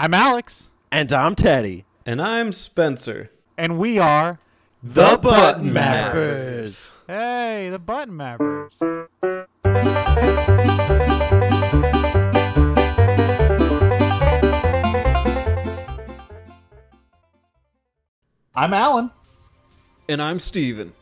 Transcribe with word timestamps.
I'm 0.00 0.14
Alex, 0.14 0.68
And 0.92 1.12
I'm 1.12 1.34
Teddy. 1.34 1.84
And 2.06 2.22
I'm 2.22 2.52
Spencer. 2.52 3.30
and 3.56 3.78
we 3.80 3.98
are 3.98 4.38
The 4.80 5.18
Button 5.20 5.72
Mappers. 5.72 6.92
Hey, 7.08 7.68
the 7.70 7.80
Button 7.80 8.14
Mappers. 8.14 8.78
I'm 18.54 18.74
Alan, 18.74 19.10
And 20.08 20.20
I'm 20.22 20.38
Steven. 20.38 20.92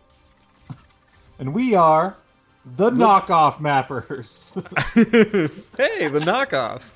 and 1.38 1.54
we 1.54 1.74
are 1.74 2.16
the 2.76 2.90
knockoff 2.90 3.56
mappers. 3.58 4.54
Hey, 5.76 6.08
the 6.08 6.20
knockoffs. 6.20 6.90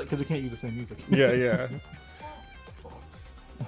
Because 0.00 0.18
we 0.18 0.24
can't 0.24 0.42
use 0.42 0.50
the 0.50 0.56
same 0.56 0.74
music. 0.74 0.98
yeah, 1.08 1.32
yeah. 1.32 1.68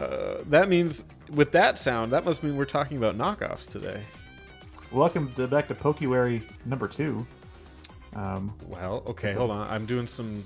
Uh, 0.00 0.38
that 0.46 0.68
means, 0.68 1.04
with 1.30 1.52
that 1.52 1.78
sound, 1.78 2.12
that 2.12 2.24
must 2.24 2.42
mean 2.42 2.56
we're 2.56 2.64
talking 2.66 2.98
about 2.98 3.16
knockoffs 3.16 3.70
today. 3.70 4.02
Welcome 4.90 5.32
to, 5.34 5.46
back 5.46 5.68
to 5.68 5.74
Pokéwary 5.74 6.42
number 6.66 6.86
two. 6.86 7.26
Um, 8.14 8.52
Well, 8.66 9.02
okay, 9.06 9.32
hold 9.32 9.52
on. 9.52 9.70
I'm 9.70 9.86
doing 9.86 10.06
some 10.06 10.44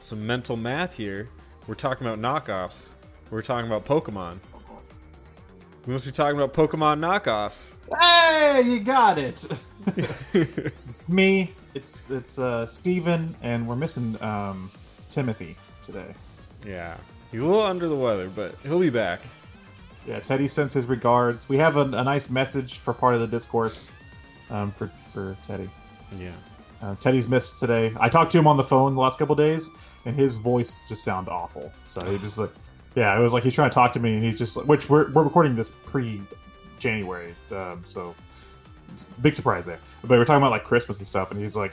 some 0.00 0.26
mental 0.26 0.56
math 0.56 0.96
here. 0.96 1.28
We're 1.66 1.76
talking 1.76 2.06
about 2.06 2.18
knockoffs. 2.18 2.88
We're 3.30 3.42
talking 3.42 3.70
about 3.70 3.86
Pokemon. 3.86 4.38
We 5.86 5.92
must 5.94 6.04
be 6.04 6.12
talking 6.12 6.38
about 6.38 6.52
Pokemon 6.52 6.98
knockoffs. 6.98 7.72
hey, 8.00 8.60
you 8.62 8.80
got 8.80 9.16
it. 9.18 9.46
Me, 11.08 11.54
it's 11.74 12.08
it's 12.10 12.38
uh, 12.38 12.66
Steven, 12.66 13.34
and 13.42 13.66
we're 13.66 13.76
missing 13.76 14.20
um, 14.22 14.70
Timothy 15.10 15.56
today. 15.84 16.14
Yeah. 16.64 16.96
He's 17.30 17.42
a 17.42 17.46
little 17.46 17.62
under 17.62 17.88
the 17.88 17.96
weather, 17.96 18.28
but 18.28 18.54
he'll 18.62 18.80
be 18.80 18.90
back. 18.90 19.20
Yeah, 20.06 20.18
Teddy 20.18 20.48
sends 20.48 20.72
his 20.72 20.86
regards. 20.86 21.48
We 21.48 21.58
have 21.58 21.76
a, 21.76 21.82
a 21.82 22.02
nice 22.02 22.28
message 22.28 22.78
for 22.78 22.92
part 22.92 23.14
of 23.14 23.20
the 23.20 23.26
discourse 23.26 23.88
um, 24.50 24.72
for 24.72 24.90
for 25.12 25.36
Teddy. 25.46 25.70
Yeah. 26.16 26.32
Uh, 26.82 26.94
Teddy's 26.96 27.28
missed 27.28 27.58
today. 27.58 27.92
I 28.00 28.08
talked 28.08 28.32
to 28.32 28.38
him 28.38 28.46
on 28.46 28.56
the 28.56 28.64
phone 28.64 28.94
the 28.94 29.00
last 29.00 29.18
couple 29.18 29.34
days, 29.34 29.68
and 30.06 30.16
his 30.16 30.36
voice 30.36 30.76
just 30.88 31.04
sounded 31.04 31.30
awful. 31.30 31.70
So 31.86 32.04
he 32.10 32.16
just 32.18 32.38
like, 32.38 32.50
yeah, 32.94 33.16
it 33.16 33.20
was 33.20 33.32
like 33.34 33.44
he's 33.44 33.54
trying 33.54 33.70
to 33.70 33.74
talk 33.74 33.92
to 33.92 34.00
me, 34.00 34.14
and 34.14 34.24
he's 34.24 34.38
just 34.38 34.56
like, 34.56 34.66
which 34.66 34.88
we're, 34.88 35.10
we're 35.12 35.22
recording 35.22 35.54
this 35.54 35.70
pre 35.70 36.22
January, 36.78 37.34
um, 37.52 37.82
so 37.84 38.14
big 39.20 39.34
surprise 39.34 39.66
there. 39.66 39.78
But 40.02 40.10
we're 40.18 40.24
talking 40.24 40.42
about 40.42 40.50
like 40.50 40.64
Christmas 40.64 40.98
and 40.98 41.06
stuff, 41.06 41.30
and 41.30 41.40
he's 41.40 41.56
like, 41.56 41.72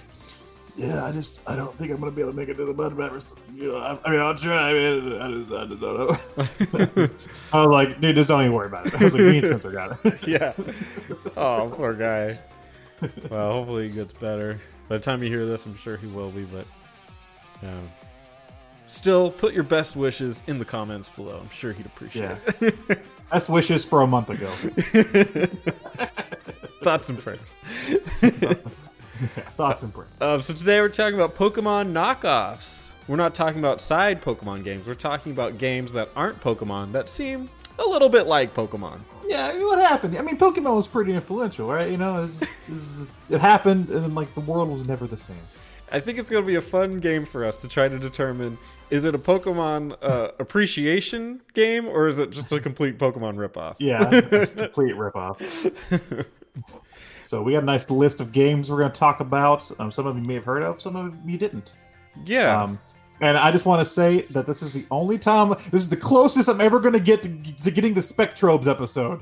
yeah, 0.76 1.06
I 1.06 1.12
just 1.12 1.42
I 1.48 1.56
don't 1.56 1.76
think 1.76 1.92
I'm 1.92 2.00
gonna 2.00 2.12
be 2.12 2.22
able 2.22 2.32
to 2.32 2.38
make 2.38 2.50
it 2.50 2.56
to 2.56 2.66
the 2.66 2.74
Bud 2.74 2.96
Mappers. 2.96 3.34
You 3.56 3.72
know, 3.72 3.78
I, 3.78 3.98
I 4.06 4.12
mean, 4.12 4.20
I'll 4.20 4.36
try. 4.36 4.70
I 4.70 4.74
mean, 4.74 5.22
I 5.22 5.32
just, 5.32 5.52
I 5.52 5.66
just 5.66 5.82
don't 5.82 6.98
know. 6.98 7.10
I 7.54 7.66
was 7.66 7.72
like, 7.72 8.00
dude, 8.00 8.16
just 8.16 8.30
don't 8.30 8.42
even 8.42 8.54
worry 8.54 8.68
about 8.68 8.88
it. 8.88 8.96
I 8.96 9.04
was 9.04 9.14
like, 9.14 9.24
me 9.24 9.38
and 9.40 9.48
Spencer 9.48 9.72
got 9.72 10.00
it. 10.06 10.28
yeah. 10.28 10.54
Oh, 11.36 11.72
poor 11.76 11.94
guy. 11.94 12.38
Well, 13.30 13.54
hopefully 13.54 13.90
he 13.90 13.96
gets 13.96 14.14
better. 14.14 14.60
By 14.88 14.98
the 14.98 15.04
time 15.04 15.24
you 15.24 15.30
hear 15.30 15.46
this, 15.46 15.66
I'm 15.66 15.76
sure 15.78 15.98
he 15.98 16.08
will 16.08 16.32
be, 16.32 16.44
but 16.44 16.66
yeah. 17.64 17.80
Still, 18.88 19.30
put 19.32 19.54
your 19.54 19.64
best 19.64 19.96
wishes 19.96 20.42
in 20.48 20.60
the 20.60 20.66
comments 20.66 21.10
below. 21.10 21.40
I'm 21.42 21.50
sure 21.50 21.74
he'd 21.74 21.86
appreciate 21.86 22.38
Yeah. 22.62 22.70
Best 23.32 23.50
wishes 23.50 23.84
for 23.84 24.02
a 24.04 24.08
month 24.08 24.30
ago. 24.30 24.50
It. 26.80 26.84
Thoughts 26.84 27.10
and 27.10 27.20
prayers. 27.20 27.40
Thoughts 29.56 29.84
and 29.84 29.94
prayers. 29.94 30.10
Um, 30.22 30.42
so 30.42 30.54
today 30.54 30.80
we're 30.82 30.90
talking 30.90 31.16
about 31.16 31.36
Pokemon 31.36 31.92
knockoffs. 31.92 32.92
We're 33.08 33.16
not 33.16 33.34
talking 33.34 33.60
about 33.60 33.80
side 33.80 34.22
Pokemon 34.22 34.64
games. 34.64 34.88
We're 34.88 34.94
talking 34.94 35.32
about 35.32 35.58
games 35.58 35.94
that 35.94 36.10
aren't 36.16 36.42
Pokemon 36.42 36.92
that 36.92 37.08
seem 37.08 37.50
a 37.80 37.88
little 37.88 38.10
bit 38.10 38.28
like 38.28 38.54
Pokemon. 38.54 39.00
Yeah, 39.26 39.48
I 39.48 39.54
mean, 39.54 39.64
what 39.64 39.80
happened? 39.80 40.18
I 40.18 40.22
mean, 40.22 40.38
Pokemon 40.38 40.76
was 40.76 40.88
pretty 40.88 41.14
influential, 41.14 41.68
right? 41.68 41.90
You 41.90 41.98
know, 41.98 42.24
it's, 42.24 42.42
it's, 42.68 43.12
it 43.30 43.42
happened, 43.42 43.90
and 43.90 44.04
then 44.04 44.16
like 44.16 44.34
the 44.36 44.42
world 44.42 44.70
was 44.70 44.88
never 44.88 45.08
the 45.08 45.18
same. 45.18 45.38
I 45.92 46.00
think 46.00 46.18
it's 46.18 46.30
going 46.30 46.44
to 46.44 46.48
be 46.48 46.56
a 46.56 46.62
fun 46.62 47.00
game 47.00 47.26
for 47.26 47.46
us 47.46 47.62
to 47.62 47.68
try 47.68 47.88
to 47.88 47.98
determine 47.98 48.58
is 48.90 49.06
it 49.06 49.16
a 49.16 49.20
Pokemon 49.20 49.98
uh, 50.02 50.32
appreciation 50.40 51.42
game 51.54 51.88
or 51.88 52.08
is 52.08 52.20
it 52.20 52.30
just 52.32 52.52
a 52.52 52.60
complete 52.60 52.98
Pokemon 52.98 53.36
ripoff? 53.36 53.76
Yeah, 53.80 54.10
complete 54.10 54.96
ripoff. 54.96 56.26
So 57.24 57.42
we 57.42 57.54
got 57.54 57.64
a 57.64 57.66
nice 57.66 57.90
list 57.90 58.22
of 58.22 58.32
games 58.32 58.72
we're 58.72 58.80
going 58.80 58.92
to 58.92 59.00
talk 59.00 59.20
about. 59.20 59.70
Um, 59.80 59.92
some 59.92 60.08
of 60.08 60.16
you 60.16 60.24
may 60.24 60.36
have 60.36 60.46
heard 60.46 60.64
of, 60.64 60.82
some 60.82 60.96
of 60.96 61.18
you 61.26 61.38
didn't. 61.38 61.76
Yeah. 62.26 62.64
Um, 62.64 62.80
and 63.20 63.38
I 63.38 63.52
just 63.52 63.66
want 63.66 63.82
to 63.82 63.86
say 63.86 64.22
that 64.30 64.46
this 64.46 64.62
is 64.62 64.72
the 64.72 64.86
only 64.92 65.18
time, 65.18 65.50
this 65.72 65.82
is 65.82 65.90
the 65.90 65.98
closest 65.98 66.48
I'm 66.48 66.62
ever 66.62 66.80
going 66.80 66.94
to 66.94 67.00
get 67.00 67.24
to, 67.24 67.30
to 67.64 67.72
getting 67.72 67.94
the 67.94 68.02
Spectrobes 68.02 68.68
episode. 68.68 69.22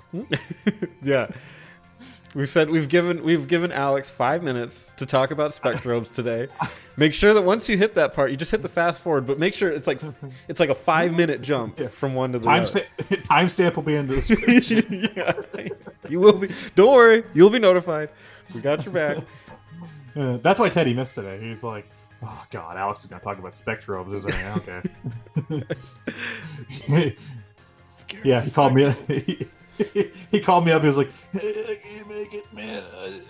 yeah. 1.03 1.28
We 2.35 2.46
said 2.46 2.69
we've 2.69 2.90
given 2.90 3.23
we've 3.23 3.47
given 3.47 3.72
Alex 3.72 4.12
five 4.12 4.44
minutes 4.44 4.91
to 4.97 5.06
talk 5.06 5.31
about 5.31 5.51
Spectrobes 5.51 6.12
today. 6.13 6.50
Make 6.97 7.13
sure 7.13 7.34
that 7.34 7.41
once 7.44 7.69
you 7.69 7.78
hit 7.78 7.96
that 7.96 8.13
part, 8.13 8.29
you 8.29 8.35
just 8.35 8.51
hit 8.51 8.62
the 8.62 8.68
fast 8.68 9.01
forward, 9.01 9.25
but 9.25 9.40
make 9.40 9.53
sure 9.53 9.72
it's 9.72 9.88
like 9.88 10.01
it's 10.50 10.59
like 10.59 10.69
a 10.69 10.75
five 10.75 11.16
minute 11.16 11.41
jump 11.41 11.79
from 11.91 12.13
one 12.13 12.34
to 12.34 12.40
the 12.40 12.50
other. 12.50 12.66
Timestamp 13.00 13.24
timestamp 13.24 13.75
will 13.78 13.84
be 13.84 13.95
in 13.95 14.07
the 14.07 14.16
description. 14.22 15.09
yeah. 15.16 15.31
You 16.09 16.19
will 16.19 16.34
be. 16.38 16.50
Don't 16.75 16.91
worry, 16.94 17.24
you'll 17.34 17.50
be 17.50 17.59
notified. 17.59 18.09
We 18.53 18.59
got 18.59 18.85
your 18.85 18.94
back. 18.94 19.18
Uh, 20.18 20.38
That's 20.38 20.62
why 20.62 20.69
Teddy 20.69 20.94
missed 20.94 21.13
today. 21.16 21.38
He's 21.41 21.62
like, 21.62 21.90
oh 22.24 22.45
god, 22.50 22.78
Alex 22.78 23.01
is 23.01 23.07
gonna 23.07 23.22
talk 23.22 23.38
about 23.38 23.51
Spectrobes, 23.51 24.16
isn't 24.16 24.34
he? 24.34 25.59
Okay. 26.94 27.16
yeah, 28.24 28.40
he 28.40 28.50
called 28.50 28.74
me. 28.75 28.91
he 29.09 29.45
called 30.44 30.66
me 30.66 30.72
up. 30.72 30.81
He 30.81 30.88
was 30.88 30.97
like, 30.97 31.09
hey, 31.34 31.66
I 31.69 31.75
can't 31.75 32.08
make 32.09 32.34
it, 32.34 32.53
man. 32.53 32.84
I, 32.97 33.22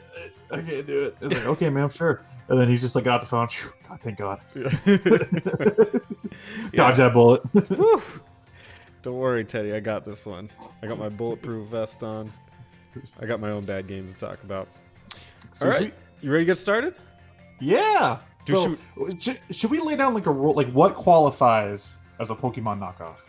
I, 0.52 0.58
I 0.58 0.62
can't 0.62 0.86
do 0.88 1.04
it. 1.06 1.18
I 1.22 1.26
was 1.26 1.34
like, 1.34 1.46
okay, 1.46 1.70
man, 1.70 1.90
sure. 1.90 2.22
And 2.48 2.60
then 2.60 2.68
he's 2.70 2.82
just 2.82 2.96
like 2.96 3.04
got 3.06 3.22
the 3.22 3.28
phone. 3.28 3.48
Phew, 3.48 3.72
God, 3.88 4.00
thank 4.02 4.18
God. 4.20 4.40
Dodge 6.74 6.98
that 6.98 7.12
bullet. 7.14 7.42
Don't 9.02 9.18
worry, 9.18 9.44
Teddy. 9.46 9.74
I 9.74 9.80
got 9.80 10.06
this 10.06 10.26
one. 10.26 10.50
I 10.82 10.88
got 10.88 10.98
my 11.00 11.10
bulletproof 11.10 11.70
vest 11.70 12.04
on. 12.04 12.32
I 13.20 13.26
got 13.26 13.40
my 13.40 13.52
own 13.52 13.66
bad 13.66 13.88
games 13.88 14.14
to 14.14 14.20
talk 14.20 14.44
about. 14.44 14.68
All 15.62 15.68
right, 15.68 15.94
you 16.22 16.32
ready 16.32 16.44
to 16.44 16.48
get 16.52 16.58
started? 16.58 16.96
Yeah. 17.60 18.20
Do- 18.46 18.78
So, 18.96 19.10
should, 19.20 19.40
should 19.52 19.72
we 19.72 19.80
lay 19.80 19.96
down 19.96 20.14
like 20.14 20.26
a 20.28 20.32
rule? 20.32 20.54
Like, 20.54 20.70
what 20.72 20.96
qualifies 20.96 21.98
as 22.20 22.30
a 22.30 22.36
Pokemon 22.36 22.80
knockoff? 22.80 23.20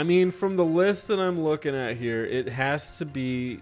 I 0.00 0.02
mean, 0.02 0.30
from 0.30 0.54
the 0.54 0.64
list 0.64 1.08
that 1.08 1.20
I'm 1.20 1.38
looking 1.38 1.76
at 1.76 1.94
here, 1.94 2.24
it 2.24 2.48
has 2.48 2.96
to 2.96 3.04
be, 3.04 3.60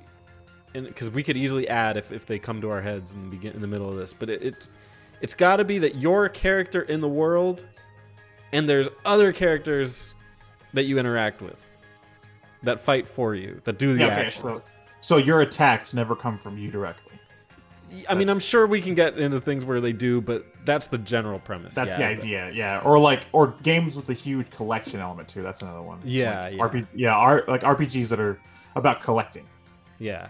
because 0.73 1.11
we 1.11 1.25
could 1.25 1.37
easily 1.37 1.69
add 1.69 1.97
if, 1.97 2.13
if 2.13 2.27
they 2.27 2.39
come 2.39 2.61
to 2.61 2.71
our 2.71 2.81
heads 2.81 3.11
in 3.11 3.25
the 3.25 3.29
begin 3.29 3.55
in 3.55 3.61
the 3.61 3.67
middle 3.67 3.91
of 3.91 3.97
this, 3.97 4.13
but 4.13 4.31
it, 4.31 4.41
it's 4.41 4.71
it's 5.21 5.35
got 5.35 5.57
to 5.57 5.65
be 5.65 5.81
that 5.81 5.97
you're 5.97 6.27
a 6.27 6.31
character 6.31 6.83
in 6.83 7.01
the 7.01 7.09
world, 7.09 7.67
and 8.53 8.69
there's 8.69 8.87
other 9.05 9.33
characters 9.33 10.15
that 10.75 10.85
you 10.85 11.01
interact 11.01 11.43
with 11.43 11.57
that 12.63 12.79
fight 12.79 13.09
for 13.09 13.35
you, 13.35 13.61
that 13.65 13.81
do 13.81 13.93
the 13.95 14.05
okay, 14.05 14.27
actions. 14.27 14.61
so 14.61 14.65
so 15.01 15.17
your 15.17 15.41
attacks 15.41 15.93
never 15.93 16.15
come 16.15 16.39
from 16.39 16.57
you 16.57 16.71
directly. 16.71 17.08
I 18.09 18.15
mean, 18.15 18.29
I'm 18.29 18.39
sure 18.41 18.67
we 18.67 18.81
can 18.81 18.95
get 18.95 19.19
into 19.19 19.41
things 19.41 19.65
where 19.65 19.81
they 19.81 19.93
do, 19.93 20.21
but 20.21 20.47
that's 20.65 20.87
the 20.89 20.99
general 20.99 21.39
premise. 21.39 21.75
That's 21.75 21.91
yeah, 21.91 21.97
the 21.97 22.05
is 22.05 22.13
that- 22.13 22.19
idea, 22.25 22.51
yeah. 22.53 22.81
Or 22.81 22.99
like, 22.99 23.27
or 23.33 23.55
games 23.63 23.97
with 23.97 24.09
a 24.11 24.13
huge 24.15 24.51
collection 24.51 25.01
element 25.01 25.29
too. 25.29 25.43
That's 25.43 25.63
another 25.63 25.83
one. 25.83 26.01
Yeah, 26.05 26.43
like 26.43 26.53
yeah. 26.55 26.63
RP, 26.63 26.87
yeah, 26.95 27.15
R, 27.17 27.45
like 27.49 27.63
RPGs 27.63 28.09
that 28.09 28.21
are 28.21 28.39
about 28.77 29.01
collecting 29.03 29.47
Yeah. 29.99 30.29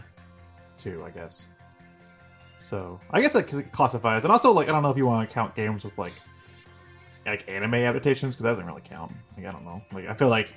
too. 0.76 1.02
I 1.06 1.10
guess. 1.10 1.48
So 2.56 2.98
I 3.10 3.20
guess 3.20 3.32
that 3.34 3.46
cause 3.46 3.58
it 3.58 3.70
classifies, 3.72 4.24
and 4.24 4.32
also 4.32 4.52
like 4.52 4.68
I 4.68 4.72
don't 4.72 4.82
know 4.82 4.90
if 4.90 4.96
you 4.96 5.06
want 5.06 5.28
to 5.28 5.32
count 5.32 5.54
games 5.54 5.84
with 5.84 5.96
like 5.98 6.12
like 7.26 7.44
anime 7.48 7.74
adaptations 7.74 8.34
because 8.34 8.42
that 8.44 8.50
doesn't 8.50 8.66
really 8.66 8.82
count. 8.82 9.12
Like 9.36 9.46
I 9.46 9.50
don't 9.50 9.64
know. 9.64 9.82
Like 9.92 10.08
I 10.08 10.14
feel 10.14 10.28
like 10.28 10.54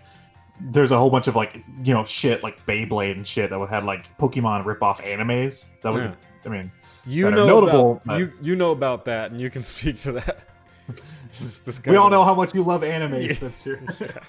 there's 0.59 0.91
a 0.91 0.97
whole 0.97 1.09
bunch 1.09 1.27
of 1.27 1.35
like 1.35 1.63
you 1.83 1.93
know 1.93 2.03
shit 2.05 2.43
like 2.43 2.65
Beyblade 2.65 3.15
and 3.15 3.25
shit 3.25 3.49
that 3.49 3.59
would 3.59 3.69
have 3.69 3.83
like 3.83 4.15
Pokemon 4.17 4.65
rip-off 4.65 5.01
animes. 5.01 5.65
That 5.83 5.93
would, 5.93 6.03
Yeah. 6.03 6.13
I 6.45 6.49
mean, 6.49 6.71
You 7.05 7.25
that 7.25 7.33
are 7.33 7.35
know 7.35 7.47
notable, 7.47 7.91
about 7.93 8.05
but- 8.05 8.19
you 8.19 8.33
you 8.41 8.55
know 8.55 8.71
about 8.71 9.05
that, 9.05 9.31
and 9.31 9.39
you 9.41 9.49
can 9.49 9.63
speak 9.73 9.97
to 9.97 10.13
that. 10.13 10.47
This- 11.39 11.57
this 11.59 11.79
guy 11.79 11.91
we 11.91 11.97
all 11.97 12.09
know 12.09 12.25
how 12.25 12.35
much 12.35 12.53
you 12.53 12.61
love 12.61 12.83
anime, 12.83 13.15
Yeah. 13.21 13.33
Spencer. 13.33 13.81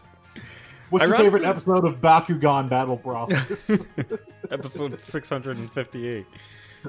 What's 0.90 1.06
your 1.08 1.16
favorite 1.16 1.42
episode 1.44 1.84
of 1.86 2.00
Bakugan 2.00 2.68
Battle 2.68 2.96
Brawlers? 2.96 3.70
episode 4.50 5.00
658. 5.00 6.26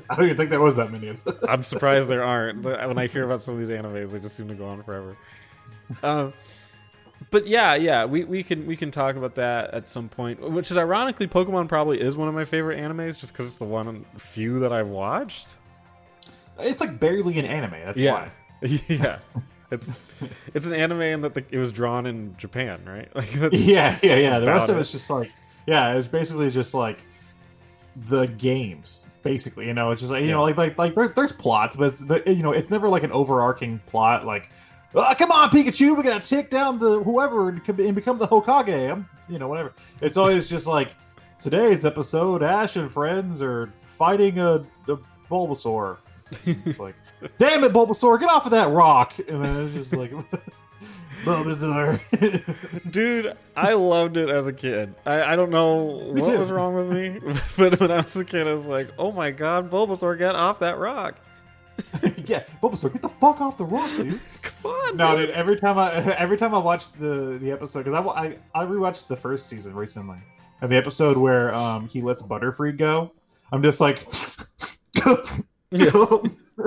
I 0.09 0.15
don't 0.15 0.25
even 0.25 0.37
think 0.37 0.49
there 0.49 0.59
was 0.59 0.75
that 0.75 0.91
many. 0.91 1.17
I'm 1.47 1.63
surprised 1.63 2.07
there 2.09 2.23
aren't. 2.23 2.63
When 2.63 2.97
I 2.97 3.07
hear 3.07 3.23
about 3.23 3.41
some 3.41 3.53
of 3.55 3.59
these 3.59 3.69
animes, 3.69 4.11
they 4.11 4.19
just 4.19 4.35
seem 4.35 4.47
to 4.49 4.55
go 4.55 4.65
on 4.67 4.83
forever. 4.83 5.17
Um, 6.03 6.33
but 7.31 7.47
yeah, 7.47 7.75
yeah, 7.75 8.03
we, 8.05 8.23
we 8.25 8.43
can 8.43 8.65
we 8.67 8.75
can 8.75 8.91
talk 8.91 9.15
about 9.15 9.35
that 9.35 9.73
at 9.73 9.87
some 9.87 10.09
point. 10.09 10.41
Which 10.51 10.69
is 10.69 10.77
ironically, 10.77 11.27
Pokemon 11.27 11.67
probably 11.69 12.01
is 12.01 12.17
one 12.17 12.27
of 12.27 12.33
my 12.35 12.45
favorite 12.45 12.79
animes, 12.79 13.19
just 13.19 13.31
because 13.33 13.47
it's 13.47 13.57
the 13.57 13.65
one 13.65 14.05
few 14.17 14.59
that 14.59 14.73
I've 14.73 14.89
watched. 14.89 15.57
It's 16.59 16.81
like 16.81 16.99
barely 16.99 17.37
an 17.39 17.45
anime. 17.45 17.71
That's 17.85 17.99
yeah, 17.99 18.13
why. 18.13 18.31
yeah, 18.87 19.19
it's 19.71 19.89
it's 20.53 20.65
an 20.65 20.73
anime 20.73 21.01
and 21.01 21.23
that 21.23 21.33
the, 21.33 21.43
it 21.51 21.57
was 21.57 21.71
drawn 21.71 22.05
in 22.05 22.35
Japan, 22.37 22.81
right? 22.85 23.09
Like 23.15 23.31
that's, 23.31 23.59
Yeah, 23.59 23.97
yeah, 24.01 24.15
yeah. 24.17 24.39
The 24.39 24.47
rest 24.47 24.69
of 24.69 24.77
it's 24.77 24.91
just 24.91 25.09
like, 25.09 25.31
yeah, 25.67 25.95
it's 25.95 26.07
basically 26.07 26.49
just 26.51 26.73
like 26.73 26.99
the 28.07 28.25
games, 28.25 29.07
basically. 29.23 29.67
You 29.67 29.73
know, 29.73 29.91
it's 29.91 30.01
just 30.01 30.11
like 30.11 30.21
you 30.21 30.29
Yeah. 30.29 30.35
know, 30.35 30.43
like 30.43 30.57
like 30.57 30.77
like 30.95 31.15
there's 31.15 31.31
plots, 31.31 31.75
but 31.75 31.93
the, 32.07 32.23
you 32.27 32.43
know, 32.43 32.51
it's 32.51 32.69
never 32.69 32.87
like 32.89 33.03
an 33.03 33.11
overarching 33.11 33.79
plot. 33.85 34.25
Like, 34.25 34.49
"Ah, 34.95 35.13
come 35.13 35.31
on, 35.31 35.49
Pikachu, 35.49 35.95
we 35.97 36.03
gotta 36.03 36.25
take 36.25 36.49
down 36.49 36.79
the 36.79 37.01
whoever 37.03 37.49
and, 37.49 37.61
and 37.79 37.95
become 37.95 38.17
the 38.17 38.27
Hokage. 38.27 38.91
I'm, 38.91 39.07
you 39.29 39.39
know, 39.39 39.47
whatever. 39.47 39.73
It's 40.01 40.17
always 40.17 40.49
just 40.49 40.67
like 40.67 40.89
today's 41.39 41.85
episode, 41.85 42.41
Ash 42.43 42.77
and 42.77 42.91
friends 42.91 43.41
are 43.41 43.71
fighting 43.83 44.39
a, 44.39 44.63
a 44.87 44.97
Bulbasaur. 45.29 45.97
It's 46.45 46.79
like, 46.79 46.95
damn 47.37 47.63
it, 47.63 47.73
Bulbasaur, 47.73 48.19
get 48.19 48.29
off 48.29 48.45
of 48.45 48.51
that 48.51 48.69
rock! 48.69 49.13
And 49.27 49.43
then 49.43 49.65
it's 49.65 49.73
just 49.73 49.95
like, 49.95 50.11
Bulbasaur. 51.23 51.99
Dude, 52.91 53.33
I 53.55 53.73
loved 53.73 54.17
it 54.17 54.29
as 54.29 54.47
a 54.47 54.53
kid. 54.53 54.93
I, 55.05 55.33
I 55.33 55.35
don't 55.35 55.49
know 55.51 55.99
Me 56.11 56.21
what 56.21 56.31
too. 56.31 56.39
was 56.39 56.51
wrong 56.51 56.75
with 56.75 56.91
me, 56.91 57.19
but 57.57 57.79
when 57.79 57.91
I 57.91 57.97
was 57.97 58.15
a 58.15 58.25
kid, 58.25 58.47
I 58.47 58.53
was 58.53 58.65
like, 58.65 58.89
"Oh 58.97 59.11
my 59.11 59.31
god, 59.31 59.71
Bulbasaur, 59.71 60.17
get 60.17 60.35
off 60.35 60.59
that 60.59 60.77
rock!" 60.77 61.15
yeah, 62.25 62.43
Bulbasaur, 62.61 62.91
get 62.93 63.01
the 63.01 63.09
fuck 63.09 63.41
off 63.41 63.57
the 63.57 63.65
rock, 63.65 63.89
dude. 63.95 64.19
Come 64.41 64.71
on, 64.71 64.97
no, 64.97 65.15
dude. 65.17 65.27
dude. 65.27 65.35
Every 65.35 65.55
time 65.55 65.77
I 65.77 65.93
every 66.15 66.37
time 66.37 66.53
I 66.53 66.57
watch 66.57 66.91
the 66.93 67.37
the 67.41 67.51
episode 67.51 67.85
because 67.85 68.05
I, 68.05 68.25
I 68.25 68.37
I 68.53 68.65
rewatched 68.65 69.07
the 69.07 69.15
first 69.15 69.47
season 69.47 69.73
recently, 69.73 70.17
and 70.61 70.71
the 70.71 70.75
episode 70.75 71.17
where 71.17 71.53
um 71.53 71.87
he 71.87 72.01
lets 72.01 72.21
Butterfree 72.21 72.77
go, 72.77 73.11
I'm 73.51 73.63
just 73.63 73.79
like, 73.79 74.07
Yeah. 75.73 75.89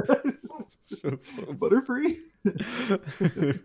Butterfree. 1.61 2.19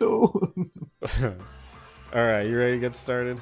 no. 0.00 0.54
All 2.14 2.22
right, 2.24 2.42
you 2.42 2.56
ready 2.56 2.72
to 2.72 2.78
get 2.78 2.94
started? 2.94 3.40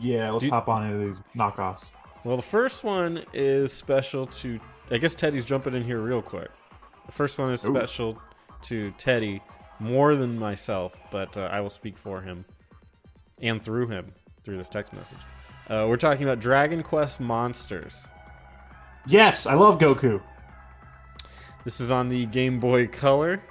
Yeah, 0.00 0.30
let's 0.30 0.46
hop 0.46 0.68
on 0.68 0.86
into 0.86 1.06
these 1.06 1.22
knockoffs. 1.36 1.92
Well, 2.22 2.36
the 2.36 2.42
first 2.42 2.84
one 2.84 3.24
is 3.32 3.72
special 3.72 4.26
to. 4.26 4.60
I 4.90 4.98
guess 4.98 5.14
Teddy's 5.14 5.44
jumping 5.44 5.74
in 5.74 5.82
here 5.82 6.00
real 6.00 6.22
quick. 6.22 6.50
The 7.06 7.12
first 7.12 7.36
one 7.38 7.50
is 7.52 7.64
Ooh. 7.64 7.74
special 7.74 8.20
to 8.62 8.92
Teddy 8.92 9.42
more 9.80 10.14
than 10.14 10.38
myself, 10.38 10.94
but 11.10 11.36
uh, 11.36 11.48
I 11.50 11.60
will 11.60 11.70
speak 11.70 11.98
for 11.98 12.22
him 12.22 12.44
and 13.40 13.60
through 13.62 13.88
him 13.88 14.12
through 14.44 14.56
this 14.56 14.68
text 14.68 14.92
message. 14.92 15.18
Uh, 15.68 15.86
we're 15.88 15.96
talking 15.96 16.22
about 16.22 16.38
Dragon 16.40 16.82
Quest 16.82 17.20
Monsters. 17.20 18.06
Yes, 19.06 19.46
I 19.46 19.54
love 19.54 19.78
Goku. 19.78 20.22
This 21.64 21.80
is 21.80 21.90
on 21.90 22.08
the 22.08 22.26
Game 22.26 22.60
Boy 22.60 22.86
Color. 22.86 23.42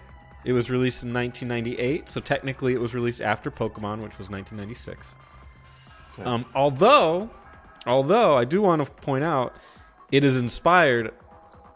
It 0.45 0.53
was 0.53 0.69
released 0.69 1.03
in 1.03 1.13
1998, 1.13 2.09
so 2.09 2.19
technically 2.19 2.73
it 2.73 2.81
was 2.81 2.93
released 2.93 3.21
after 3.21 3.49
Pokemon, 3.49 4.01
which 4.01 4.17
was 4.17 4.29
1996. 4.29 5.15
Okay. 6.13 6.23
Um, 6.23 6.45
although, 6.53 7.29
although 7.85 8.37
I 8.37 8.45
do 8.45 8.61
want 8.61 8.83
to 8.83 8.91
point 8.91 9.23
out, 9.23 9.55
it 10.11 10.23
is 10.23 10.37
inspired 10.37 11.13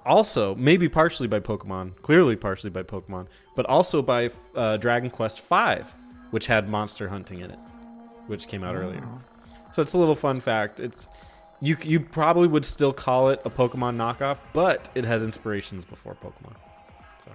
also 0.06 0.56
maybe 0.56 0.90
partially 0.90 1.28
by 1.28 1.40
Pokemon, 1.40 2.02
clearly 2.02 2.36
partially 2.36 2.70
by 2.70 2.84
Pokemon, 2.84 3.28
but 3.56 3.66
also 3.68 4.02
by 4.02 4.30
uh, 4.56 4.78
Dragon 4.78 5.10
Quest 5.10 5.42
V, 5.42 5.84
which 6.32 6.48
had 6.48 6.70
monster 6.70 7.10
hunting 7.10 7.40
in 7.40 7.52
it, 7.52 7.60
which 8.28 8.48
came 8.48 8.64
out 8.64 8.76
earlier. 8.76 9.08
So 9.72 9.82
it's 9.82 9.94
a 9.94 9.98
little 9.98 10.16
fun 10.16 10.40
fact. 10.40 10.80
It's 10.80 11.08
you 11.60 11.78
you 11.82 12.00
probably 12.00 12.48
would 12.48 12.66
still 12.66 12.94
call 12.94 13.30
it 13.30 13.42
a 13.46 13.50
Pokemon 13.50 13.96
knockoff, 13.96 14.38
but 14.54 14.90
it 14.96 15.06
has 15.06 15.24
inspirations 15.24 15.86
before 15.86 16.16
Pokemon. 16.16 16.56
So 17.20 17.32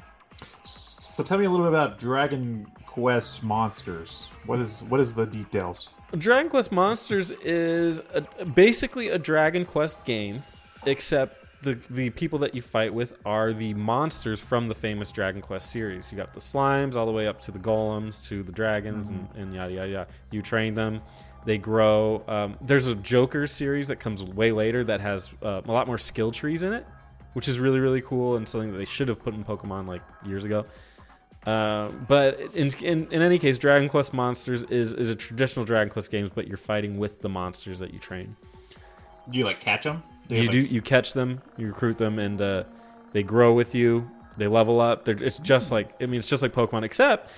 So 0.64 1.22
tell 1.24 1.38
me 1.38 1.44
a 1.44 1.50
little 1.50 1.66
bit 1.66 1.72
about 1.72 1.98
Dragon 1.98 2.66
Quest 2.86 3.42
Monsters. 3.42 4.28
What 4.46 4.60
is 4.60 4.82
what 4.84 5.00
is 5.00 5.14
the 5.14 5.26
details? 5.26 5.90
Dragon 6.16 6.50
Quest 6.50 6.70
Monsters 6.70 7.30
is 7.42 8.00
a, 8.12 8.44
basically 8.44 9.08
a 9.08 9.18
Dragon 9.18 9.64
Quest 9.64 10.04
game, 10.04 10.42
except 10.86 11.38
the 11.62 11.78
the 11.90 12.10
people 12.10 12.38
that 12.40 12.54
you 12.54 12.62
fight 12.62 12.92
with 12.92 13.14
are 13.24 13.52
the 13.52 13.72
monsters 13.74 14.40
from 14.40 14.66
the 14.66 14.74
famous 14.74 15.10
Dragon 15.10 15.40
Quest 15.40 15.70
series. 15.70 16.12
You 16.12 16.18
got 16.18 16.34
the 16.34 16.40
slimes 16.40 16.96
all 16.96 17.06
the 17.06 17.12
way 17.12 17.26
up 17.26 17.40
to 17.42 17.50
the 17.50 17.58
golems 17.58 18.22
to 18.28 18.42
the 18.42 18.52
dragons 18.52 19.08
mm-hmm. 19.08 19.34
and, 19.34 19.42
and 19.42 19.54
yada 19.54 19.72
yada 19.72 19.88
yada. 19.90 20.06
You 20.30 20.42
train 20.42 20.74
them, 20.74 21.00
they 21.44 21.58
grow. 21.58 22.22
Um, 22.28 22.56
there's 22.60 22.86
a 22.86 22.94
Joker 22.94 23.46
series 23.46 23.88
that 23.88 23.96
comes 23.96 24.22
way 24.22 24.52
later 24.52 24.84
that 24.84 25.00
has 25.00 25.30
uh, 25.42 25.62
a 25.64 25.72
lot 25.72 25.86
more 25.86 25.98
skill 25.98 26.30
trees 26.30 26.62
in 26.62 26.72
it, 26.72 26.86
which 27.32 27.48
is 27.48 27.58
really 27.58 27.80
really 27.80 28.00
cool 28.00 28.36
and 28.36 28.48
something 28.48 28.72
that 28.72 28.78
they 28.78 28.84
should 28.84 29.08
have 29.08 29.20
put 29.22 29.34
in 29.34 29.44
Pokemon 29.44 29.86
like 29.86 30.02
years 30.24 30.44
ago. 30.44 30.64
Uh, 31.46 31.88
but 32.06 32.40
in, 32.54 32.70
in 32.82 33.10
in 33.10 33.22
any 33.22 33.38
case, 33.38 33.58
Dragon 33.58 33.88
Quest 33.88 34.12
Monsters 34.12 34.62
is 34.64 34.94
is 34.94 35.08
a 35.08 35.16
traditional 35.16 35.64
Dragon 35.64 35.92
Quest 35.92 36.10
games, 36.10 36.30
but 36.32 36.46
you're 36.46 36.56
fighting 36.56 36.98
with 36.98 37.20
the 37.20 37.28
monsters 37.28 37.80
that 37.80 37.92
you 37.92 37.98
train. 37.98 38.36
Do 39.28 39.38
you 39.38 39.44
like 39.44 39.60
catch 39.60 39.84
them? 39.84 40.02
You 40.28 40.48
do 40.48 40.60
you 40.60 40.80
catch 40.80 41.12
them, 41.14 41.42
you 41.56 41.66
recruit 41.66 41.98
them, 41.98 42.18
and 42.18 42.40
uh, 42.40 42.64
they 43.12 43.22
grow 43.22 43.52
with 43.52 43.74
you. 43.74 44.08
They 44.36 44.46
level 44.46 44.80
up. 44.80 45.04
They're, 45.04 45.20
it's 45.22 45.38
just 45.38 45.72
like 45.72 45.90
I 46.00 46.06
mean, 46.06 46.20
it's 46.20 46.28
just 46.28 46.42
like 46.42 46.52
Pokemon, 46.52 46.84
except 46.84 47.30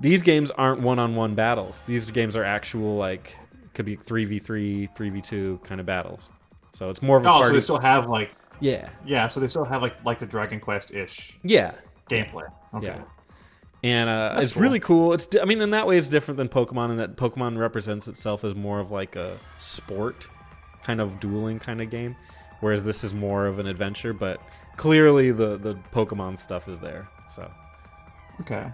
these 0.00 0.22
games 0.22 0.50
aren't 0.52 0.80
one-on-one 0.80 1.34
battles. 1.34 1.82
These 1.84 2.10
games 2.10 2.36
are 2.36 2.44
actual 2.44 2.96
like 2.96 3.34
could 3.74 3.86
be 3.86 3.96
three 3.96 4.24
v 4.24 4.38
three, 4.38 4.88
three 4.96 5.10
v 5.10 5.20
two 5.20 5.60
kind 5.64 5.80
of 5.80 5.86
battles. 5.86 6.30
So 6.72 6.90
it's 6.90 7.02
more 7.02 7.16
of 7.16 7.24
a 7.26 7.30
Oh, 7.30 7.42
so 7.42 7.52
they 7.52 7.60
still 7.60 7.78
have 7.78 8.06
like 8.08 8.34
yeah, 8.60 8.90
yeah, 9.04 9.26
so 9.26 9.40
they 9.40 9.46
still 9.46 9.64
have 9.64 9.82
like 9.82 9.94
like 10.04 10.18
the 10.18 10.26
Dragon 10.26 10.60
Quest 10.60 10.92
ish 10.92 11.38
yeah, 11.42 11.72
gameplay. 12.10 12.44
Okay. 12.74 12.86
Yeah. 12.86 13.02
and 13.82 14.10
uh, 14.10 14.36
it's 14.38 14.56
really 14.56 14.80
cool. 14.80 15.12
It's 15.14 15.28
I 15.40 15.44
mean, 15.46 15.60
in 15.60 15.70
that 15.70 15.86
way, 15.86 15.96
it's 15.96 16.08
different 16.08 16.36
than 16.38 16.48
Pokemon 16.48 16.90
in 16.90 16.96
that 16.98 17.16
Pokemon 17.16 17.58
represents 17.58 18.06
itself 18.06 18.44
as 18.44 18.54
more 18.54 18.78
of 18.78 18.90
like 18.90 19.16
a 19.16 19.38
sport, 19.58 20.28
kind 20.82 21.00
of 21.00 21.18
dueling 21.20 21.58
kind 21.58 21.80
of 21.80 21.88
game, 21.90 22.14
whereas 22.60 22.84
this 22.84 23.02
is 23.02 23.14
more 23.14 23.46
of 23.46 23.58
an 23.58 23.66
adventure. 23.66 24.12
But 24.12 24.40
clearly, 24.76 25.32
the 25.32 25.56
the 25.56 25.74
Pokemon 25.92 26.38
stuff 26.38 26.68
is 26.68 26.78
there. 26.80 27.08
So, 27.34 27.50
Okay. 28.42 28.70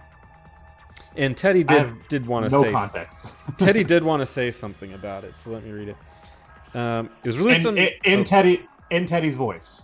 And 1.17 1.35
Teddy 1.35 1.63
did 1.63 2.07
did 2.07 2.25
want 2.25 2.45
to 2.45 2.51
No 2.51 2.63
say 2.63 2.71
context. 2.71 3.17
Teddy 3.57 3.83
did 3.83 4.03
want 4.03 4.21
to 4.21 4.25
say 4.25 4.51
something 4.51 4.93
about 4.93 5.23
it. 5.23 5.35
So 5.35 5.51
let 5.51 5.63
me 5.63 5.71
read 5.71 5.89
it. 5.89 6.77
Um, 6.77 7.09
it 7.23 7.27
was 7.27 7.37
released 7.37 7.61
in, 7.61 7.67
on 7.67 7.77
in, 7.77 7.89
in 8.03 8.19
oh. 8.19 8.23
Teddy 8.23 8.65
in 8.89 9.05
Teddy's 9.05 9.35
voice. 9.35 9.81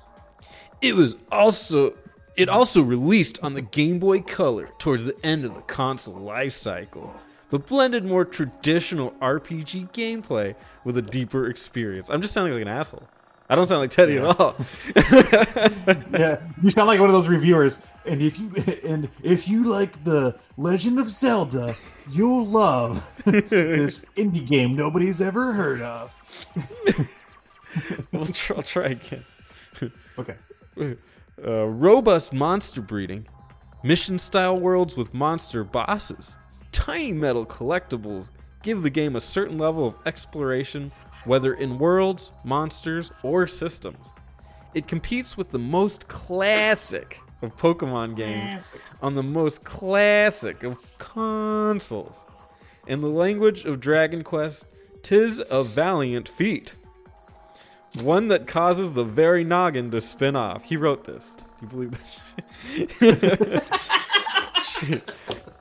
It 0.81 0.95
was 0.95 1.15
also 1.31 1.95
it 2.35 2.49
also 2.49 2.81
released 2.81 3.39
on 3.43 3.53
the 3.53 3.61
Game 3.61 3.99
Boy 3.99 4.21
Color 4.21 4.69
towards 4.79 5.05
the 5.05 5.15
end 5.25 5.45
of 5.45 5.53
the 5.53 5.61
console 5.61 6.15
life 6.15 6.53
cycle, 6.53 7.13
but 7.49 7.67
blended 7.67 8.05
more 8.05 8.25
traditional 8.25 9.11
RPG 9.21 9.91
gameplay 9.91 10.55
with 10.83 10.97
a 10.97 11.01
deeper 11.01 11.47
experience. 11.47 12.09
I'm 12.09 12.21
just 12.21 12.33
sounding 12.33 12.53
like 12.53 12.61
an 12.61 12.67
asshole. 12.67 13.07
I 13.49 13.55
don't 13.55 13.67
sound 13.67 13.81
like 13.81 13.91
Teddy 13.91 14.17
at 14.17 14.23
all. 14.23 14.55
yeah, 16.17 16.39
you 16.61 16.69
sound 16.69 16.87
like 16.87 16.99
one 16.99 17.09
of 17.09 17.13
those 17.13 17.27
reviewers. 17.27 17.79
And 18.05 18.21
if 18.21 18.39
you 18.39 18.51
and 18.85 19.09
if 19.21 19.47
you 19.47 19.65
like 19.65 20.03
the 20.03 20.37
Legend 20.57 20.99
of 20.99 21.09
Zelda, 21.09 21.75
you'll 22.09 22.45
love 22.45 23.21
this 23.25 24.05
indie 24.15 24.45
game 24.45 24.75
nobody's 24.75 25.21
ever 25.21 25.53
heard 25.53 25.81
of. 25.81 26.15
we'll 28.11 28.25
try, 28.25 28.55
I'll 28.55 28.63
try 28.63 28.85
again. 28.89 29.25
Okay. 30.17 30.35
Uh, 31.43 31.65
robust 31.65 32.31
monster 32.31 32.81
breeding, 32.81 33.27
mission 33.83 34.17
style 34.17 34.57
worlds 34.57 34.95
with 34.95 35.13
monster 35.13 35.63
bosses, 35.63 36.35
tiny 36.71 37.11
metal 37.11 37.45
collectibles 37.45 38.29
give 38.63 38.81
the 38.81 38.89
game 38.89 39.15
a 39.15 39.21
certain 39.21 39.57
level 39.57 39.85
of 39.85 39.97
exploration, 40.05 40.91
whether 41.25 41.53
in 41.53 41.77
worlds, 41.77 42.31
monsters, 42.43 43.11
or 43.21 43.45
systems. 43.45 44.11
It 44.73 44.87
competes 44.87 45.37
with 45.37 45.51
the 45.51 45.59
most 45.59 46.07
classic 46.07 47.19
of 47.43 47.55
Pokemon 47.57 48.15
games 48.15 48.63
on 49.01 49.15
the 49.15 49.23
most 49.23 49.63
classic 49.63 50.63
of 50.63 50.77
consoles. 50.97 52.25
In 52.87 53.01
the 53.01 53.09
language 53.09 53.65
of 53.65 53.79
Dragon 53.79 54.23
Quest, 54.23 54.65
tis 55.03 55.41
a 55.49 55.63
valiant 55.63 56.27
feat. 56.27 56.75
One 58.01 58.29
that 58.29 58.47
causes 58.47 58.93
the 58.93 59.03
very 59.03 59.43
noggin 59.43 59.91
to 59.91 60.01
spin 60.01 60.35
off. 60.35 60.63
He 60.63 60.75
wrote 60.75 61.03
this. 61.03 61.35
Do 61.35 61.43
you 61.61 61.67
believe 61.67 61.91
that? 62.99 63.63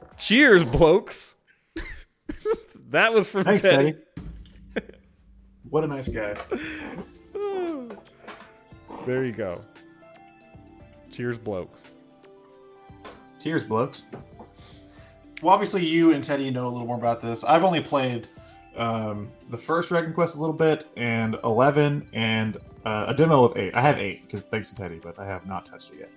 Cheers, 0.18 0.64
blokes. 0.64 1.34
That 2.92 3.12
was 3.12 3.28
from 3.28 3.44
Thanks, 3.44 3.60
Teddy. 3.62 3.92
Teddy. 4.74 4.86
What 5.70 5.84
a 5.84 5.86
nice 5.86 6.08
guy. 6.08 6.36
There 9.06 9.24
you 9.24 9.32
go. 9.32 9.62
Cheers, 11.10 11.36
blokes. 11.38 11.82
Cheers, 13.42 13.64
blokes. 13.64 14.04
Well, 15.42 15.52
obviously, 15.52 15.84
you 15.84 16.12
and 16.12 16.22
Teddy 16.22 16.50
know 16.50 16.66
a 16.66 16.68
little 16.68 16.86
more 16.86 16.96
about 16.98 17.20
this. 17.20 17.42
I've 17.42 17.64
only 17.64 17.80
played 17.80 18.28
um, 18.76 19.28
the 19.50 19.58
first 19.58 19.88
Dragon 19.88 20.12
Quest 20.12 20.36
a 20.36 20.38
little 20.38 20.54
bit, 20.54 20.86
and 20.96 21.36
eleven, 21.42 22.06
and 22.12 22.58
uh, 22.84 23.06
a 23.08 23.14
demo 23.14 23.42
of 23.44 23.56
eight. 23.56 23.74
I 23.76 23.80
have 23.80 23.98
eight 23.98 24.24
because 24.26 24.42
thanks 24.42 24.68
to 24.70 24.76
Teddy, 24.76 25.00
but 25.02 25.18
I 25.18 25.26
have 25.26 25.46
not 25.46 25.66
touched 25.66 25.94
it 25.94 25.98
yet. 26.00 26.10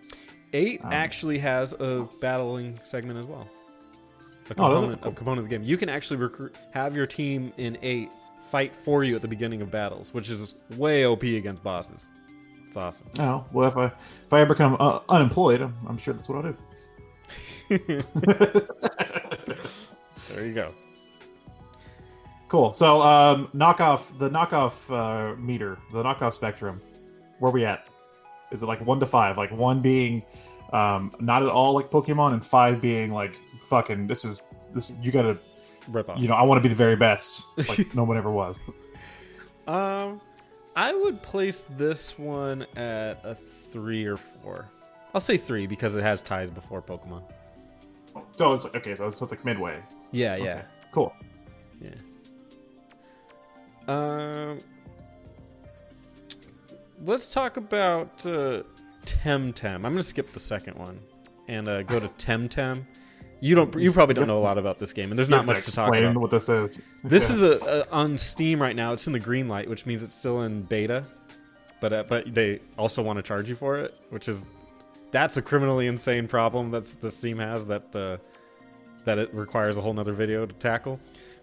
Eight 0.53 0.81
Um, 0.83 0.93
actually 0.93 1.39
has 1.39 1.73
a 1.79 2.07
battling 2.21 2.79
segment 2.83 3.17
as 3.17 3.25
well. 3.25 3.47
A 4.49 4.53
Oh, 4.53 4.69
component, 4.69 5.01
a 5.05 5.11
component 5.11 5.39
of 5.45 5.49
the 5.49 5.55
game. 5.57 5.63
You 5.63 5.75
can 5.77 5.89
actually 5.89 6.17
recruit, 6.17 6.55
have 6.71 6.95
your 6.95 7.07
team 7.07 7.51
in 7.57 7.77
eight 7.81 8.11
fight 8.41 8.75
for 8.75 9.03
you 9.03 9.15
at 9.15 9.21
the 9.23 9.27
beginning 9.27 9.61
of 9.61 9.71
battles, 9.71 10.13
which 10.13 10.29
is 10.29 10.53
way 10.77 11.05
OP 11.05 11.23
against 11.23 11.63
bosses. 11.63 12.07
It's 12.67 12.77
awesome. 12.77 13.07
Oh 13.19 13.43
well, 13.53 13.67
if 13.67 13.75
I 13.77 13.85
if 13.85 14.33
I 14.33 14.41
ever 14.41 14.53
become 14.53 14.77
uh, 14.79 14.99
unemployed, 15.09 15.61
I'm, 15.61 15.75
I'm 15.87 15.97
sure 15.97 16.13
that's 16.13 16.29
what 16.29 16.45
I'll 16.45 16.51
do. 16.51 16.57
There 20.29 20.45
you 20.45 20.53
go. 20.53 20.73
Cool. 22.47 22.73
So, 22.73 23.01
um, 23.01 23.47
knockoff 23.55 24.17
the 24.17 24.29
knockoff 24.29 24.73
uh, 24.91 25.35
meter, 25.37 25.77
the 25.93 26.03
knockoff 26.03 26.33
spectrum. 26.33 26.81
Where 27.39 27.49
are 27.49 27.53
we 27.53 27.63
at? 27.65 27.87
Is 28.51 28.63
it 28.63 28.65
like 28.65 28.83
one 28.85 28.99
to 28.99 29.05
five? 29.05 29.37
Like 29.37 29.51
one 29.51 29.81
being 29.81 30.23
um, 30.75 31.11
not 31.19 31.41
at 31.43 31.49
all 31.49 31.73
like 31.73 31.89
Pokemon, 31.89 32.33
and 32.33 32.43
five 32.43 32.81
being 32.81 33.11
like 33.11 33.39
fucking. 33.67 34.07
This 34.07 34.25
is 34.25 34.47
this. 34.71 34.95
You 35.01 35.11
gotta. 35.11 35.37
Rip 35.87 36.09
off. 36.09 36.19
You 36.19 36.27
know, 36.27 36.33
I 36.33 36.41
want 36.41 36.57
to 36.57 36.63
be 36.63 36.69
the 36.69 36.75
very 36.75 36.95
best, 36.95 37.45
like 37.69 37.93
no 37.93 38.03
one 38.03 38.17
ever 38.17 38.31
was. 38.31 38.59
Um, 39.67 40.21
I 40.75 40.93
would 40.93 41.23
place 41.23 41.65
this 41.75 42.19
one 42.19 42.67
at 42.75 43.19
a 43.23 43.33
three 43.33 44.05
or 44.05 44.15
four. 44.15 44.69
I'll 45.15 45.21
say 45.21 45.37
three 45.37 45.65
because 45.65 45.95
it 45.95 46.03
has 46.03 46.21
ties 46.21 46.51
before 46.51 46.83
Pokemon. 46.83 47.23
So 48.37 48.53
it's 48.53 48.67
okay. 48.67 48.93
So 48.93 49.07
it's, 49.07 49.17
so 49.17 49.25
it's 49.25 49.31
like 49.31 49.43
midway. 49.43 49.81
Yeah, 50.11 50.35
yeah, 50.35 50.43
Okay. 50.43 50.61
Cool. 50.91 51.13
yeah. 51.81 51.89
Um, 53.87 54.59
let's 57.05 57.33
talk 57.33 57.57
about 57.57 58.23
uh, 58.25 58.61
Temtem. 59.05 59.75
I'm 59.75 59.81
gonna 59.81 60.03
skip 60.03 60.31
the 60.33 60.39
second 60.39 60.77
one 60.77 60.99
and 61.47 61.67
uh, 61.67 61.83
go 61.83 61.99
to 61.99 62.07
Temtem. 62.09 62.85
You 63.41 63.53
don't. 63.55 63.73
You 63.75 63.91
probably 63.91 64.15
don't 64.15 64.27
know 64.27 64.39
a 64.39 64.41
lot 64.41 64.57
about 64.57 64.79
this 64.79 64.93
game, 64.93 65.11
and 65.11 65.19
there's 65.19 65.29
not 65.29 65.45
much 65.45 65.63
to 65.65 65.71
talk 65.71 65.93
about. 65.93 66.15
What 66.21 66.31
this 66.31 66.49
is. 66.49 66.79
This 67.03 67.29
Yeah. 67.29 67.35
is 67.35 67.43
a, 67.43 67.49
a 67.89 67.93
on 67.93 68.17
Steam 68.17 68.61
right 68.61 68.75
now. 68.75 68.93
It's 68.93 69.05
in 69.07 69.13
the 69.13 69.19
green 69.19 69.47
light, 69.47 69.69
which 69.69 69.85
means 69.85 70.01
it's 70.03 70.15
still 70.15 70.41
in 70.43 70.63
beta. 70.63 71.03
But 71.81 71.93
uh, 71.93 72.03
but 72.07 72.33
they 72.33 72.61
also 72.77 73.01
want 73.03 73.17
to 73.17 73.23
charge 73.23 73.49
you 73.49 73.55
for 73.55 73.75
it, 73.77 73.93
which 74.09 74.27
is 74.27 74.45
that's 75.11 75.37
a 75.37 75.41
criminally 75.41 75.87
insane 75.87 76.27
problem 76.27 76.69
that's 76.69 76.95
the 76.95 77.11
Steam 77.11 77.37
has 77.37 77.65
that 77.65 77.91
the 77.91 78.19
that 79.03 79.19
it 79.19 79.31
requires 79.33 79.77
a 79.77 79.81
whole 79.81 79.93
nother 79.93 80.13
video 80.13 80.45
to 80.45 80.53
tackle. 80.55 80.99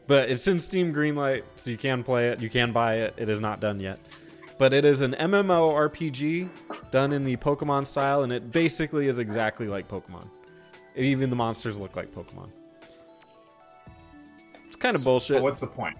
But 0.08 0.30
it's 0.30 0.48
in 0.48 0.58
Steam 0.58 0.92
Greenlight, 0.92 1.44
so 1.54 1.70
you 1.70 1.78
can 1.78 2.02
play 2.02 2.28
it. 2.30 2.40
You 2.42 2.50
can 2.50 2.72
buy 2.72 2.96
it. 2.96 3.14
It 3.18 3.28
is 3.28 3.40
not 3.40 3.60
done 3.60 3.78
yet. 3.78 4.00
But 4.62 4.72
it 4.72 4.84
is 4.84 5.00
an 5.00 5.16
MMORPG 5.18 6.48
done 6.92 7.12
in 7.12 7.24
the 7.24 7.34
Pokemon 7.34 7.84
style, 7.84 8.22
and 8.22 8.32
it 8.32 8.52
basically 8.52 9.08
is 9.08 9.18
exactly 9.18 9.66
like 9.66 9.88
Pokemon. 9.88 10.28
Even 10.94 11.30
the 11.30 11.34
monsters 11.34 11.80
look 11.80 11.96
like 11.96 12.14
Pokemon. 12.14 12.48
It's 14.68 14.76
kind 14.76 14.94
of 14.94 15.02
bullshit. 15.02 15.38
But 15.38 15.42
what's 15.42 15.60
the 15.60 15.66
point? 15.66 15.96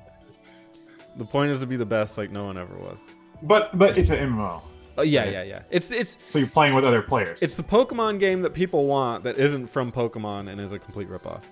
The 1.17 1.25
point 1.25 1.51
is 1.51 1.59
to 1.59 1.67
be 1.67 1.75
the 1.75 1.85
best, 1.85 2.17
like 2.17 2.31
no 2.31 2.45
one 2.45 2.57
ever 2.57 2.77
was. 2.77 3.01
But 3.43 3.77
but 3.77 3.99
it's 3.99 4.11
an 4.11 4.31
MMO, 4.31 4.63
Oh 4.97 5.01
uh, 5.01 5.03
yeah, 5.03 5.23
Right. 5.25 5.33
yeah, 5.33 5.43
yeah. 5.43 5.63
It's 5.69 5.91
it's 5.91 6.17
so 6.29 6.39
you're 6.39 6.47
playing 6.47 6.75
with 6.75 6.85
other 6.85 7.03
players. 7.03 7.43
it's 7.43 7.57
the 7.57 7.65
Pokemon 7.65 8.21
game 8.21 8.43
that 8.43 8.55
people 8.55 8.87
want 8.87 9.25
that 9.25 9.39
isn't 9.39 9.67
from 9.67 9.91
Pokemon 9.91 10.49
and 10.49 10.61
is 10.61 10.71
a 10.71 10.79
complete 10.79 11.11
ripoff. 11.11 11.43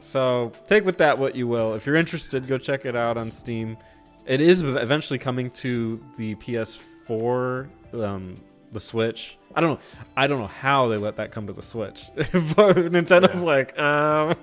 So 0.00 0.52
take 0.66 0.84
with 0.84 0.98
that 0.98 1.18
what 1.18 1.34
you 1.34 1.48
will. 1.48 1.72
If 1.72 1.86
you're 1.86 1.96
interested, 1.96 2.46
go 2.46 2.58
check 2.58 2.84
it 2.84 2.94
out 2.94 3.16
on 3.16 3.30
Steam. 3.30 3.78
It 4.26 4.40
is 4.40 4.62
eventually 4.62 5.18
coming 5.18 5.50
to 5.50 6.02
the 6.16 6.34
PS4, 6.36 7.68
um, 7.94 8.34
the 8.72 8.80
Switch. 8.80 9.36
I 9.54 9.60
don't 9.60 9.70
know. 9.70 9.78
I 10.16 10.26
don't 10.26 10.40
know 10.40 10.46
how 10.46 10.88
they 10.88 10.96
let 10.96 11.16
that 11.16 11.30
come 11.30 11.46
to 11.46 11.52
the 11.52 11.62
Switch. 11.62 12.06
but 12.16 12.76
Nintendo's 12.76 13.36
Yeah. 13.36 13.40
like, 13.42 13.78
um, 13.78 14.34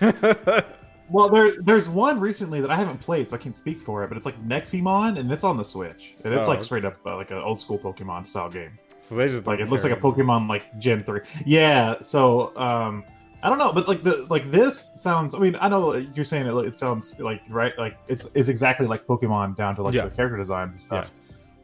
Well, 1.08 1.28
there, 1.28 1.52
there's 1.62 1.88
one 1.88 2.18
recently 2.18 2.60
that 2.60 2.70
I 2.70 2.74
haven't 2.74 2.98
played, 2.98 3.30
so 3.30 3.36
I 3.36 3.38
can't 3.38 3.56
speak 3.56 3.80
for 3.80 4.02
it. 4.02 4.08
But 4.08 4.16
it's 4.16 4.26
like 4.26 4.40
Nexomon, 4.42 5.18
and 5.20 5.30
it's 5.30 5.44
on 5.44 5.56
the 5.56 5.62
Switch, 5.64 6.16
and 6.24 6.34
it's 6.34 6.48
Oh, 6.48 6.50
like 6.50 6.64
straight 6.64 6.84
up 6.84 6.96
uh, 7.06 7.14
like 7.16 7.30
an 7.30 7.38
old 7.38 7.60
school 7.60 7.78
Pokemon 7.78 8.26
style 8.26 8.48
game. 8.50 8.76
so 8.98 9.14
they 9.14 9.28
just 9.28 9.46
Like 9.46 9.60
it 9.60 9.68
looks 9.70 9.84
like 9.84 9.92
a 9.92 9.96
Pokemon 10.00 10.48
like 10.48 10.76
Gen 10.80 11.04
three. 11.04 11.20
Yeah. 11.44 11.94
So 12.00 12.52
um, 12.56 13.04
I 13.46 13.48
don't 13.48 13.58
know, 13.58 13.72
but 13.72 13.86
like 13.86 14.02
the 14.02 14.26
like 14.28 14.50
this 14.50 14.90
sounds. 14.96 15.32
I 15.32 15.38
mean, 15.38 15.56
I 15.60 15.68
know 15.68 15.94
you're 15.94 16.24
saying 16.24 16.46
it. 16.48 16.52
It 16.66 16.76
sounds 16.76 17.16
like 17.20 17.42
right, 17.48 17.72
like 17.78 17.96
it's 18.08 18.28
it's 18.34 18.48
exactly 18.48 18.86
like 18.88 19.06
Pokemon 19.06 19.54
down 19.54 19.76
to 19.76 19.82
like 19.84 19.94
Yeah. 19.94 20.06
the 20.08 20.10
character 20.16 20.36
design 20.36 20.68
and 20.70 20.78
stuff. 20.78 21.12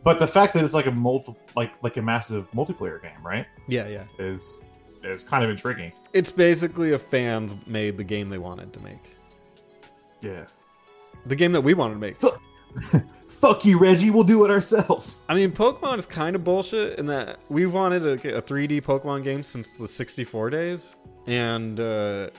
But 0.05 0.21
the 0.21 0.27
fact 0.29 0.55
that 0.55 0.65
it's 0.65 0.75
like 0.75 0.87
a 0.87 0.93
multi 0.93 1.35
like 1.57 1.73
like 1.83 1.97
a 1.97 2.03
massive 2.03 2.49
multiplayer 2.53 3.03
game, 3.03 3.21
right, 3.25 3.47
Yeah, 3.67 3.89
yeah. 3.89 4.05
is 4.21 4.65
is 5.03 5.25
kind 5.25 5.43
of 5.43 5.51
intriguing. 5.51 5.91
It's 6.13 6.31
basically 6.31 6.93
a 6.93 6.99
fans 6.99 7.53
made 7.67 7.97
the 7.97 8.05
game 8.05 8.31
they 8.31 8.39
wanted 8.39 8.73
to 8.75 8.81
make. 8.81 9.17
Yeah. 10.21 10.45
The 11.27 11.35
game 11.35 11.51
that 11.51 11.63
we 11.63 11.75
wanted 11.75 11.95
to 11.95 12.01
make. 12.01 12.17
Fuck 13.27 13.65
you, 13.65 13.77
Reggie. 13.79 14.11
We'll 14.11 14.23
do 14.23 14.45
it 14.45 14.51
ourselves. 14.53 15.17
I 15.29 15.35
mean, 15.35 15.51
Pokemon 15.51 15.99
is 15.99 16.07
kind 16.07 16.37
of 16.37 16.45
bullshit 16.45 16.97
in 17.01 17.07
that 17.07 17.41
we've 17.49 17.73
wanted 17.73 18.05
a, 18.07 18.37
a 18.37 18.43
3D 18.43 18.83
Pokemon 18.83 19.25
game 19.25 19.43
since 19.43 19.73
the 19.73 19.89
64 19.89 20.51
days, 20.51 20.95
and 21.27 21.79
uh, 21.79 22.31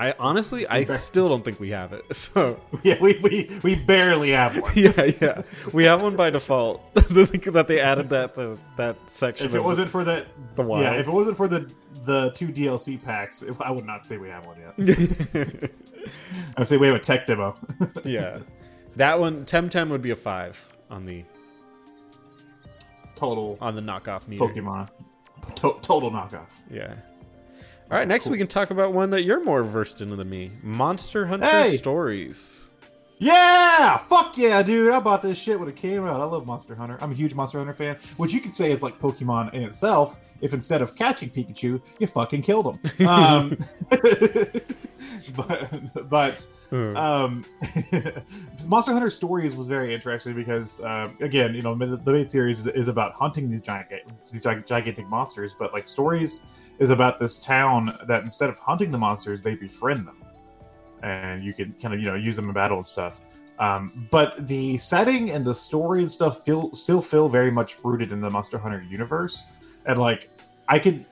I 0.00 0.14
honestly, 0.18 0.66
I 0.66 0.84
still 0.96 1.28
don't 1.28 1.44
think 1.44 1.60
we 1.60 1.70
have 1.70 1.92
it. 1.92 2.04
So 2.14 2.58
Yeah, 2.82 2.96
we, 3.00 3.18
we, 3.22 3.50
we 3.62 3.74
barely 3.74 4.30
have 4.30 4.58
one. 4.58 4.72
yeah, 4.76 5.10
yeah, 5.20 5.42
we 5.72 5.84
have 5.84 6.00
one 6.00 6.16
by 6.16 6.30
default. 6.30 6.94
that 6.94 7.64
they 7.68 7.80
added 7.80 8.08
that 8.10 8.34
to, 8.36 8.58
that 8.76 8.96
section. 9.10 9.46
If 9.46 9.54
it 9.54 9.62
wasn't 9.62 9.90
for 9.90 10.04
that, 10.04 10.26
the 10.56 10.62
wild, 10.62 10.84
yeah, 10.84 10.92
if 10.94 11.06
it 11.06 11.12
wasn't 11.12 11.36
for 11.36 11.48
the 11.48 11.70
the 12.06 12.30
two 12.30 12.48
DLC 12.48 13.02
packs, 13.02 13.42
if, 13.42 13.60
I 13.60 13.70
would 13.70 13.84
not 13.84 14.06
say 14.06 14.16
we 14.16 14.28
have 14.30 14.46
one 14.46 14.56
yet. 14.58 15.70
I'd 16.56 16.66
say 16.66 16.78
we 16.78 16.86
have 16.86 16.96
a 16.96 17.00
tech 17.00 17.26
demo. 17.26 17.56
yeah, 18.04 18.38
that 18.96 19.20
one 19.20 19.44
Temtem 19.44 19.90
would 19.90 20.02
be 20.02 20.12
a 20.12 20.16
five 20.16 20.66
on 20.88 21.04
the 21.04 21.24
total 23.14 23.58
on 23.60 23.74
the 23.74 23.82
knockoff 23.82 24.26
meter. 24.28 24.44
Pokemon, 24.44 24.88
to- 25.56 25.76
total 25.82 26.10
knockoff. 26.10 26.48
Yeah. 26.70 26.94
All 27.90 27.98
right, 27.98 28.06
next 28.06 28.24
cool. 28.24 28.32
we 28.32 28.38
can 28.38 28.46
talk 28.46 28.70
about 28.70 28.92
one 28.92 29.10
that 29.10 29.22
you're 29.22 29.42
more 29.42 29.64
versed 29.64 30.00
in 30.00 30.16
than 30.16 30.30
me. 30.30 30.52
Monster 30.62 31.26
Hunter 31.26 31.46
Hey! 31.46 31.76
Stories. 31.76 32.68
Yeah, 33.18 33.98
fuck 34.08 34.38
yeah, 34.38 34.62
dude! 34.62 34.92
I 34.92 35.00
bought 35.00 35.20
this 35.20 35.36
shit 35.38 35.58
when 35.60 35.68
it 35.68 35.76
came 35.76 36.06
out. 36.06 36.20
I 36.20 36.24
love 36.24 36.46
Monster 36.46 36.74
Hunter. 36.74 36.96
I'm 37.02 37.10
a 37.10 37.14
huge 37.14 37.34
Monster 37.34 37.58
Hunter 37.58 37.74
fan, 37.74 37.96
which 38.16 38.32
you 38.32 38.40
could 38.40 38.54
say 38.54 38.70
is 38.72 38.82
like 38.82 38.98
Pokemon 38.98 39.52
in 39.52 39.62
itself. 39.62 40.18
If 40.40 40.54
instead 40.54 40.80
of 40.80 40.94
catching 40.94 41.28
Pikachu, 41.28 41.82
you 41.98 42.06
fucking 42.06 42.42
killed 42.42 42.76
him. 42.76 43.06
Um, 43.06 43.58
but 45.36 46.08
but 46.08 46.46
Uh, 46.72 46.94
um, 46.94 47.44
Monster 48.66 48.92
Hunter 48.92 49.10
Stories 49.10 49.56
was 49.56 49.68
very 49.68 49.94
interesting 49.94 50.34
because, 50.34 50.82
um, 50.82 51.16
again, 51.20 51.54
you 51.54 51.62
know, 51.62 51.74
the, 51.74 51.96
the 51.96 52.12
main 52.12 52.28
series 52.28 52.60
is, 52.60 52.66
is 52.68 52.88
about 52.88 53.12
hunting 53.12 53.50
these 53.50 53.60
giant, 53.60 53.88
these 54.30 54.40
gigantic 54.40 55.08
monsters, 55.08 55.54
but 55.58 55.72
like 55.72 55.88
Stories 55.88 56.42
is 56.78 56.90
about 56.90 57.18
this 57.18 57.38
town 57.38 57.98
that 58.06 58.22
instead 58.22 58.50
of 58.50 58.58
hunting 58.58 58.90
the 58.90 58.98
monsters, 58.98 59.40
they 59.42 59.54
befriend 59.54 60.06
them, 60.06 60.22
and 61.02 61.44
you 61.44 61.52
can 61.52 61.72
kind 61.74 61.92
of 61.94 62.00
you 62.00 62.06
know 62.06 62.14
use 62.14 62.36
them 62.36 62.46
in 62.46 62.52
battle 62.52 62.78
and 62.78 62.86
stuff. 62.86 63.20
Um, 63.58 64.08
but 64.10 64.48
the 64.48 64.78
setting 64.78 65.30
and 65.30 65.44
the 65.44 65.54
story 65.54 66.00
and 66.00 66.10
stuff 66.10 66.44
feel 66.44 66.72
still 66.72 67.02
feel 67.02 67.28
very 67.28 67.50
much 67.50 67.84
rooted 67.84 68.10
in 68.10 68.20
the 68.20 68.30
Monster 68.30 68.58
Hunter 68.58 68.84
universe, 68.88 69.44
and 69.86 69.98
like 69.98 70.30
I 70.68 70.78
could. 70.78 71.04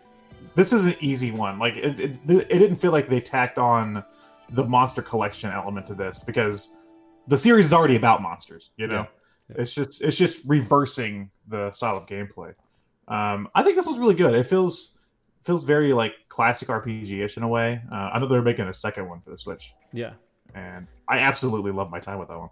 This 0.55 0.73
is 0.73 0.87
an 0.87 0.95
easy 1.01 1.31
one. 1.31 1.59
Like 1.59 1.77
it, 1.77 2.01
it, 2.01 2.17
it 2.27 2.49
didn't 2.49 2.77
feel 2.77 2.91
like 2.91 3.07
they 3.07 3.21
tacked 3.21 3.59
on 3.59 4.03
the 4.51 4.65
monster 4.65 5.03
collection 5.03 5.51
element 5.51 5.87
to 5.87 5.95
this 5.95 6.21
because 6.23 6.71
the 7.27 7.37
series 7.37 7.67
is 7.67 7.75
already 7.75 7.97
about 7.97 8.23
monsters. 8.23 8.71
You 8.77 8.87
know, 8.87 8.95
Yeah. 8.95 9.07
Yeah. 9.57 9.63
it's 9.63 9.75
just 9.75 10.03
it's 10.03 10.17
just 10.17 10.43
reversing 10.47 11.31
the 11.47 11.71
style 11.71 11.97
of 11.97 12.07
gameplay. 12.07 12.55
Um, 13.09 13.49
I 13.55 13.63
think 13.63 13.77
this 13.77 13.87
was 13.87 13.99
really 13.99 14.15
good. 14.15 14.35
It 14.35 14.45
feels 14.47 14.99
feels 15.43 15.65
very 15.65 15.93
like 15.93 16.13
classic 16.29 16.69
RPG 16.69 17.23
ish 17.25 17.37
in 17.37 17.43
a 17.43 17.49
way. 17.49 17.81
Uh, 17.91 17.95
I 18.13 18.19
know 18.19 18.27
they're 18.27 18.43
making 18.43 18.67
a 18.67 18.73
second 18.73 19.09
one 19.09 19.21
for 19.21 19.31
the 19.31 19.39
Switch, 19.39 19.73
yeah. 19.93 20.13
and 20.55 20.87
I 21.09 21.21
absolutely 21.21 21.73
love 21.73 21.91
my 21.91 22.01
time 22.01 22.19
with 22.19 22.29
that 22.29 22.39
one. 22.39 22.51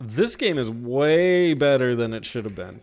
This 0.00 0.36
game 0.36 0.56
is 0.56 0.70
way 0.70 1.52
better 1.52 1.94
than 1.94 2.14
it 2.14 2.24
should 2.24 2.44
have 2.44 2.54
been. 2.54 2.80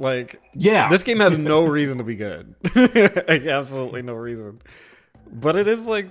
Like, 0.00 0.42
Yeah, 0.54 0.88
this 0.88 1.04
game 1.04 1.20
has 1.20 1.38
no 1.38 1.64
reason 1.64 1.98
to 1.98 2.04
be 2.04 2.16
good. 2.16 2.54
like, 2.74 3.46
absolutely 3.46 4.02
no 4.02 4.14
reason. 4.14 4.60
But 5.32 5.54
it 5.56 5.68
is, 5.68 5.86
like, 5.86 6.08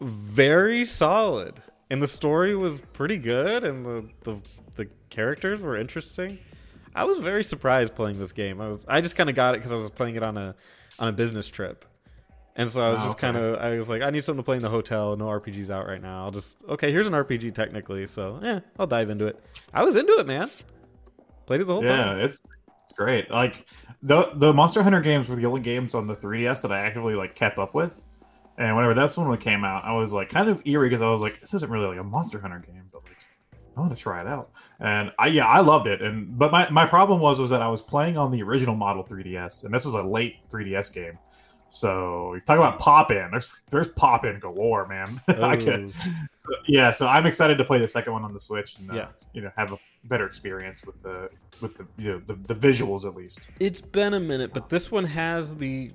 very 0.00 0.84
solid. 0.84 1.62
And 1.90 2.02
the 2.02 2.08
story 2.08 2.56
was 2.56 2.80
pretty 2.92 3.16
good, 3.16 3.62
and 3.64 3.86
the, 3.86 4.08
the, 4.24 4.42
the 4.76 4.88
characters 5.10 5.62
were 5.62 5.76
interesting. 5.76 6.38
I 6.94 7.04
was 7.04 7.20
very 7.20 7.44
surprised 7.44 7.94
playing 7.94 8.18
this 8.18 8.32
game. 8.32 8.60
I 8.60 8.68
was 8.68 8.84
I 8.88 9.00
just 9.02 9.16
kind 9.16 9.28
of 9.28 9.36
got 9.36 9.54
it 9.54 9.58
because 9.58 9.72
I 9.72 9.76
was 9.76 9.90
playing 9.90 10.16
it 10.16 10.22
on 10.22 10.36
a 10.38 10.54
on 10.98 11.08
a 11.08 11.12
business 11.12 11.48
trip, 11.48 11.84
and 12.56 12.70
so 12.70 12.82
I 12.82 12.90
was 12.90 13.00
Oh, 13.02 13.04
just 13.04 13.18
kind 13.18 13.36
of 13.36 13.60
I 13.60 13.76
was 13.76 13.88
like 13.88 14.02
I 14.02 14.10
need 14.10 14.24
something 14.24 14.42
to 14.42 14.44
play 14.44 14.56
in 14.56 14.62
the 14.62 14.70
hotel. 14.70 15.14
No 15.16 15.26
RPGs 15.26 15.70
out 15.70 15.86
right 15.86 16.00
now. 16.00 16.24
I'll 16.24 16.30
just 16.30 16.56
okay. 16.68 16.90
Here's 16.90 17.06
an 17.06 17.12
RPG 17.12 17.54
technically, 17.54 18.06
so 18.06 18.40
yeah, 18.42 18.60
I'll 18.78 18.86
dive 18.86 19.10
into 19.10 19.26
it. 19.26 19.38
I 19.74 19.84
was 19.84 19.94
into 19.96 20.14
it, 20.18 20.26
man. 20.26 20.50
Played 21.46 21.60
it 21.62 21.64
the 21.66 21.74
whole 21.74 21.84
yeah, 21.84 21.88
time. 21.88 22.18
it's 22.20 22.38
It's 22.84 22.96
great. 22.96 23.30
Like 23.30 23.66
the 24.02 24.30
the 24.34 24.52
Monster 24.54 24.82
Hunter 24.82 25.00
games 25.02 25.28
were 25.28 25.36
the 25.36 25.46
only 25.46 25.60
games 25.60 25.94
on 25.94 26.06
the 26.06 26.16
3DS 26.16 26.62
that 26.62 26.72
I 26.72 26.80
actively 26.80 27.14
like 27.14 27.34
kept 27.34 27.58
up 27.58 27.74
with. 27.74 28.02
And 28.58 28.74
whenever 28.74 28.94
that's 28.94 29.16
one 29.18 29.30
that 29.30 29.40
came 29.40 29.64
out, 29.64 29.84
I 29.84 29.92
was 29.92 30.12
like 30.12 30.28
kind 30.30 30.48
of 30.48 30.62
eerie 30.66 30.88
because 30.88 31.02
I 31.02 31.10
was 31.10 31.20
like, 31.20 31.40
this 31.40 31.52
isn't 31.54 31.70
really 31.70 31.86
like 31.86 31.98
a 31.98 32.04
Monster 32.04 32.40
Hunter 32.40 32.58
game, 32.66 32.88
but 32.92 33.02
like 33.04 33.16
I 33.76 33.80
want 33.80 33.94
to 33.94 34.00
try 34.02 34.20
it 34.20 34.26
out. 34.26 34.50
And 34.80 35.12
I 35.18 35.26
yeah, 35.28 35.46
I 35.46 35.60
loved 35.60 35.86
it. 35.86 36.00
And 36.00 36.38
but 36.38 36.50
my, 36.52 36.68
my 36.70 36.86
problem 36.86 37.20
was 37.20 37.38
was 37.40 37.50
that 37.50 37.60
I 37.60 37.68
was 37.68 37.82
playing 37.82 38.16
on 38.16 38.30
the 38.30 38.42
original 38.42 38.74
model 38.74 39.04
3DS, 39.04 39.64
and 39.64 39.74
this 39.74 39.84
was 39.84 39.94
a 39.94 40.02
late 40.02 40.36
3DS 40.50 40.92
game. 40.94 41.18
So 41.68 42.32
you 42.34 42.40
talk 42.40 42.58
about 42.58 42.78
pop 42.78 43.10
in. 43.10 43.28
There's 43.30 43.60
there's 43.70 43.88
pop 43.88 44.24
in 44.24 44.38
galore, 44.38 44.86
man. 44.86 45.20
I 45.28 45.56
could, 45.56 45.92
so, 46.32 46.48
yeah. 46.68 46.92
So 46.92 47.06
I'm 47.08 47.26
excited 47.26 47.58
to 47.58 47.64
play 47.64 47.78
the 47.80 47.88
second 47.88 48.12
one 48.12 48.24
on 48.24 48.32
the 48.32 48.40
Switch 48.40 48.78
and 48.78 48.90
uh, 48.90 48.94
Yeah. 48.94 49.08
you 49.32 49.42
know 49.42 49.50
have 49.56 49.72
a 49.72 49.78
better 50.04 50.26
experience 50.26 50.86
with 50.86 51.02
the 51.02 51.28
with 51.60 51.76
the 51.76 51.86
you 51.98 52.12
know, 52.12 52.22
the, 52.26 52.34
the 52.34 52.54
visuals 52.54 53.04
at 53.04 53.16
least. 53.16 53.48
It's 53.58 53.80
been 53.80 54.14
a 54.14 54.20
minute, 54.20 54.54
but 54.54 54.68
this 54.68 54.90
one 54.92 55.04
has 55.04 55.56
the 55.56 55.90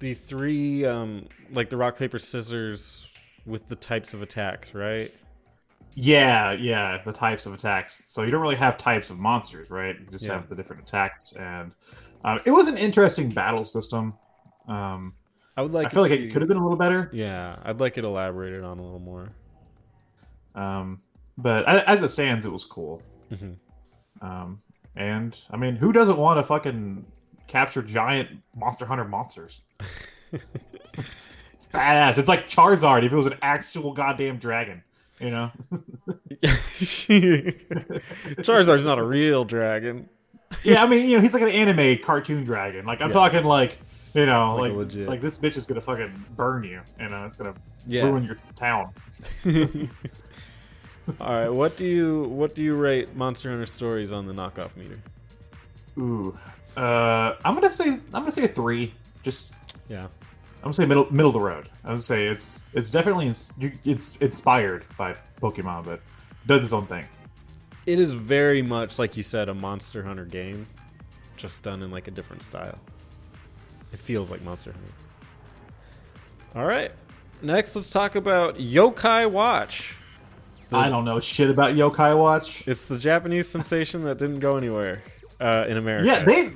the 0.00 0.14
three 0.14 0.84
um 0.86 1.26
like 1.52 1.70
the 1.70 1.76
rock 1.76 1.96
paper 1.98 2.18
scissors 2.18 3.10
with 3.46 3.66
the 3.68 3.76
types 3.76 4.14
of 4.14 4.22
attacks, 4.22 4.74
right? 4.74 5.12
Yeah, 5.94 6.52
yeah, 6.52 7.00
the 7.04 7.12
types 7.12 7.46
of 7.46 7.54
attacks. 7.54 8.04
So 8.04 8.22
you 8.22 8.30
don't 8.30 8.42
really 8.42 8.54
have 8.56 8.76
types 8.76 9.10
of 9.10 9.18
monsters, 9.18 9.70
right? 9.70 9.98
You 9.98 10.06
just 10.10 10.24
Yeah. 10.24 10.34
have 10.34 10.48
the 10.48 10.54
different 10.54 10.82
attacks, 10.82 11.32
and 11.32 11.72
um, 12.24 12.40
it 12.44 12.50
was 12.50 12.68
an 12.68 12.76
interesting 12.76 13.30
battle 13.30 13.64
system. 13.64 14.14
Um, 14.68 15.14
I 15.56 15.62
would 15.62 15.72
like. 15.72 15.86
I 15.86 15.88
feel 15.90 16.02
like 16.02 16.12
to 16.12 16.22
it 16.24 16.30
could 16.32 16.42
have 16.42 16.48
been 16.48 16.58
a 16.58 16.62
little 16.62 16.76
better, 16.78 17.10
Yeah, 17.12 17.56
I'd 17.64 17.80
like 17.80 17.98
it 17.98 18.04
elaborated 18.04 18.62
on 18.62 18.78
a 18.78 18.82
little 18.82 19.00
more. 19.00 19.30
um, 20.54 21.00
but 21.36 21.66
as 21.68 22.02
it 22.02 22.08
stands, 22.10 22.44
it 22.44 22.52
was 22.52 22.64
cool. 22.64 23.02
Mhm. 23.32 23.56
Um, 24.20 24.58
and 24.96 25.40
I 25.50 25.56
mean, 25.56 25.76
who 25.76 25.92
doesn't 25.92 26.18
want 26.18 26.38
to 26.38 26.42
fucking 26.42 27.04
capture 27.48 27.82
giant 27.82 28.28
Monster 28.56 28.86
Hunter 28.86 29.04
monsters? 29.04 29.62
It's 30.32 31.66
badass. 31.72 32.18
It's 32.18 32.28
like 32.28 32.48
Charizard 32.48 33.04
if 33.04 33.12
it 33.12 33.16
was 33.16 33.26
an 33.26 33.34
actual 33.42 33.92
goddamn 33.92 34.38
dragon. 34.38 34.82
You 35.20 35.30
know? 35.30 35.50
Charizard's 38.38 38.86
not 38.86 38.98
a 38.98 39.02
real 39.02 39.44
dragon. 39.44 40.08
yeah, 40.62 40.82
I 40.82 40.86
mean, 40.86 41.08
you 41.08 41.16
know, 41.16 41.22
he's 41.22 41.34
like 41.34 41.42
an 41.42 41.48
anime 41.48 41.98
cartoon 42.02 42.44
dragon. 42.44 42.86
Like 42.86 43.00
I'm 43.02 43.08
Yeah. 43.08 43.14
talking 43.14 43.42
like, 43.44 43.76
you 44.14 44.26
know, 44.26 44.54
Like 44.56 44.72
like 44.72 45.08
like 45.08 45.20
this 45.20 45.36
bitch 45.38 45.56
is 45.56 45.66
gonna 45.66 45.80
fucking 45.80 46.24
burn 46.36 46.62
you. 46.64 46.80
You 47.00 47.08
know, 47.08 47.24
it's 47.26 47.36
gonna 47.36 47.54
Yeah. 47.86 48.04
ruin 48.04 48.22
your 48.24 48.38
town. 48.54 48.92
All 51.20 51.32
right, 51.34 51.48
what 51.48 51.76
do 51.76 51.84
you 51.86 52.24
what 52.24 52.54
do 52.54 52.62
you 52.62 52.74
rate 52.76 53.16
Monster 53.16 53.50
Hunter 53.50 53.66
Stories 53.66 54.12
on 54.12 54.26
the 54.26 54.32
knockoff 54.34 54.76
meter? 54.76 54.98
Ooh, 55.98 56.38
uh, 56.78 57.36
I'm 57.44 57.54
gonna 57.54 57.70
say 57.70 57.86
I'm 57.88 58.00
gonna 58.12 58.30
say 58.30 58.44
a 58.44 58.48
three. 58.48 58.94
Just 59.22 59.54
Yeah. 59.88 60.04
I'm 60.04 60.62
gonna 60.62 60.74
say 60.74 60.86
middle 60.86 61.12
middle 61.12 61.28
of 61.28 61.34
the 61.34 61.40
road. 61.40 61.68
I 61.84 61.90
would 61.90 62.02
say 62.02 62.26
it's 62.26 62.66
it's 62.72 62.90
definitely 62.90 63.26
ins- 63.26 63.52
it's 63.84 64.16
inspired 64.16 64.86
by 64.96 65.16
Pokemon, 65.40 65.84
but 65.84 66.00
does 66.46 66.62
its 66.62 66.72
own 66.72 66.86
thing. 66.86 67.04
It 67.86 67.98
is 67.98 68.12
very 68.12 68.62
much 68.62 68.98
like 68.98 69.16
you 69.16 69.22
said 69.22 69.48
a 69.48 69.54
Monster 69.54 70.02
Hunter 70.02 70.24
game, 70.24 70.66
just 71.36 71.62
done 71.62 71.82
in 71.82 71.90
like 71.90 72.06
a 72.06 72.10
different 72.10 72.42
style. 72.42 72.78
It 73.92 73.98
feels 73.98 74.30
like 74.30 74.42
Monster 74.42 74.72
Hunter. 74.72 74.92
All 76.54 76.64
right. 76.64 76.92
Next, 77.40 77.74
let's 77.76 77.90
talk 77.90 78.14
about 78.16 78.58
Yokai 78.58 79.30
Watch. 79.30 79.96
I 80.72 80.88
don't 80.88 81.04
know 81.04 81.18
shit 81.18 81.50
about 81.50 81.76
Yokai 81.76 82.16
Watch. 82.18 82.66
It's 82.68 82.84
the 82.84 82.98
Japanese 82.98 83.48
sensation 83.48 84.02
that 84.02 84.18
didn't 84.18 84.40
go 84.40 84.56
anywhere 84.56 85.02
uh, 85.40 85.64
in 85.68 85.76
America. 85.76 86.06
Yeah, 86.06 86.24
they, 86.24 86.52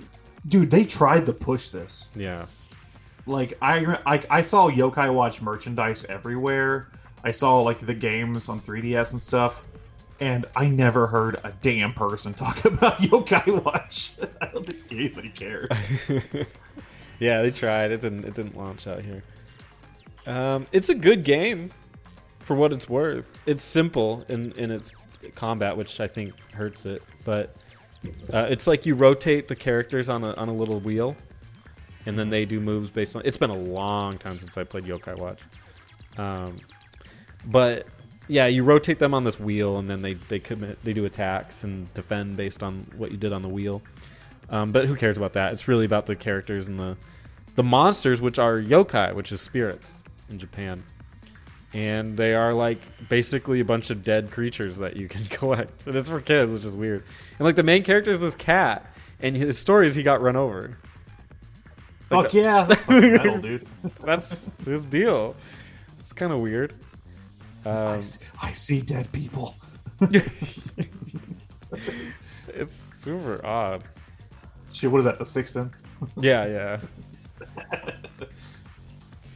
dude, 0.48 0.70
they 0.70 0.84
tried 0.84 1.26
to 1.26 1.32
push 1.32 1.68
this. 1.68 2.08
Yeah. 2.14 2.46
like 3.26 3.56
I, 3.62 3.98
I 4.06 4.22
I 4.30 4.42
saw 4.42 4.68
Yokai 4.70 5.12
Watch 5.14 5.40
merchandise 5.42 6.04
everywhere. 6.06 6.88
I 7.24 7.30
saw 7.30 7.60
like 7.60 7.78
the 7.78 7.94
games 7.94 8.48
on 8.48 8.60
3DS 8.60 9.12
and 9.12 9.20
stuff, 9.20 9.64
and 10.20 10.44
I 10.56 10.66
never 10.68 11.06
heard 11.06 11.36
a 11.44 11.52
damn 11.62 11.92
person 11.92 12.34
talk 12.44 12.64
about 12.64 12.98
Yokai 12.98 13.64
Watch. 13.64 14.12
I 14.40 14.46
don't 14.46 14.66
think 14.66 14.80
anybody 14.90 15.28
cared. 15.30 15.70
yeah, 17.20 17.42
they 17.42 17.50
tried. 17.50 17.92
It 17.92 18.00
didn't. 18.00 18.24
It 18.24 18.34
didn't 18.34 18.56
launch 18.56 18.86
out 18.86 19.02
here. 19.02 19.22
Um, 20.26 20.66
it's 20.72 20.88
a 20.88 20.94
good 20.94 21.24
game, 21.24 21.72
for 22.40 22.54
what 22.56 22.72
it's 22.72 22.88
worth. 22.88 23.26
It's 23.46 23.64
simple 23.64 24.24
in 24.28 24.52
in 24.52 24.70
its 24.70 24.92
combat, 25.34 25.76
which 25.76 26.00
I 26.00 26.08
think 26.08 26.32
hurts 26.52 26.86
it. 26.86 27.02
But 27.24 27.54
uh, 28.32 28.46
it's 28.50 28.66
like 28.66 28.86
you 28.86 28.94
rotate 28.94 29.48
the 29.48 29.56
characters 29.56 30.08
on 30.08 30.24
a 30.24 30.34
on 30.34 30.48
a 30.48 30.52
little 30.52 30.80
wheel, 30.80 31.16
and 32.06 32.18
then 32.18 32.30
they 32.30 32.44
do 32.44 32.60
moves 32.60 32.90
based 32.90 33.16
on. 33.16 33.22
It's 33.24 33.36
been 33.36 33.50
a 33.50 33.56
long 33.56 34.18
time 34.18 34.38
since 34.38 34.56
I 34.56 34.64
played 34.64 34.84
Yokai 34.84 35.16
Watch. 35.16 35.40
Um, 36.16 36.60
but 37.44 37.86
yeah, 38.28 38.46
you 38.46 38.64
rotate 38.64 38.98
them 38.98 39.14
on 39.14 39.24
this 39.24 39.38
wheel, 39.38 39.78
and 39.78 39.88
then 39.88 40.02
they 40.02 40.14
they 40.14 40.38
commit 40.38 40.82
they 40.84 40.92
do 40.92 41.04
attacks 41.04 41.64
and 41.64 41.92
defend 41.94 42.36
based 42.36 42.62
on 42.62 42.86
what 42.96 43.10
you 43.10 43.16
did 43.16 43.32
on 43.32 43.42
the 43.42 43.48
wheel. 43.48 43.82
Um, 44.50 44.72
but 44.72 44.86
who 44.86 44.96
cares 44.96 45.16
about 45.16 45.32
that? 45.34 45.52
It's 45.52 45.66
really 45.68 45.84
about 45.84 46.06
the 46.06 46.16
characters 46.16 46.68
and 46.68 46.78
the 46.78 46.96
the 47.54 47.62
monsters, 47.62 48.20
which 48.20 48.38
are 48.38 48.58
yokai, 48.60 49.14
which 49.14 49.32
is 49.32 49.40
spirits 49.40 50.02
in 50.30 50.38
Japan, 50.38 50.82
and 51.74 52.16
they 52.16 52.34
are 52.34 52.52
like 52.52 52.78
basically 53.08 53.60
a 53.60 53.64
bunch 53.64 53.90
of 53.90 54.02
dead 54.04 54.30
creatures 54.30 54.76
that 54.78 54.96
you 54.96 55.08
can 55.08 55.24
collect. 55.30 55.86
And 55.86 55.96
it's 55.96 56.10
for 56.10 56.20
kids, 56.20 56.52
which 56.52 56.64
is 56.64 56.74
weird. 56.76 57.04
And 57.38 57.46
like 57.46 57.56
the 57.56 57.62
main 57.62 57.82
character 57.82 58.10
is 58.10 58.20
this 58.20 58.34
cat, 58.34 58.92
and 59.20 59.36
his 59.36 59.58
story 59.58 59.86
is 59.86 59.94
he 59.94 60.02
got 60.02 60.20
run 60.20 60.36
over. 60.36 60.78
Fuck 62.10 62.34
yeah, 62.34 62.64
that's 62.68 62.88
metal, 62.88 63.38
dude. 63.40 63.66
That's 64.04 64.50
his 64.66 64.84
deal. 64.84 65.34
It's 66.00 66.12
kind 66.12 66.30
of 66.32 66.40
weird. 66.40 66.74
I 67.64 67.70
Um, 67.70 68.02
see, 68.02 68.18
I 68.42 68.52
see 68.52 68.80
dead 68.82 69.10
people. 69.12 69.54
it's 72.48 72.74
super 73.02 73.40
odd. 73.46 73.82
Shit, 74.72 74.90
what 74.90 74.98
is 74.98 75.04
that? 75.06 75.18
The 75.18 75.24
Sixth 75.26 75.54
Sense? 75.54 75.82
Yeah, 76.20 76.46
yeah. 76.46 76.80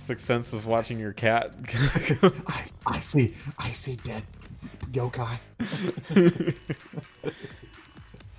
Sixth 0.07 0.25
Sense 0.25 0.53
is 0.53 0.67
watching 0.67 1.01
your 1.01 1.13
cat. 1.13 1.53
I, 2.47 2.65
I 2.87 3.01
see, 3.01 3.35
I 3.59 3.73
see 3.73 3.97
dead 3.97 4.23
yokai. 4.93 5.39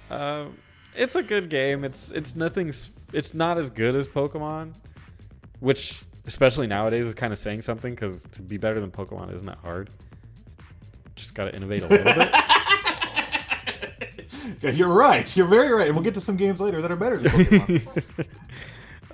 um, 0.10 0.58
it's 0.96 1.16
a 1.16 1.24
good 1.24 1.50
game. 1.50 1.84
It's 1.84 2.10
it's 2.12 2.38
nothing. 2.38 2.72
It's 3.12 3.34
not 3.34 3.58
as 3.58 3.70
good 3.70 3.98
as 3.98 4.08
Pokemon, 4.08 4.76
which 5.60 6.04
especially 6.26 6.68
nowadays 6.68 7.06
is 7.06 7.14
kind 7.14 7.34
of 7.34 7.40
saying 7.40 7.64
something 7.64 7.94
because 7.94 8.24
to 8.32 8.42
be 8.42 8.56
better 8.56 8.80
than 8.80 8.90
Pokemon 8.90 9.34
isn't 9.34 9.46
that 9.46 9.58
hard. 9.58 9.90
Just 11.16 11.34
got 11.34 11.46
to 11.46 11.56
innovate 11.56 11.84
a 11.84 11.88
little 11.88 12.14
bit. 12.14 12.34
You're 14.76 14.88
right. 14.88 15.36
You're 15.36 15.48
very 15.48 15.74
right. 15.74 15.88
And 15.88 15.96
we'll 15.98 16.04
get 16.06 16.14
to 16.14 16.22
some 16.22 16.38
games 16.38 16.62
later 16.62 16.82
that 16.82 16.92
are 16.92 16.96
better 16.96 17.18
than 17.18 17.32
Pokemon. 17.32 18.28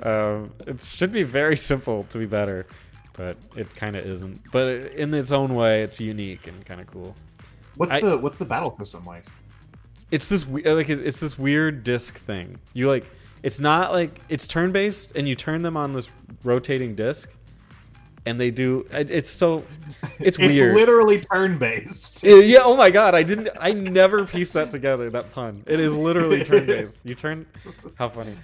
Um, 0.04 0.52
it 0.68 0.82
should 0.82 1.12
be 1.12 1.24
very 1.24 1.56
simple 1.58 2.04
to 2.10 2.18
be 2.18 2.26
better, 2.26 2.66
but 3.14 3.38
it 3.56 3.74
kind 3.76 3.96
of 3.96 4.06
isn't. 4.06 4.42
But 4.52 4.68
in 4.94 5.14
its 5.14 5.32
own 5.32 5.56
way, 5.56 5.82
it's 5.84 6.00
unique 6.00 6.48
and 6.48 6.64
kind 6.66 6.82
of 6.82 6.88
cool. 6.88 7.16
what's 7.76 7.92
I- 7.92 8.02
the 8.02 8.18
what's 8.18 8.38
the 8.38 8.46
battle 8.46 8.76
system 8.78 9.06
like? 9.06 9.26
it's 10.12 10.30
this 10.30 10.46
like 10.46 10.90
it's 10.90 11.20
this 11.20 11.40
weird 11.40 11.84
disc 11.84 12.20
thing. 12.20 12.60
You 12.74 12.88
like 12.88 13.06
it's 13.42 13.60
not 13.60 13.92
like 13.92 14.20
it's 14.30 14.48
turn 14.48 14.72
based, 14.72 15.12
and 15.16 15.28
you 15.28 15.34
turn 15.36 15.62
them 15.64 15.76
on 15.76 15.92
this 15.94 16.10
rotating 16.44 16.94
disc, 16.96 17.30
and 18.26 18.40
they 18.40 18.52
do. 18.52 18.86
It's 18.92 19.32
so 19.32 19.64
it's 20.20 20.20
It's 20.20 20.38
weird. 20.38 20.76
literally 20.76 21.20
turn 21.22 21.58
based. 21.58 22.24
Yeah. 22.24 22.60
Oh 22.64 22.78
my 22.78 22.92
god. 22.92 23.16
I 23.16 23.24
didn't. 23.24 23.50
I 23.60 23.72
never 23.72 24.26
pieced 24.26 24.54
that 24.54 24.72
together. 24.72 25.10
That 25.10 25.32
pun. 25.32 25.64
It 25.66 25.80
is 25.80 25.94
literally 25.94 26.44
turn 26.50 26.66
based. 26.68 26.98
You 27.04 27.16
turn. 27.16 27.46
How 27.96 28.10
funny. 28.10 28.36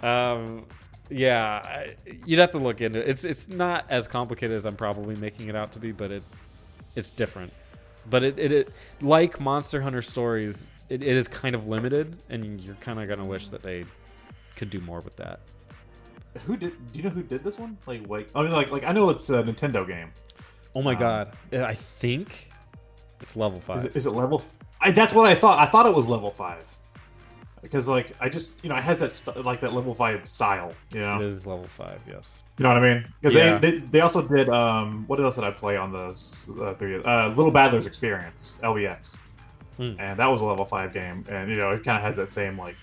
Um. 0.00 0.66
Yeah. 1.10 1.88
You'd 2.24 2.38
have 2.38 2.52
to 2.52 2.58
look 2.58 2.80
into 2.80 2.98
it. 3.00 3.08
It's 3.08 3.24
it's 3.24 3.48
not 3.48 3.84
as 3.90 4.08
complicated 4.08 4.56
as 4.56 4.64
I'm 4.66 4.76
probably 4.76 5.16
making 5.16 5.48
it 5.48 5.56
out 5.56 5.72
to 5.72 5.78
be, 5.78 5.92
but 5.92 6.10
it 6.10 6.22
it's 6.96 7.10
different. 7.10 7.52
But 8.08 8.22
it 8.24 8.38
it, 8.38 8.52
it 8.52 8.72
like 9.00 9.40
Monster 9.40 9.80
Hunter 9.80 10.02
stories. 10.02 10.70
It, 10.88 11.02
it 11.02 11.16
is 11.16 11.28
kind 11.28 11.54
of 11.54 11.66
limited, 11.66 12.16
and 12.28 12.60
you're 12.60 12.74
kind 12.76 13.00
of 13.00 13.08
gonna 13.08 13.24
wish 13.24 13.48
that 13.48 13.62
they 13.62 13.84
could 14.56 14.70
do 14.70 14.80
more 14.80 15.00
with 15.00 15.16
that. 15.16 15.40
Who 16.46 16.56
did? 16.56 16.72
Do 16.92 16.98
you 16.98 17.04
know 17.04 17.10
who 17.10 17.22
did 17.22 17.44
this 17.44 17.58
one? 17.58 17.78
Like, 17.86 18.06
like 18.08 18.28
I 18.34 18.42
mean, 18.42 18.52
like, 18.52 18.70
like 18.70 18.84
I 18.84 18.92
know 18.92 19.08
it's 19.10 19.30
a 19.30 19.42
Nintendo 19.42 19.86
game. 19.86 20.10
Oh 20.74 20.82
my 20.82 20.92
Um, 20.94 20.98
god. 20.98 21.36
I 21.52 21.74
think 21.74 22.50
it's 23.20 23.36
level 23.36 23.60
five. 23.60 23.78
Is 23.78 23.84
it, 23.84 23.96
is 23.96 24.06
it 24.06 24.10
level? 24.10 24.40
f- 24.40 24.66
I, 24.80 24.90
that's 24.90 25.12
what 25.14 25.26
I 25.26 25.34
thought. 25.34 25.58
I 25.58 25.66
thought 25.70 25.86
it 25.86 25.94
was 25.94 26.08
level 26.08 26.30
five. 26.30 26.64
Because 27.64 27.88
like 27.88 28.14
I 28.20 28.28
just 28.28 28.52
you 28.62 28.68
know 28.68 28.76
it 28.76 28.82
has 28.84 28.98
that 29.00 29.12
st- 29.12 29.44
like 29.44 29.60
that 29.60 29.72
level 29.72 29.94
five 29.94 30.28
style. 30.28 30.72
You 30.94 31.00
know, 31.00 31.16
It 31.20 31.24
is 31.26 31.44
level 31.46 31.66
five. 31.76 32.00
Yes. 32.06 32.38
you 32.58 32.62
know 32.62 32.68
what 32.68 32.78
I 32.84 32.94
mean? 32.94 33.04
Because 33.20 33.34
Yeah. 33.34 33.58
they, 33.58 33.72
they 33.72 33.78
they 33.78 34.00
also 34.00 34.22
did 34.26 34.48
um 34.48 35.04
what 35.08 35.18
else 35.20 35.34
did 35.34 35.44
I 35.44 35.50
play 35.50 35.76
on 35.76 35.90
the 35.90 36.10
uh, 36.62 36.74
three 36.74 37.02
uh, 37.02 37.28
Little 37.30 37.50
Battler's 37.50 37.86
Experience 37.86 38.52
LBX, 38.62 39.16
Hmm. 39.78 39.94
and 39.98 40.18
that 40.20 40.26
was 40.26 40.40
a 40.42 40.44
level 40.46 40.64
five 40.64 40.92
game, 40.92 41.24
and 41.28 41.48
you 41.48 41.56
know 41.56 41.70
it 41.72 41.82
kind 41.82 41.96
of 41.96 42.02
has 42.04 42.16
that 42.16 42.30
same 42.30 42.56
like 42.58 42.76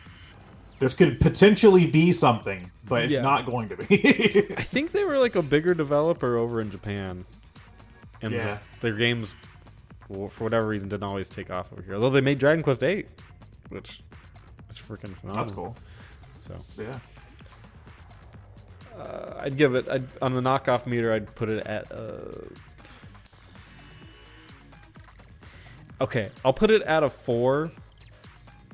this 0.80 0.94
could 0.96 1.20
potentially 1.20 1.86
be 1.86 2.12
something, 2.12 2.70
but 2.90 3.04
it's 3.04 3.14
Yeah. 3.14 3.22
not 3.22 3.46
going 3.46 3.70
to 3.70 3.78
be. 3.78 4.48
I 4.58 4.64
think 4.64 4.92
they 4.94 5.04
were 5.06 5.20
like 5.20 5.36
a 5.36 5.44
bigger 5.44 5.74
developer 5.76 6.38
over 6.38 6.60
in 6.60 6.72
Japan, 6.72 7.24
and 8.24 8.34
Yeah. 8.34 8.46
just 8.46 8.64
their 8.82 8.94
games, 8.94 9.36
for 10.08 10.28
whatever 10.44 10.68
reason, 10.68 10.90
didn't 10.90 11.04
always 11.04 11.30
take 11.30 11.52
off 11.52 11.72
over 11.72 11.84
here. 11.84 11.94
Although 11.94 12.10
they 12.10 12.20
made 12.22 12.40
Dragon 12.40 12.64
Quest 12.64 12.80
VIII, 12.82 13.06
which 13.70 14.02
is 14.72 14.78
freaking 14.80 15.16
phenomenal. 15.18 15.36
That's 15.36 15.52
cool. 15.52 15.76
So 16.42 16.56
Yeah. 16.78 17.00
uh, 18.98 19.36
I'd 19.40 19.58
give 19.58 19.76
it 19.76 19.88
I'd, 19.90 20.08
on 20.22 20.34
the 20.34 20.42
knockoff 20.42 20.86
meter. 20.86 21.14
I'd 21.14 21.34
put 21.36 21.50
it 21.50 21.66
at. 21.68 21.92
Uh, 21.92 22.20
okay, 26.00 26.30
I'll 26.44 26.54
put 26.54 26.72
it 26.72 26.82
at 26.84 27.04
a 27.04 27.10
four, 27.10 27.72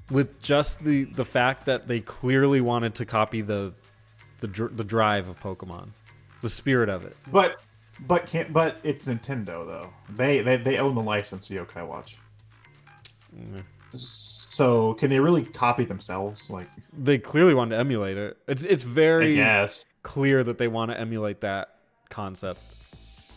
with 0.10 0.41
just 0.41 0.83
the 0.83 1.05
the 1.05 1.25
fact 1.25 1.65
that 1.65 1.88
they 1.88 1.99
clearly 1.99 2.62
wanted 2.62 2.95
to 2.95 3.05
copy 3.05 3.41
the 3.41 3.73
the 4.39 4.47
dr- 4.47 4.77
the 4.77 4.83
drive 4.83 5.27
of 5.27 5.39
Pokemon, 5.39 5.89
the 6.41 6.49
spirit 6.49 6.89
of 6.89 7.03
it. 7.03 7.17
But 7.31 7.62
but 7.99 8.25
can't 8.27 8.53
but 8.53 8.77
it's 8.83 9.05
Nintendo 9.07 9.65
though. 9.65 9.89
They 10.15 10.41
they, 10.41 10.57
they 10.57 10.77
own 10.77 10.95
the 10.95 11.01
license 11.01 11.47
to 11.47 11.55
Yokai 11.55 11.86
Watch. 11.88 12.17
Mm. 13.36 13.63
So 13.95 14.93
can 14.95 15.10
they 15.10 15.19
really 15.19 15.43
copy 15.45 15.86
themselves? 15.86 16.50
Like 16.50 16.67
They 16.97 17.17
clearly 17.17 17.54
want 17.54 17.71
to 17.71 17.78
emulate 17.78 18.17
it. 18.17 18.38
It's 18.47 18.63
it's 18.63 18.84
very 18.84 19.36
clear 20.04 20.43
that 20.43 20.58
they 20.58 20.67
want 20.67 20.91
to 20.91 21.00
emulate 21.00 21.41
that 21.41 21.76
concept. 22.10 22.60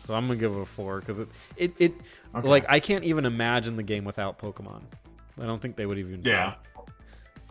So 0.06 0.14
I'm 0.14 0.26
gonna 0.26 0.38
give 0.40 0.52
it 0.52 0.60
a 0.60 0.64
four 0.64 1.00
because 1.00 1.20
it 1.20 1.28
it, 1.56 1.74
it 1.78 1.94
Okay. 2.34 2.46
like 2.48 2.64
I 2.68 2.80
can't 2.80 3.04
even 3.04 3.26
imagine 3.26 3.76
the 3.76 3.82
game 3.82 4.04
without 4.04 4.38
Pokemon. 4.38 4.82
I 5.40 5.46
don't 5.46 5.60
think 5.60 5.76
they 5.76 5.86
would 5.86 5.98
even. 5.98 6.22
try. 6.22 6.30
Yeah. 6.32 6.54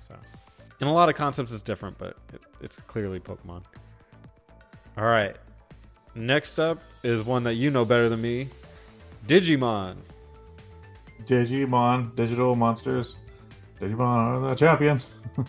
So, 0.02 0.16
in 0.80 0.88
a 0.88 0.94
lot 0.94 1.10
of 1.10 1.16
concepts, 1.16 1.52
it's 1.52 1.64
different, 1.64 1.98
but 1.98 2.18
it, 2.34 2.42
it's 2.62 2.78
clearly 2.82 3.20
Pokemon. 3.20 3.64
All 4.98 5.06
right. 5.06 5.36
Next 6.16 6.60
up 6.60 6.80
is 7.04 7.24
one 7.24 7.44
that 7.44 7.54
you 7.56 7.72
know 7.72 7.84
better 7.86 8.10
than 8.10 8.22
me, 8.22 8.50
Digimon. 9.28 9.98
Digimon, 11.26 12.16
digital 12.16 12.56
monsters. 12.56 13.18
Digimon 13.80 14.00
are 14.00 14.40
the 14.40 14.56
champions. 14.56 15.12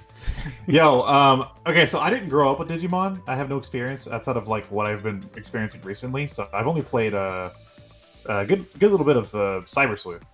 Yo, 0.66 1.02
um, 1.02 1.48
okay, 1.66 1.87
so 1.87 1.98
I 1.98 2.11
didn't 2.11 2.28
grow 2.28 2.50
up 2.50 2.59
with 2.59 2.68
Digimon. 2.68 3.20
I 3.26 3.35
have 3.35 3.48
no 3.48 3.59
experience 3.59 4.06
outside 4.06 4.37
of 4.37 4.48
like 4.48 4.64
what 4.70 4.87
I've 4.87 5.02
been 5.02 5.24
experiencing 5.37 5.83
recently. 5.83 6.28
So 6.28 6.48
I've 6.52 6.66
only 6.66 6.83
played 6.83 7.14
a, 7.14 7.52
a 8.26 8.44
good, 8.44 8.66
good 8.78 8.90
little 8.90 9.06
bit 9.06 9.16
of 9.16 9.35
uh, 9.35 9.38
Cyber 9.64 9.98
Sleuth. 9.98 10.24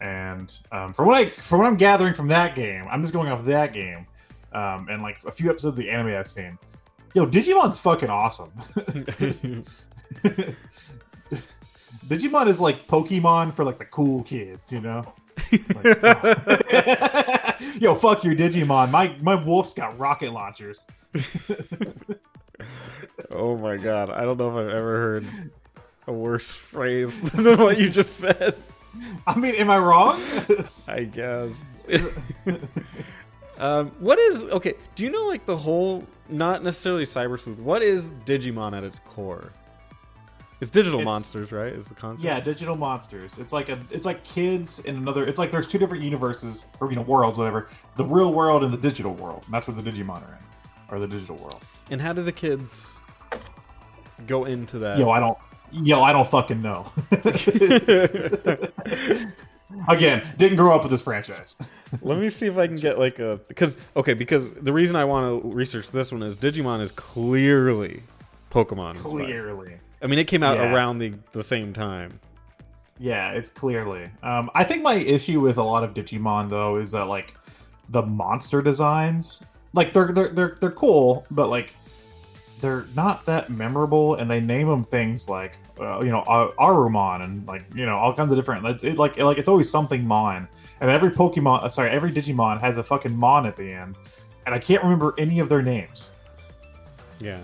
And 0.00 0.52
um, 0.72 0.92
from 0.92 1.06
what 1.06 1.16
I, 1.16 1.30
from 1.30 1.58
what 1.58 1.66
I'm 1.66 1.76
gathering 1.76 2.14
from 2.14 2.28
that 2.28 2.54
game, 2.54 2.86
I'm 2.90 3.02
just 3.02 3.12
going 3.12 3.30
off 3.30 3.44
that 3.44 3.72
game, 3.72 4.06
um, 4.52 4.88
and 4.90 5.00
like 5.00 5.22
a 5.24 5.30
few 5.30 5.48
episodes 5.48 5.78
of 5.78 5.84
the 5.84 5.90
anime 5.90 6.16
I've 6.16 6.26
seen. 6.26 6.58
Yo, 7.14 7.24
Digimon's 7.24 7.78
fucking 7.78 8.10
awesome. 8.10 8.50
Digimon 12.12 12.46
is 12.48 12.60
like 12.60 12.86
Pokemon 12.86 13.54
for 13.54 13.64
like 13.64 13.78
the 13.78 13.86
cool 13.86 14.22
kids, 14.24 14.72
you 14.72 14.80
know. 14.80 15.02
Like, 15.74 16.02
Yo, 17.80 17.94
fuck 17.94 18.22
your 18.22 18.34
Digimon. 18.34 18.90
My 18.90 19.16
my 19.22 19.34
wolf's 19.34 19.72
got 19.72 19.98
rocket 19.98 20.30
launchers. 20.32 20.86
oh 23.30 23.56
my 23.56 23.78
god, 23.78 24.10
I 24.10 24.22
don't 24.22 24.36
know 24.38 24.50
if 24.50 24.66
I've 24.66 24.74
ever 24.74 24.96
heard 24.98 25.26
a 26.06 26.12
worse 26.12 26.52
phrase 26.52 27.18
than 27.32 27.58
what 27.58 27.78
you 27.78 27.88
just 27.88 28.16
said. 28.18 28.56
I 29.26 29.38
mean, 29.38 29.54
am 29.54 29.70
I 29.70 29.78
wrong? 29.78 30.20
I 30.86 31.04
guess. 31.04 31.62
um, 33.58 33.90
what 34.00 34.18
is 34.18 34.44
okay? 34.44 34.74
Do 34.94 35.04
you 35.04 35.10
know 35.10 35.26
like 35.26 35.46
the 35.46 35.56
whole? 35.56 36.04
Not 36.28 36.62
necessarily 36.62 37.04
Cyber 37.04 37.38
Sleuth. 37.40 37.58
What 37.58 37.82
is 37.82 38.10
Digimon 38.26 38.76
at 38.76 38.84
its 38.84 38.98
core? 39.00 39.52
It's 40.62 40.70
digital 40.70 41.00
It's- 41.00 41.12
monsters, 41.12 41.50
right? 41.50 41.72
Is 41.72 41.86
the 41.88 41.94
concept? 41.94 42.24
yeah, 42.24 42.38
digital 42.38 42.76
monsters. 42.76 43.36
It's 43.38 43.52
like 43.52 43.68
a 43.68 43.80
it's 43.90 44.06
like 44.06 44.22
kids 44.22 44.78
in 44.78 44.96
another. 44.96 45.26
It's 45.26 45.40
like 45.40 45.50
there's 45.50 45.66
two 45.66 45.76
different 45.76 46.04
universes 46.04 46.66
or 46.78 46.88
you 46.88 46.94
know 46.94 47.02
worlds, 47.02 47.36
whatever. 47.36 47.66
The 47.96 48.04
real 48.04 48.32
world 48.32 48.62
and 48.62 48.72
the 48.72 48.76
digital 48.76 49.12
world. 49.14 49.42
And 49.44 49.52
that's 49.52 49.66
where 49.66 49.74
the 49.76 49.82
Digimon 49.82 50.22
are 50.22 50.38
in, 50.38 50.38
or 50.88 51.00
the 51.00 51.08
digital 51.08 51.34
world. 51.34 51.64
And 51.90 52.00
how 52.00 52.12
do 52.12 52.22
the 52.22 52.30
kids 52.30 53.00
go 54.28 54.44
into 54.44 54.78
that? 54.78 54.98
Yo, 54.98 55.10
I 55.10 55.18
don't. 55.18 55.36
Yo, 55.72 56.00
I 56.00 56.12
don't 56.12 56.28
fucking 56.28 56.62
know. 56.62 56.86
Again, 59.88 60.22
didn't 60.36 60.58
grow 60.58 60.76
up 60.76 60.82
with 60.82 60.92
this 60.92 61.02
franchise. 61.02 61.56
Let 62.02 62.18
me 62.18 62.28
see 62.28 62.46
if 62.46 62.56
I 62.56 62.68
can 62.68 62.76
get 62.76 63.00
like 63.00 63.18
a 63.18 63.40
because 63.48 63.76
okay 63.96 64.14
because 64.14 64.52
the 64.52 64.72
reason 64.72 64.94
I 64.94 65.06
want 65.06 65.42
to 65.42 65.48
research 65.48 65.90
this 65.90 66.12
one 66.12 66.22
is 66.22 66.36
Digimon 66.36 66.80
is 66.82 66.92
clearly 66.92 68.04
Pokemon. 68.52 68.94
Clearly. 68.98 69.78
I 70.02 70.06
mean, 70.06 70.18
it 70.18 70.26
came 70.26 70.42
out 70.42 70.56
Yeah. 70.58 70.72
around 70.72 70.98
the 70.98 71.14
the 71.32 71.44
same 71.44 71.72
time. 71.72 72.18
Yeah, 72.98 73.30
it's 73.32 73.48
clearly. 73.48 74.10
Um, 74.22 74.50
I 74.54 74.64
think 74.64 74.82
my 74.82 74.94
issue 74.94 75.40
with 75.40 75.58
a 75.58 75.62
lot 75.62 75.82
of 75.84 75.94
Digimon 75.94 76.48
though 76.48 76.76
is 76.76 76.92
that 76.92 77.06
like 77.06 77.34
the 77.88 78.02
monster 78.02 78.62
designs, 78.62 79.44
like 79.72 79.92
they're 79.92 80.12
they're 80.12 80.28
they're 80.28 80.56
they're 80.60 80.70
cool, 80.70 81.26
but 81.30 81.48
like 81.48 81.72
they're 82.60 82.86
not 82.94 83.24
that 83.26 83.50
memorable, 83.50 84.14
and 84.16 84.30
they 84.30 84.40
name 84.40 84.68
them 84.68 84.84
things 84.84 85.28
like 85.28 85.56
uh, 85.80 86.00
you 86.00 86.10
know 86.10 86.20
uh, 86.22 86.52
Agumon 86.60 87.24
and 87.24 87.46
like 87.46 87.64
you 87.74 87.86
know 87.86 87.96
all 87.96 88.14
kinds 88.14 88.30
of 88.30 88.38
different. 88.38 88.64
It's 88.66 88.84
it, 88.84 88.98
like 88.98 89.18
like 89.18 89.38
it's 89.38 89.48
always 89.48 89.68
something 89.70 90.06
Mon, 90.06 90.46
and 90.80 90.90
every 90.90 91.10
Pokemon, 91.10 91.64
uh, 91.64 91.68
sorry, 91.68 91.90
every 91.90 92.12
Digimon 92.12 92.60
has 92.60 92.78
a 92.78 92.82
fucking 92.82 93.16
Mon 93.16 93.46
at 93.46 93.56
the 93.56 93.72
end, 93.72 93.96
and 94.46 94.54
I 94.54 94.58
can't 94.58 94.82
remember 94.82 95.14
any 95.18 95.40
of 95.40 95.48
their 95.48 95.62
names. 95.62 96.12
Yeah. 97.18 97.38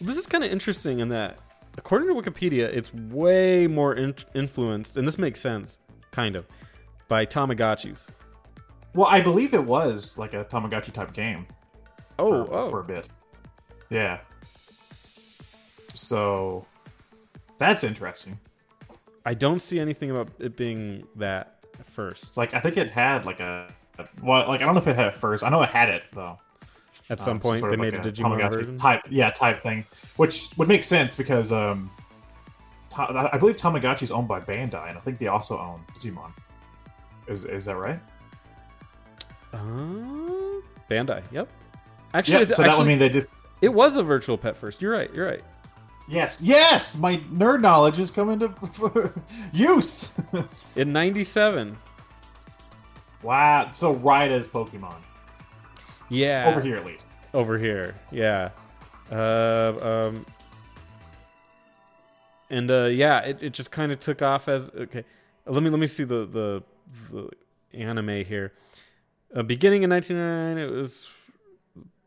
This 0.00 0.16
is 0.16 0.26
kind 0.26 0.44
of 0.44 0.50
interesting 0.50 1.00
in 1.00 1.08
that, 1.08 1.38
according 1.78 2.08
to 2.08 2.14
Wikipedia, 2.14 2.64
it's 2.64 2.92
way 2.92 3.66
more 3.66 3.94
in- 3.94 4.14
influenced, 4.34 4.96
and 4.96 5.06
this 5.06 5.18
makes 5.18 5.40
sense, 5.40 5.78
kind 6.10 6.36
of, 6.36 6.46
by 7.08 7.24
Tamagotchis. 7.24 8.06
Well, 8.94 9.08
I 9.08 9.20
believe 9.20 9.54
it 9.54 9.64
was 9.64 10.18
like 10.18 10.34
a 10.34 10.44
Tamagotchi 10.44 10.92
type 10.92 11.12
game. 11.12 11.46
Oh, 12.18 12.44
for, 12.44 12.54
oh. 12.54 12.70
for 12.70 12.80
a 12.80 12.84
bit. 12.84 13.08
Yeah. 13.90 14.18
So 15.92 16.66
that's 17.58 17.84
interesting. 17.84 18.38
I 19.24 19.34
don't 19.34 19.60
see 19.60 19.80
anything 19.80 20.10
about 20.10 20.28
it 20.38 20.56
being 20.56 21.06
that 21.16 21.58
first. 21.84 22.36
Like 22.36 22.54
I 22.54 22.60
think 22.60 22.76
it 22.76 22.90
had 22.90 23.24
like 23.24 23.40
a 23.40 23.68
well, 24.22 24.46
like 24.48 24.60
I 24.60 24.64
don't 24.64 24.74
know 24.74 24.80
if 24.80 24.86
it 24.86 24.96
had 24.96 25.06
it 25.06 25.14
first. 25.14 25.42
I 25.42 25.48
know 25.48 25.62
it 25.62 25.68
had 25.68 25.88
it 25.88 26.04
though. 26.12 26.38
At 27.08 27.20
some 27.20 27.34
Um, 27.34 27.40
point, 27.40 27.60
sort 27.60 27.70
they 27.70 27.74
of 27.74 27.80
made 27.80 27.94
like 27.96 28.04
a 28.06 28.10
Digimon 28.10 28.38
Tamagotchi 28.38 28.50
version. 28.52 28.78
type, 28.78 29.02
yeah, 29.10 29.30
type 29.30 29.62
thing, 29.62 29.84
which 30.16 30.48
would 30.56 30.66
make 30.68 30.82
sense 30.82 31.14
because 31.16 31.52
um, 31.52 31.88
Ta- 32.88 33.30
I 33.32 33.38
believe 33.38 33.56
Tamagotchi 33.56 34.02
is 34.02 34.10
owned 34.10 34.26
by 34.26 34.40
Bandai, 34.40 34.88
and 34.88 34.98
I 34.98 35.00
think 35.02 35.18
they 35.18 35.28
also 35.28 35.56
own 35.58 35.82
Digimon. 35.98 36.32
Is 37.28 37.44
is 37.44 37.64
that 37.66 37.76
right? 37.76 38.00
Uh, 39.52 39.58
Bandai. 40.90 41.22
Yep. 41.32 41.48
Actually, 42.14 42.32
Yeah. 42.40 42.44
th- 42.44 42.56
So 42.56 42.62
that 42.62 42.76
would 42.78 42.86
mean 42.86 42.98
they 42.98 43.08
just 43.08 43.28
it 43.62 43.68
was 43.72 43.96
a 43.96 44.02
virtual 44.02 44.36
pet 44.36 44.56
first. 44.56 44.82
You're 44.82 44.92
right. 44.92 45.12
You're 45.14 45.26
right. 45.26 45.44
yes, 46.08 46.40
yes. 46.42 46.96
My 46.96 47.18
nerd 47.32 47.60
knowledge 47.60 47.98
is 47.98 48.10
coming 48.10 48.38
to 48.40 49.12
use. 49.52 50.10
In 50.76 50.92
'97. 50.92 51.76
wow. 53.22 53.68
So 53.70 53.92
right 53.94 54.30
as 54.30 54.46
Pokemon 54.48 54.96
Yeah. 56.08 56.46
over 56.48 56.60
here 56.60 56.76
at 56.76 56.84
least. 56.86 57.06
over 57.34 57.58
here 57.58 57.94
yeah. 58.10 58.50
Uh, 59.10 59.74
um 60.08 60.26
and 62.50 62.70
uh 62.70 62.84
yeah 62.84 63.20
it, 63.20 63.42
it 63.42 63.52
just 63.52 63.70
kind 63.70 63.92
of 63.92 64.00
took 64.00 64.22
off 64.22 64.48
as 64.48 64.70
okay 64.70 65.04
let 65.46 65.62
me 65.62 65.70
let 65.70 65.78
me 65.80 65.86
see 65.86 66.04
the 66.04 66.24
the, 66.26 66.62
the 67.12 67.28
anime 67.72 68.24
here. 68.24 68.52
Uh, 69.34 69.42
beginning 69.42 69.82
in 69.82 69.90
1999 69.90 70.58
it 70.58 70.70
was 70.76 71.08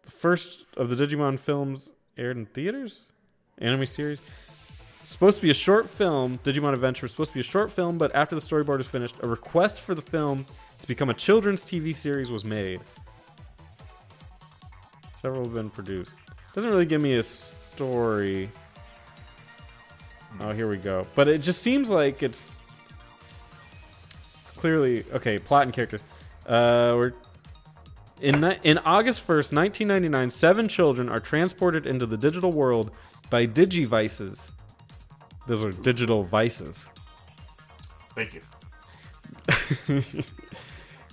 the 0.06 0.12
first 0.12 0.66
of 0.78 0.90
the 0.90 0.96
digimon 0.96 1.38
films 1.40 1.90
aired 2.18 2.38
in 2.38 2.46
theaters? 2.46 3.02
Anime 3.60 3.86
series? 3.86 4.22
Supposed 5.04 5.38
to 5.38 5.42
be 5.42 5.50
a 5.50 5.54
short 5.54 5.90
film 5.90 6.40
digimon 6.44 6.74
adventure 6.74 7.04
was 7.06 7.12
supposed 7.12 7.32
to 7.32 7.36
be 7.36 7.40
a 7.42 7.44
short 7.44 7.72
film 7.72 7.98
but 7.98 8.14
after 8.16 8.36
the 8.36 8.42
storyboard 8.42 8.78
was 8.78 8.88
finished 8.88 9.16
a 9.22 9.28
request 9.28 9.82
for 9.82 9.96
the 9.96 10.02
film 10.02 10.46
to 10.82 10.88
become 10.88 11.10
a 11.10 11.14
children's 11.14 11.64
tv 11.64 11.96
series 11.96 12.30
was 12.30 12.44
made 12.46 12.80
Several 15.22 15.44
have 15.44 15.54
been 15.54 15.70
produced. 15.70 16.18
Doesn't 16.54 16.70
really 16.70 16.86
give 16.86 17.02
me 17.02 17.16
a 17.16 17.24
story. 17.24 18.50
Oh, 20.40 20.52
here 20.52 20.70
we 20.70 20.78
go. 20.78 21.06
But 21.16 21.28
it 21.28 21.40
just 21.42 21.62
seems 21.62 21.90
like 21.90 22.24
it's 22.24 22.60
it's 24.42 24.52
clearly 24.52 25.04
okay. 25.14 25.38
Plot 25.40 25.64
and 25.64 25.74
characters. 25.74 26.02
Uh, 26.46 26.94
we're 26.96 27.14
in 28.22 28.44
in 28.64 28.78
August 28.80 29.22
first, 29.22 29.52
nineteen 29.52 29.88
ninety 29.88 30.10
nine. 30.10 30.30
Seven 30.30 30.68
children 30.68 31.10
are 31.10 31.20
transported 31.20 31.86
into 31.86 32.06
the 32.06 32.18
digital 32.18 32.52
world 32.52 32.92
by 33.30 33.46
digivices. 33.46 34.50
Those 35.48 35.64
are 35.64 35.72
digital 35.72 36.24
vices. 36.24 36.88
Thank 38.16 38.36
you. 38.36 38.42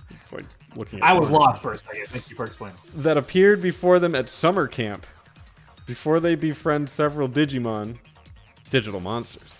It's 0.09 0.33
like 0.33 0.45
looking. 0.77 0.99
At 0.99 1.05
I 1.05 1.13
was 1.13 1.29
lost 1.31 1.61
for 1.61 1.73
a 1.73 1.77
second. 1.77 2.07
Thank 2.07 2.29
you 2.29 2.35
for 2.35 2.45
explaining. 2.45 2.77
that 2.95 3.17
appeared 3.17 3.61
before 3.61 3.99
them 3.99 4.15
at 4.15 4.29
summer 4.29 4.67
camp 4.67 5.05
before 5.85 6.19
they 6.19 6.35
befriend 6.35 6.89
several 6.89 7.27
Digimon, 7.29 7.97
digital 8.69 8.99
monsters. 8.99 9.55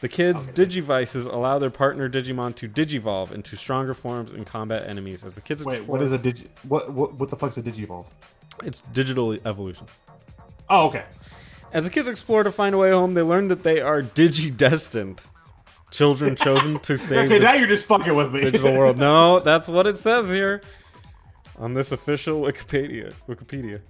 The 0.00 0.08
kids' 0.08 0.46
Digivices 0.48 1.26
allow 1.26 1.58
their 1.58 1.70
partner 1.70 2.08
Digimon 2.08 2.54
to 2.56 2.68
digivolve 2.68 3.32
into 3.32 3.56
stronger 3.56 3.94
forms 3.94 4.30
and 4.30 4.46
combat 4.46 4.86
enemies 4.88 5.24
as 5.24 5.34
the 5.34 5.40
kids 5.40 5.64
Wait, 5.64 5.78
explore. 5.78 5.98
what 5.98 6.04
is 6.04 6.12
a 6.12 6.18
digi? 6.18 6.46
What 6.68 6.92
what 6.92 7.14
what 7.14 7.28
the 7.30 7.36
fuck's 7.36 7.58
a 7.58 7.62
digivolve? 7.62 8.06
It's 8.62 8.82
digital 8.92 9.32
evolution. 9.44 9.88
Oh, 10.70 10.86
okay. 10.86 11.04
As 11.72 11.84
the 11.84 11.90
kids 11.90 12.06
explore 12.08 12.44
to 12.44 12.52
find 12.52 12.74
a 12.74 12.78
way 12.78 12.90
home, 12.90 13.14
they 13.14 13.22
learn 13.22 13.48
that 13.48 13.62
they 13.62 13.80
are 13.80 14.02
digi-destined. 14.02 15.20
Children 15.90 16.36
chosen 16.36 16.78
to 16.80 16.96
save 16.98 17.26
Okay, 17.26 17.38
the 17.38 17.44
now 17.44 17.54
you're 17.54 17.66
just 17.68 17.86
fucking 17.86 18.14
with 18.14 18.32
me. 18.32 18.40
digital 18.42 18.76
world. 18.76 18.98
No, 19.08 19.40
that's 19.40 19.68
what 19.68 19.86
it 19.86 19.98
says 19.98 20.26
here 20.26 20.60
on 21.58 21.74
this 21.74 21.92
official 21.92 22.40
Wikipedia. 22.42 23.12
Wikipedia. 23.28 23.80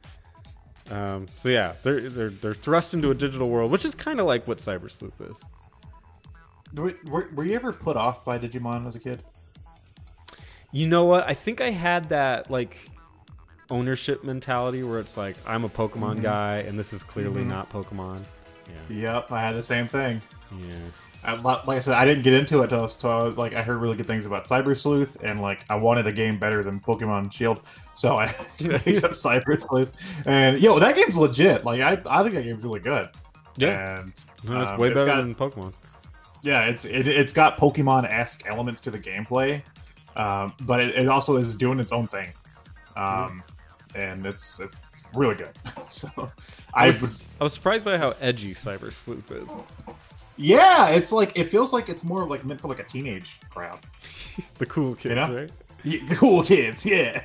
Um, 0.91 1.27
so 1.29 1.49
yeah, 1.51 1.75
they're 1.83 2.01
they're 2.09 2.31
they're 2.31 2.55
thrust 2.55 2.95
into 2.95 3.11
a 3.11 3.15
digital 3.15 3.51
world, 3.51 3.71
which 3.71 3.85
is 3.85 3.95
kind 3.95 4.21
of 4.21 4.27
like 4.27 4.47
what 4.49 4.59
Cyber 4.59 4.91
Sleuth 4.91 5.21
is. 5.21 5.37
were, 6.75 6.95
were, 7.07 7.29
were 7.35 7.45
you 7.45 7.57
ever 7.57 7.73
put 7.73 7.97
off 7.97 8.25
by 8.25 8.39
Digimon 8.39 8.87
as 8.87 8.95
a 8.95 8.99
kid? 8.99 9.23
You 10.73 10.87
know 10.87 11.05
what? 11.05 11.27
I 11.27 11.35
think 11.35 11.61
I 11.61 11.71
had 11.71 12.09
that 12.11 12.51
like 12.51 12.89
ownership 13.71 14.25
mentality 14.25 14.83
where 14.83 14.99
it's 14.99 15.17
like 15.17 15.37
I'm 15.47 15.65
a 15.65 15.69
Pokemon 15.69 16.23
guy, 16.23 16.59
and 16.59 16.79
this 16.79 16.93
is 16.95 17.03
clearly 17.03 17.45
not 17.45 17.71
Pokemon. 17.71 18.23
Yeah, 18.91 18.97
Yep, 19.15 19.33
I 19.33 19.41
had 19.43 19.57
the 19.57 19.63
same 19.63 19.89
thing. 19.89 20.21
yeah. 20.53 20.75
I, 21.29 21.41
like 21.41 21.69
I 21.69 21.81
said, 21.81 21.95
I 21.95 22.05
didn't 22.05 22.23
get 22.25 22.33
into 22.35 22.63
it 22.63 22.69
till 22.69 22.89
so 22.89 23.11
I 23.11 23.23
was 23.25 23.37
like, 23.37 23.55
I 23.55 23.63
heard 23.63 23.79
really 23.79 23.97
good 23.97 24.07
things 24.07 24.27
about 24.27 24.45
Cyber 24.45 24.77
Sleuth, 24.77 25.17
and 25.23 25.41
like 25.41 25.65
I 25.71 25.75
wanted 25.77 26.07
a 26.07 26.13
game 26.13 26.39
better 26.39 26.63
than 26.63 26.81
Pokemon 26.81 27.33
Shield, 27.33 27.63
so 27.95 28.17
I 28.19 28.27
picked 28.59 29.05
up 29.05 29.13
Cyber 29.13 29.61
Sleuth. 29.61 29.91
And 30.27 30.59
yo, 30.61 30.79
that 30.79 30.97
game's 30.97 31.17
legit. 31.17 31.65
Like 31.65 31.81
I, 31.81 32.01
I 32.07 32.23
think 32.23 32.35
that 32.35 32.43
game's 32.45 32.65
really 32.65 32.81
good. 32.81 33.09
Yeah. 33.57 34.01
and 34.01 34.13
No, 34.45 34.61
it's 34.63 34.71
um, 34.71 34.79
way 34.79 34.89
better 34.93 35.07
got- 35.07 35.21
than 35.21 35.35
Pokemon. 35.35 35.73
yeah, 36.43 36.65
it's 36.67 36.85
it, 36.85 37.07
it's 37.09 37.33
got 37.33 37.59
Pokemon 37.59 38.05
esque 38.11 38.47
elements 38.47 38.81
to 38.83 38.91
the 38.91 38.99
gameplay, 38.99 39.63
um, 40.17 40.53
but 40.63 40.81
it, 40.81 40.95
it 40.97 41.09
also 41.09 41.37
is 41.37 41.55
doing 41.55 41.79
its 41.81 41.93
own 41.93 42.07
thing, 42.07 42.29
um, 42.97 43.43
and 43.95 44.25
it's 44.25 44.59
it's 44.61 44.81
really 45.15 45.35
good. 45.35 45.51
so 45.91 46.09
I 46.75 46.85
I 46.85 46.87
was, 46.87 47.03
would, 47.03 47.11
I 47.41 47.45
was 47.45 47.53
surprised 47.53 47.85
by 47.85 47.99
how 47.99 48.13
edgy 48.21 48.55
Cyber 48.55 48.93
Sleuth 48.93 49.31
is. 49.31 49.51
Yeah, 50.39 50.89
it's 50.89 51.13
like 51.13 51.37
it 51.37 51.45
feels 51.45 51.73
like 51.73 51.89
it's 51.89 52.05
more 52.05 52.27
like 52.27 52.45
meant 52.45 52.61
for 52.61 52.69
like 52.69 52.79
a 52.79 52.85
teenage 52.85 53.41
crowd. 53.51 53.81
The 54.59 54.67
cool 54.67 54.95
kids, 54.95 55.17
know? 55.17 55.35
right? 55.35 55.51
Yeah, 55.83 56.07
the 56.07 56.15
cool 56.15 56.45
kids, 56.45 56.87
yeah. 56.87 57.21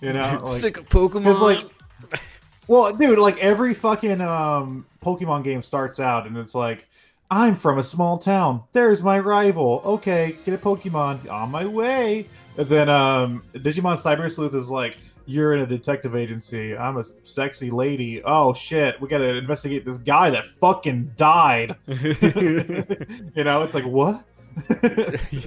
you 0.00 0.12
know, 0.12 0.42
like, 0.44 0.60
Sick 0.60 0.76
of 0.76 0.88
Pokemon. 0.88 1.32
it's 1.32 1.40
like, 1.40 2.20
well, 2.68 2.94
dude, 2.94 3.18
like 3.18 3.36
every 3.38 3.74
fucking 3.74 4.20
um, 4.20 4.86
Pokemon 5.02 5.42
game 5.42 5.60
starts 5.60 5.98
out, 5.98 6.28
and 6.28 6.36
it's 6.36 6.54
like, 6.54 6.86
I'm 7.32 7.56
from 7.56 7.78
a 7.78 7.82
small 7.82 8.16
town. 8.18 8.62
There's 8.72 9.02
my 9.02 9.18
rival. 9.18 9.82
Okay, 9.84 10.36
get 10.44 10.54
a 10.54 10.58
Pokemon 10.58 11.28
on 11.28 11.50
my 11.50 11.66
way. 11.66 12.26
And 12.56 12.68
then 12.68 12.88
um, 12.88 13.42
Digimon 13.54 13.96
Cyber 13.96 14.30
Sleuth 14.30 14.54
is 14.54 14.70
like, 14.70 14.96
you're 15.26 15.54
in 15.54 15.60
a 15.60 15.66
detective 15.66 16.14
agency. 16.14 16.76
I'm 16.76 16.98
a 16.98 17.04
sexy 17.22 17.70
lady. 17.70 18.22
Oh 18.24 18.52
shit, 18.52 19.00
we 19.00 19.08
gotta 19.08 19.36
investigate 19.36 19.84
this 19.84 19.98
guy 19.98 20.30
that 20.30 20.46
fucking 20.46 21.12
died. 21.16 21.76
you 21.86 23.44
know, 23.44 23.62
it's 23.62 23.74
like 23.74 23.84
what? 23.84 24.24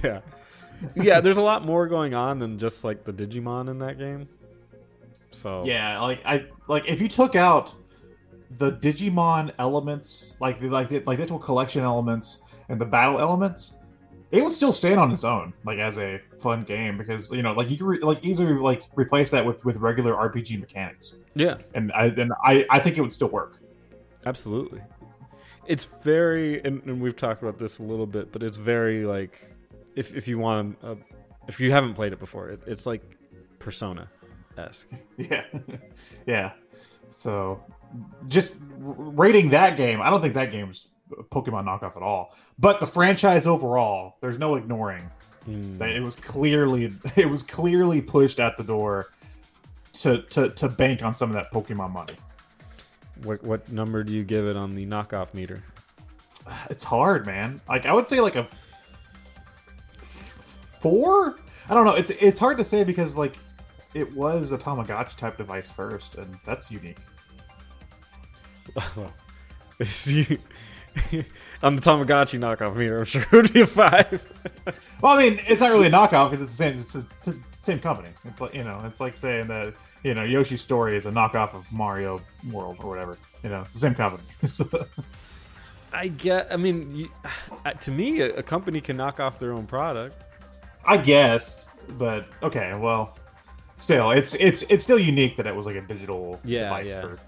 yeah, 0.02 0.20
yeah. 0.94 1.20
There's 1.20 1.36
a 1.36 1.42
lot 1.42 1.64
more 1.64 1.86
going 1.86 2.14
on 2.14 2.38
than 2.38 2.58
just 2.58 2.84
like 2.84 3.04
the 3.04 3.12
Digimon 3.12 3.68
in 3.68 3.78
that 3.78 3.98
game. 3.98 4.28
So 5.30 5.64
Yeah, 5.64 6.00
like 6.00 6.20
I 6.24 6.46
like 6.66 6.86
if 6.86 7.00
you 7.00 7.08
took 7.08 7.36
out 7.36 7.74
the 8.56 8.72
Digimon 8.72 9.52
elements, 9.58 10.36
like 10.40 10.60
the 10.60 10.68
like 10.68 10.88
the, 10.88 11.00
like 11.00 11.18
the 11.18 11.22
actual 11.22 11.38
collection 11.38 11.82
elements 11.82 12.38
and 12.68 12.80
the 12.80 12.84
battle 12.84 13.18
elements, 13.18 13.72
it 14.30 14.42
would 14.42 14.52
still 14.52 14.72
stand 14.72 14.98
on 15.00 15.10
its 15.10 15.24
own, 15.24 15.52
like 15.64 15.78
as 15.78 15.98
a 15.98 16.20
fun 16.38 16.64
game 16.64 16.98
because 16.98 17.30
you 17.30 17.42
know, 17.42 17.52
like 17.52 17.70
you 17.70 17.76
could 17.78 17.86
re- 17.86 18.00
like 18.00 18.22
easily 18.22 18.52
like 18.52 18.82
replace 18.94 19.30
that 19.30 19.44
with 19.44 19.64
with 19.64 19.76
regular 19.76 20.14
RPG 20.14 20.60
mechanics, 20.60 21.14
yeah, 21.34 21.56
and 21.74 21.92
I 21.92 22.06
and 22.06 22.32
I 22.44 22.66
I 22.70 22.78
think 22.80 22.98
it 22.98 23.00
would 23.00 23.12
still 23.12 23.28
work. 23.28 23.58
absolutely. 24.26 24.80
It's 25.66 25.84
very, 25.84 26.64
and, 26.64 26.82
and 26.84 26.98
we've 26.98 27.14
talked 27.14 27.42
about 27.42 27.58
this 27.58 27.78
a 27.78 27.82
little 27.82 28.06
bit, 28.06 28.32
but 28.32 28.42
it's 28.42 28.56
very 28.56 29.04
like, 29.04 29.50
if 29.96 30.14
if 30.14 30.26
you 30.26 30.38
want, 30.38 30.80
to, 30.80 30.92
uh, 30.92 30.94
if 31.46 31.60
you 31.60 31.72
haven't 31.72 31.92
played 31.92 32.14
it 32.14 32.18
before, 32.18 32.48
it, 32.48 32.60
it's 32.66 32.86
like 32.86 33.02
Persona 33.58 34.08
esque. 34.56 34.86
Yeah, 35.18 35.44
yeah. 36.26 36.52
So 37.10 37.62
just 38.28 38.56
rating 38.86 39.50
that 39.50 39.76
game, 39.76 40.00
I 40.00 40.08
don't 40.08 40.22
think 40.22 40.32
that 40.34 40.50
game's 40.50 40.86
a 40.86 40.97
Pokemon 41.30 41.62
knockoff 41.62 41.96
at 41.96 42.02
all. 42.02 42.34
But 42.58 42.80
the 42.80 42.86
franchise 42.86 43.46
overall, 43.46 44.16
there's 44.20 44.38
no 44.38 44.54
ignoring 44.56 45.10
hmm. 45.44 45.78
that 45.78 45.90
it 45.90 46.00
was 46.00 46.14
clearly 46.14 46.92
it 47.16 47.28
was 47.28 47.42
clearly 47.42 48.00
pushed 48.00 48.40
at 48.40 48.56
the 48.56 48.64
door 48.64 49.06
to 49.94 50.22
to 50.22 50.50
to 50.50 50.68
bank 50.68 51.02
on 51.02 51.14
some 51.14 51.30
of 51.30 51.34
that 51.34 51.52
Pokemon 51.52 51.92
money. 51.92 52.14
What 53.22 53.42
what 53.42 53.70
number 53.70 54.04
do 54.04 54.12
you 54.12 54.24
give 54.24 54.46
it 54.46 54.56
on 54.56 54.74
the 54.74 54.86
knockoff 54.86 55.34
meter? 55.34 55.62
It's 56.70 56.82
hard, 56.84 57.26
man. 57.26 57.60
Like 57.68 57.84
I 57.84 57.92
would 57.92 58.08
say 58.08 58.20
like 58.20 58.36
a 58.36 58.48
four. 60.80 61.36
I 61.68 61.74
don't 61.74 61.84
know. 61.84 61.94
It's 61.94 62.10
it's 62.10 62.40
hard 62.40 62.56
to 62.58 62.64
say 62.64 62.84
because 62.84 63.18
like 63.18 63.36
it 63.94 64.10
was 64.14 64.52
a 64.52 64.58
Tamagotchi 64.58 65.16
type 65.16 65.36
device 65.36 65.70
first, 65.70 66.14
and 66.16 66.38
that's 66.44 66.70
unique. 66.70 66.98
Well, 68.96 69.12
you- 70.04 70.38
on 71.62 71.76
the 71.76 71.80
Tamagotchi 71.82 72.38
knockoff 72.38 72.76
meter, 72.76 72.98
I'm 72.98 73.04
sure 73.04 73.22
it 73.22 73.32
would 73.32 73.52
be 73.52 73.62
a 73.62 73.66
five. 73.66 74.32
Well, 75.00 75.12
I 75.12 75.18
mean, 75.18 75.40
it's 75.46 75.60
not 75.60 75.70
really 75.70 75.86
a 75.86 75.90
knockoff 75.90 76.30
because 76.30 76.42
it's 76.42 76.50
the 76.50 76.56
same. 76.56 76.74
It's, 76.74 76.92
the 77.24 77.36
same 77.60 77.78
company. 77.78 78.08
It's 78.24 78.40
like 78.40 78.52
you 78.52 78.64
know, 78.64 78.80
it's 78.84 78.98
like 78.98 79.14
saying 79.14 79.46
that 79.46 79.72
you 80.02 80.12
know 80.12 80.24
Yoshi's 80.24 80.60
Story 80.60 80.96
is 80.96 81.06
a 81.06 81.10
knockoff 81.10 81.54
of 81.54 81.70
Mario 81.70 82.20
World 82.50 82.78
or 82.80 82.88
whatever. 82.90 83.16
You 83.44 83.50
know, 83.50 83.60
it's 83.60 83.74
the 83.74 83.78
same 83.78 83.94
company. 83.94 84.24
I 85.92 86.08
get. 86.08 86.52
I 86.52 86.56
mean, 86.56 86.92
you, 86.94 87.10
uh, 87.64 87.72
to 87.72 87.90
me, 87.92 88.20
a, 88.22 88.36
a 88.36 88.42
company 88.42 88.80
can 88.80 88.96
knock 88.96 89.20
off 89.20 89.38
their 89.38 89.52
own 89.52 89.66
product. 89.66 90.24
I 90.84 90.96
guess, 90.96 91.70
but 91.96 92.26
okay. 92.42 92.72
Well, 92.76 93.16
still, 93.76 94.10
it's 94.10 94.34
it's 94.34 94.62
it's 94.62 94.82
still 94.82 94.98
unique 94.98 95.36
that 95.36 95.46
it 95.46 95.54
was 95.54 95.64
like 95.64 95.76
a 95.76 95.82
digital 95.82 96.40
Yeah, 96.44 96.64
device 96.64 96.90
yeah. 96.90 97.00
for. 97.02 97.18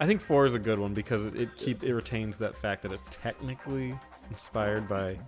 I 0.00 0.06
think 0.06 0.20
four 0.20 0.44
is 0.46 0.54
a 0.54 0.58
good 0.58 0.78
one 0.78 0.94
because 0.94 1.24
it, 1.24 1.34
it 1.36 1.48
keep 1.56 1.82
it 1.82 1.94
retains 1.94 2.36
that 2.38 2.56
fact 2.56 2.82
that 2.82 2.92
it's 2.92 3.04
technically 3.10 3.98
inspired 4.30 4.88
by 4.88 5.18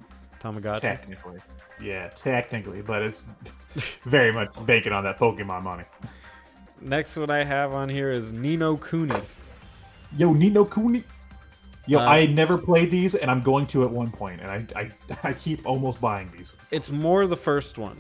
Tamagotchi. 0.41 0.81
Technically, 0.81 1.39
yeah, 1.83 2.09
technically, 2.11 2.81
but 2.83 3.03
it's 3.03 3.25
very 4.05 4.33
much 4.33 4.55
banking 4.67 4.93
on 4.93 5.03
that 5.05 5.19
Pokemon 5.19 5.63
money. 5.63 5.85
Next 6.81 7.17
one 7.17 7.31
I 7.31 7.43
have 7.45 7.73
on 7.75 7.89
here 7.89 8.11
is 8.11 8.33
Ni 8.33 8.57
no 8.57 8.77
Kuni. 8.77 9.21
Yo, 10.17 10.33
Ni 10.33 10.51
no 10.51 10.65
Kuni. 10.65 11.05
Yo, 11.87 11.99
Uh, 11.99 12.03
I 12.05 12.27
never 12.27 12.57
played 12.57 12.91
these, 12.91 13.15
and 13.15 13.31
I'm 13.31 13.41
going 13.41 13.67
to 13.69 13.83
at 13.85 13.91
one 13.91 14.11
point, 14.11 14.41
and 14.41 14.51
I 14.51 14.81
I, 14.81 14.91
I 15.31 15.33
keep 15.33 15.67
almost 15.67 16.01
buying 16.01 16.31
these. 16.37 16.57
It's 16.71 16.91
more 16.91 17.27
the 17.27 17.37
first 17.37 17.77
one, 17.77 17.99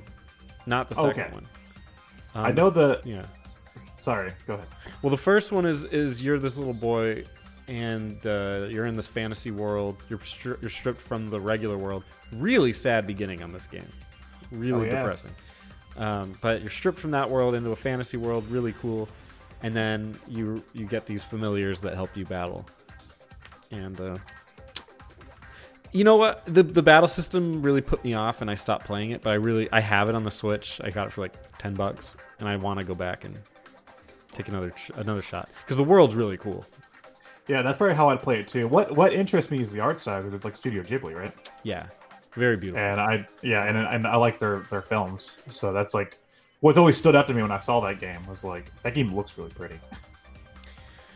not 0.66 0.88
the 0.88 0.96
second 0.96 1.10
Okay. 1.24 1.32
one. 1.32 1.46
I 2.34 2.50
Um, 2.50 2.54
know 2.54 2.70
the. 2.70 3.00
Yeah. 3.04 3.26
Sorry, 4.00 4.32
go 4.46 4.54
ahead. 4.54 4.66
Well, 5.02 5.10
the 5.10 5.16
first 5.16 5.52
one 5.52 5.66
is 5.66 5.84
is 5.84 6.22
you're 6.22 6.38
this 6.38 6.56
little 6.56 6.72
boy, 6.74 7.24
and 7.68 8.24
uh, 8.26 8.66
you're 8.70 8.86
in 8.86 8.94
this 8.94 9.06
fantasy 9.06 9.50
world. 9.50 9.96
You're 10.08 10.18
stri- 10.20 10.60
you're 10.62 10.70
stripped 10.70 11.00
from 11.00 11.28
the 11.28 11.38
regular 11.38 11.76
world. 11.76 12.04
Really 12.34 12.72
sad 12.72 13.06
beginning 13.06 13.42
on 13.42 13.52
this 13.52 13.66
game. 13.66 13.86
Really 14.50 14.88
Oh, 14.88 14.92
yeah. 14.92 15.00
depressing. 15.02 15.30
Um, 15.98 16.34
but 16.40 16.62
you're 16.62 16.70
stripped 16.70 16.98
from 16.98 17.10
that 17.10 17.28
world 17.28 17.54
into 17.54 17.70
a 17.72 17.76
fantasy 17.76 18.16
world. 18.16 18.48
Really 18.48 18.72
cool. 18.80 19.08
And 19.62 19.74
then 19.74 20.18
you 20.26 20.64
you 20.72 20.86
get 20.86 21.04
these 21.04 21.22
familiars 21.22 21.80
that 21.82 21.94
help 21.94 22.16
you 22.16 22.24
battle. 22.24 22.64
And 23.70 24.00
uh, 24.00 24.16
you 25.92 26.04
know 26.04 26.16
what? 26.16 26.42
The 26.46 26.62
the 26.62 26.82
battle 26.82 27.08
system 27.08 27.60
really 27.62 27.80
put 27.82 28.02
me 28.04 28.14
off, 28.14 28.40
and 28.40 28.50
I 28.50 28.54
stopped 28.54 28.86
playing 28.86 29.10
it. 29.10 29.20
But 29.22 29.30
I 29.30 29.34
really 29.34 29.68
I 29.72 29.80
have 29.80 30.08
it 30.08 30.14
on 30.14 30.22
the 30.22 30.30
Switch. 30.30 30.80
I 30.82 30.90
got 30.90 31.08
it 31.08 31.12
for 31.12 31.20
like 31.20 31.34
ten 31.58 31.74
bucks, 31.74 32.16
and 32.38 32.48
I 32.48 32.56
want 32.56 32.78
to 32.80 32.86
go 32.86 32.94
back 32.94 33.24
and 33.24 33.36
take 34.32 34.48
another 34.48 34.70
ch- 34.70 34.90
another 34.96 35.22
shot 35.22 35.48
because 35.64 35.76
the 35.76 35.84
world's 35.84 36.14
really 36.14 36.36
cool. 36.36 36.64
Yeah, 37.48 37.62
that's 37.62 37.78
probably 37.78 37.96
how 37.96 38.08
I'd 38.10 38.20
play 38.22 38.38
it 38.40 38.48
too. 38.48 38.68
What 38.68 38.94
what 38.96 39.12
interests 39.12 39.50
me 39.50 39.60
is 39.62 39.72
the 39.72 39.80
art 39.80 39.98
style 39.98 40.20
because 40.20 40.34
it's 40.34 40.44
like 40.44 40.54
Studio 40.56 40.82
Ghibli, 40.82 41.14
right? 41.18 41.32
Yeah, 41.64 41.86
very 42.34 42.56
beautiful. 42.56 42.84
And 42.84 43.00
I 43.00 43.26
yeah, 43.42 43.64
and 43.64 43.76
and 43.76 44.06
I 44.06 44.16
like 44.16 44.38
their 44.38 44.60
their 44.70 44.82
films. 44.82 45.38
So 45.48 45.72
that's 45.72 45.94
like 45.94 46.18
what's 46.60 46.78
always 46.78 46.96
stood 46.96 47.14
up 47.14 47.26
to 47.28 47.34
me 47.34 47.42
when 47.42 47.50
I 47.50 47.58
saw 47.58 47.80
that 47.80 47.98
game 48.00 48.22
was 48.28 48.44
like 48.44 48.70
that 48.82 48.94
game 48.94 49.08
looks 49.14 49.36
really 49.38 49.50
pretty. 49.50 49.78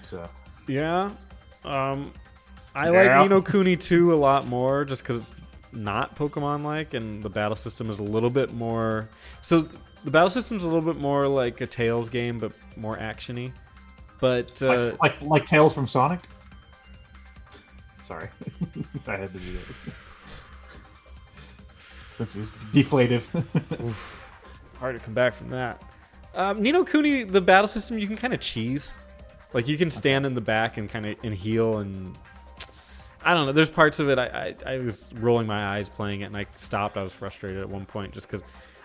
So 0.03 0.29
Yeah, 0.69 1.11
um, 1.65 2.13
I 2.75 2.91
Yeah. 2.91 2.91
like 3.21 3.23
Ni 3.23 3.29
no 3.29 3.41
Kuni 3.41 3.77
2 3.77 4.13
a 4.13 4.17
lot 4.17 4.47
more 4.47 4.85
just 4.85 5.03
because 5.03 5.19
it's 5.31 5.35
not 5.73 6.15
Pokemon 6.15 6.63
like, 6.63 6.93
and 6.95 7.23
the 7.23 7.31
battle 7.31 7.57
system 7.57 7.89
is 7.91 7.99
a 7.99 8.03
little 8.03 8.29
bit 8.31 8.53
more. 8.53 9.09
So 9.41 9.67
the 10.05 10.11
battle 10.11 10.31
system's 10.31 10.65
a 10.65 10.69
little 10.69 10.83
bit 10.83 11.01
more 11.01 11.27
like 11.27 11.61
a 11.61 11.67
Tales 11.67 12.09
game, 12.09 12.39
but 12.39 12.53
more 12.77 12.97
actiony. 12.97 13.53
But 14.21 14.63
uh, 14.63 14.93
like, 15.01 15.01
like 15.01 15.23
like 15.23 15.47
Tails 15.47 15.75
from 15.75 15.87
Sonic. 15.87 16.21
Sorry, 18.05 18.29
I 19.07 19.17
had 19.17 19.33
to 19.33 19.39
do 19.39 19.53
that. 19.53 19.95
Deflated. 22.73 23.27
hard 24.79 24.97
to 24.97 25.03
come 25.03 25.15
back 25.15 25.35
from 25.35 25.51
that. 25.51 25.83
Um, 26.35 26.63
Ni 26.63 26.73
no 26.73 26.85
Kuni, 26.85 27.25
the 27.25 27.41
battle 27.41 27.69
system, 27.69 27.99
you 27.99 28.07
can 28.07 28.17
kind 28.17 28.35
of 28.35 28.41
cheese. 28.41 28.97
Like 29.53 29.69
you 29.69 29.79
can 29.79 29.91
stand 29.91 30.27
in 30.27 30.35
the 30.35 30.41
back 30.41 30.77
and 30.77 30.89
kind 30.89 31.07
of 31.07 31.17
and 31.23 31.33
heal 31.33 31.79
and 31.79 32.19
I 33.23 33.35
don't 33.35 33.47
know. 33.47 33.53
There's 33.53 33.71
parts 33.71 34.01
of 34.01 34.11
it 34.11 34.19
I, 34.19 34.55
I 34.67 34.75
I 34.75 34.79
was 34.79 35.11
rolling 35.15 35.47
my 35.47 35.77
eyes 35.77 35.89
playing 35.89 36.21
it 36.23 36.25
and 36.25 36.37
I 36.37 36.45
stopped. 36.57 36.97
I 36.97 37.03
was 37.03 37.13
frustrated 37.13 37.61
at 37.61 37.69
one 37.69 37.87
point 37.87 38.13
just 38.13 38.29
because 38.29 38.43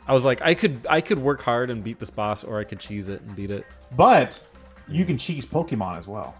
I 0.10 0.14
was 0.14 0.26
like 0.26 0.42
I 0.42 0.56
could 0.56 0.88
I 0.90 1.02
could 1.02 1.20
work 1.20 1.40
hard 1.40 1.70
and 1.70 1.84
beat 1.84 2.00
this 2.00 2.10
boss 2.10 2.44
or 2.44 2.60
I 2.60 2.64
could 2.64 2.80
cheese 2.80 3.10
it 3.10 3.22
and 3.22 3.36
beat 3.36 3.52
it. 3.52 3.64
but 3.96 4.42
you 4.88 5.06
can 5.06 5.20
cheese 5.20 5.46
Pokemon 5.46 6.00
as 6.00 6.08
well. 6.08 6.36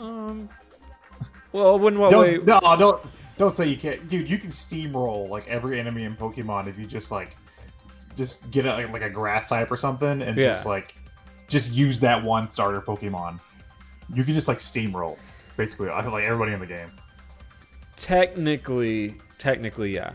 Um, 0.00 0.48
well, 1.52 1.78
when 1.78 1.98
what 1.98 2.10
Don't, 2.10 2.22
way? 2.22 2.38
no, 2.38 2.58
don't 2.78 3.04
don't 3.36 3.52
say 3.52 3.68
you 3.68 3.76
can't, 3.76 4.08
dude. 4.08 4.28
You 4.30 4.38
can 4.38 4.48
steamroll 4.50 5.28
like 5.28 5.46
every 5.48 5.78
enemy 5.78 6.04
in 6.04 6.16
Pokemon 6.16 6.66
if 6.66 6.78
you 6.78 6.86
just 6.86 7.10
like 7.10 7.36
just 8.16 8.50
get 8.50 8.64
a, 8.64 8.86
like 8.86 9.02
a 9.02 9.10
grass 9.10 9.46
type 9.46 9.70
or 9.70 9.76
something 9.76 10.22
and 10.22 10.34
just 10.36 10.64
like 10.64 10.94
just 11.46 11.72
use 11.72 12.00
that 12.00 12.24
one 12.24 12.48
starter 12.48 12.80
Pokemon. 12.80 13.38
You 14.14 14.24
can 14.24 14.32
just 14.32 14.48
like 14.48 14.58
steamroll 14.58 15.18
basically 15.58 15.90
I 15.90 16.00
feel 16.00 16.12
like 16.12 16.24
everybody 16.24 16.52
in 16.54 16.58
the 16.60 16.66
game. 16.66 16.90
Technically, 17.96 19.16
technically, 19.36 19.94
yeah, 19.94 20.14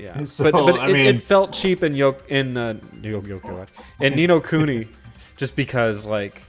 yeah. 0.00 0.22
So, 0.24 0.50
but 0.50 0.52
but 0.66 0.80
I 0.80 0.88
it, 0.88 0.92
mean- 0.92 1.06
it 1.16 1.22
felt 1.22 1.52
cheap 1.52 1.82
in 1.82 1.94
Yo 1.94 2.16
in 2.28 2.56
uh, 2.56 2.78
Yo 3.02 3.20
Yokai 3.20 3.52
Watch 3.58 3.68
and 4.00 4.14
Ni 4.16 4.26
no 4.26 4.40
Kuni, 4.50 4.88
just 5.36 5.54
because 5.56 6.06
like 6.06 6.42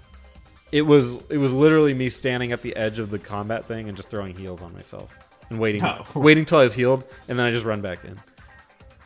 it 0.72 0.84
was 0.84 1.16
it 1.30 1.38
was 1.38 1.52
literally 1.54 1.94
me 1.94 2.10
standing 2.10 2.52
at 2.52 2.62
the 2.62 2.76
edge 2.76 2.98
of 3.00 3.10
the 3.10 3.20
combat 3.20 3.66
thing 3.66 3.88
and 3.88 3.98
just 3.98 4.10
throwing 4.10 4.36
heals 4.36 4.62
on 4.62 4.74
myself 4.74 5.14
and 5.50 5.60
waiting 5.60 5.82
No. 5.82 6.04
waiting 6.16 6.46
till 6.46 6.60
I 6.60 6.64
was 6.64 6.74
healed 6.74 7.04
and 7.28 7.38
then 7.38 7.46
I 7.46 7.52
just 7.52 7.66
run 7.66 7.82
back 7.82 8.04
in. 8.06 8.18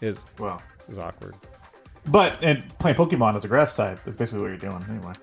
It 0.01 0.07
was, 0.07 0.17
Well, 0.39 0.61
it 0.81 0.89
was 0.89 0.99
awkward. 0.99 1.35
but 2.05 2.37
and 2.43 2.63
playing 2.79 2.97
Pokemon 2.97 3.35
as 3.35 3.45
a 3.45 3.47
grass 3.47 3.75
type 3.75 3.99
is 4.07 4.15
basically 4.15 4.41
what 4.43 4.49
you're 4.49 4.57
doing 4.57 4.85
anyway. 4.89 5.13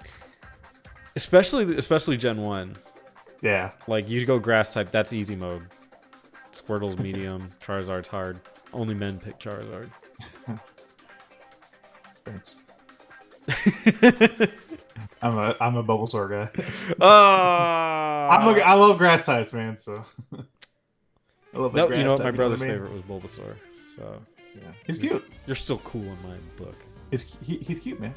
Especially 1.15 1.77
especially 1.77 2.17
Gen 2.17 2.43
One. 2.43 2.75
Yeah, 3.43 3.73
Like 3.89 4.09
you 4.09 4.25
go 4.25 4.39
grass 4.39 4.73
type, 4.73 4.91
that's 4.93 5.13
easy 5.13 5.35
mode. 5.35 5.63
Squirtle's 6.53 6.97
medium, 6.99 7.51
Charizard's 7.61 8.07
hard. 8.07 8.39
Only 8.73 8.95
men 8.95 9.19
pick 9.19 9.39
Charizard. 9.39 9.91
thanks. 12.25 12.57
I'm 15.23 15.39
a 15.39 15.57
I'm 15.61 15.77
a 15.77 15.85
Bulbasaur 15.85 16.31
guy. 16.31 16.95
Oh, 17.01 17.07
I'm 18.35 18.49
a, 18.49 18.61
I 18.61 18.75
love 18.75 18.99
grass 18.99 19.25
types, 19.25 19.53
man. 19.53 19.77
So 19.77 20.05
I 21.55 21.59
love 21.59 21.75
No, 21.75 21.89
you 21.91 22.05
know 22.05 22.13
what? 22.13 22.23
My 22.23 22.31
you 22.31 22.33
brother's 22.33 22.61
what 22.61 22.69
I 22.69 22.73
mean? 22.73 22.81
favorite 22.83 22.93
was 22.93 23.03
Bulbasaur. 23.03 23.55
So 23.97 24.21
Yeah. 24.55 24.69
He's 24.87 24.99
cute. 24.99 25.25
you're 25.47 25.57
still 25.57 25.79
cool 25.79 26.03
in 26.03 26.19
my 26.23 26.37
book. 26.57 26.77
He's 27.11 27.37
he, 27.43 27.59
he's 27.59 27.79
cute, 27.81 28.01
man. 28.01 28.15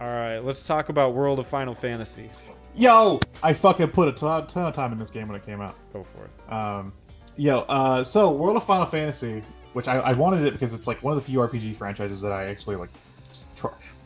All 0.00 0.08
right, 0.08 0.38
let's 0.40 0.62
talk 0.62 0.88
about 0.88 1.14
World 1.14 1.38
of 1.38 1.46
Final 1.46 1.72
Fantasy. 1.74 2.28
Yo, 2.74 3.20
I 3.42 3.52
fucking 3.52 3.88
put 3.90 4.08
a 4.08 4.12
ton, 4.12 4.46
ton 4.48 4.66
of 4.66 4.74
time 4.74 4.92
in 4.92 4.98
this 4.98 5.10
game 5.10 5.28
when 5.28 5.36
it 5.36 5.46
came 5.46 5.60
out. 5.60 5.76
Go 5.92 6.02
for 6.02 6.24
it. 6.24 6.52
Um, 6.52 6.92
yo, 7.36 7.60
uh, 7.60 8.04
so 8.04 8.30
World 8.30 8.56
of 8.56 8.64
Final 8.64 8.86
Fantasy, 8.86 9.42
which 9.72 9.88
I, 9.88 9.98
I 9.98 10.12
wanted 10.12 10.46
it 10.46 10.52
because 10.52 10.74
it's 10.74 10.86
like 10.86 11.02
one 11.02 11.16
of 11.16 11.22
the 11.22 11.30
few 11.30 11.38
RPG 11.40 11.76
franchises 11.76 12.20
that 12.20 12.32
I 12.32 12.44
actually 12.44 12.76
like 12.76 12.90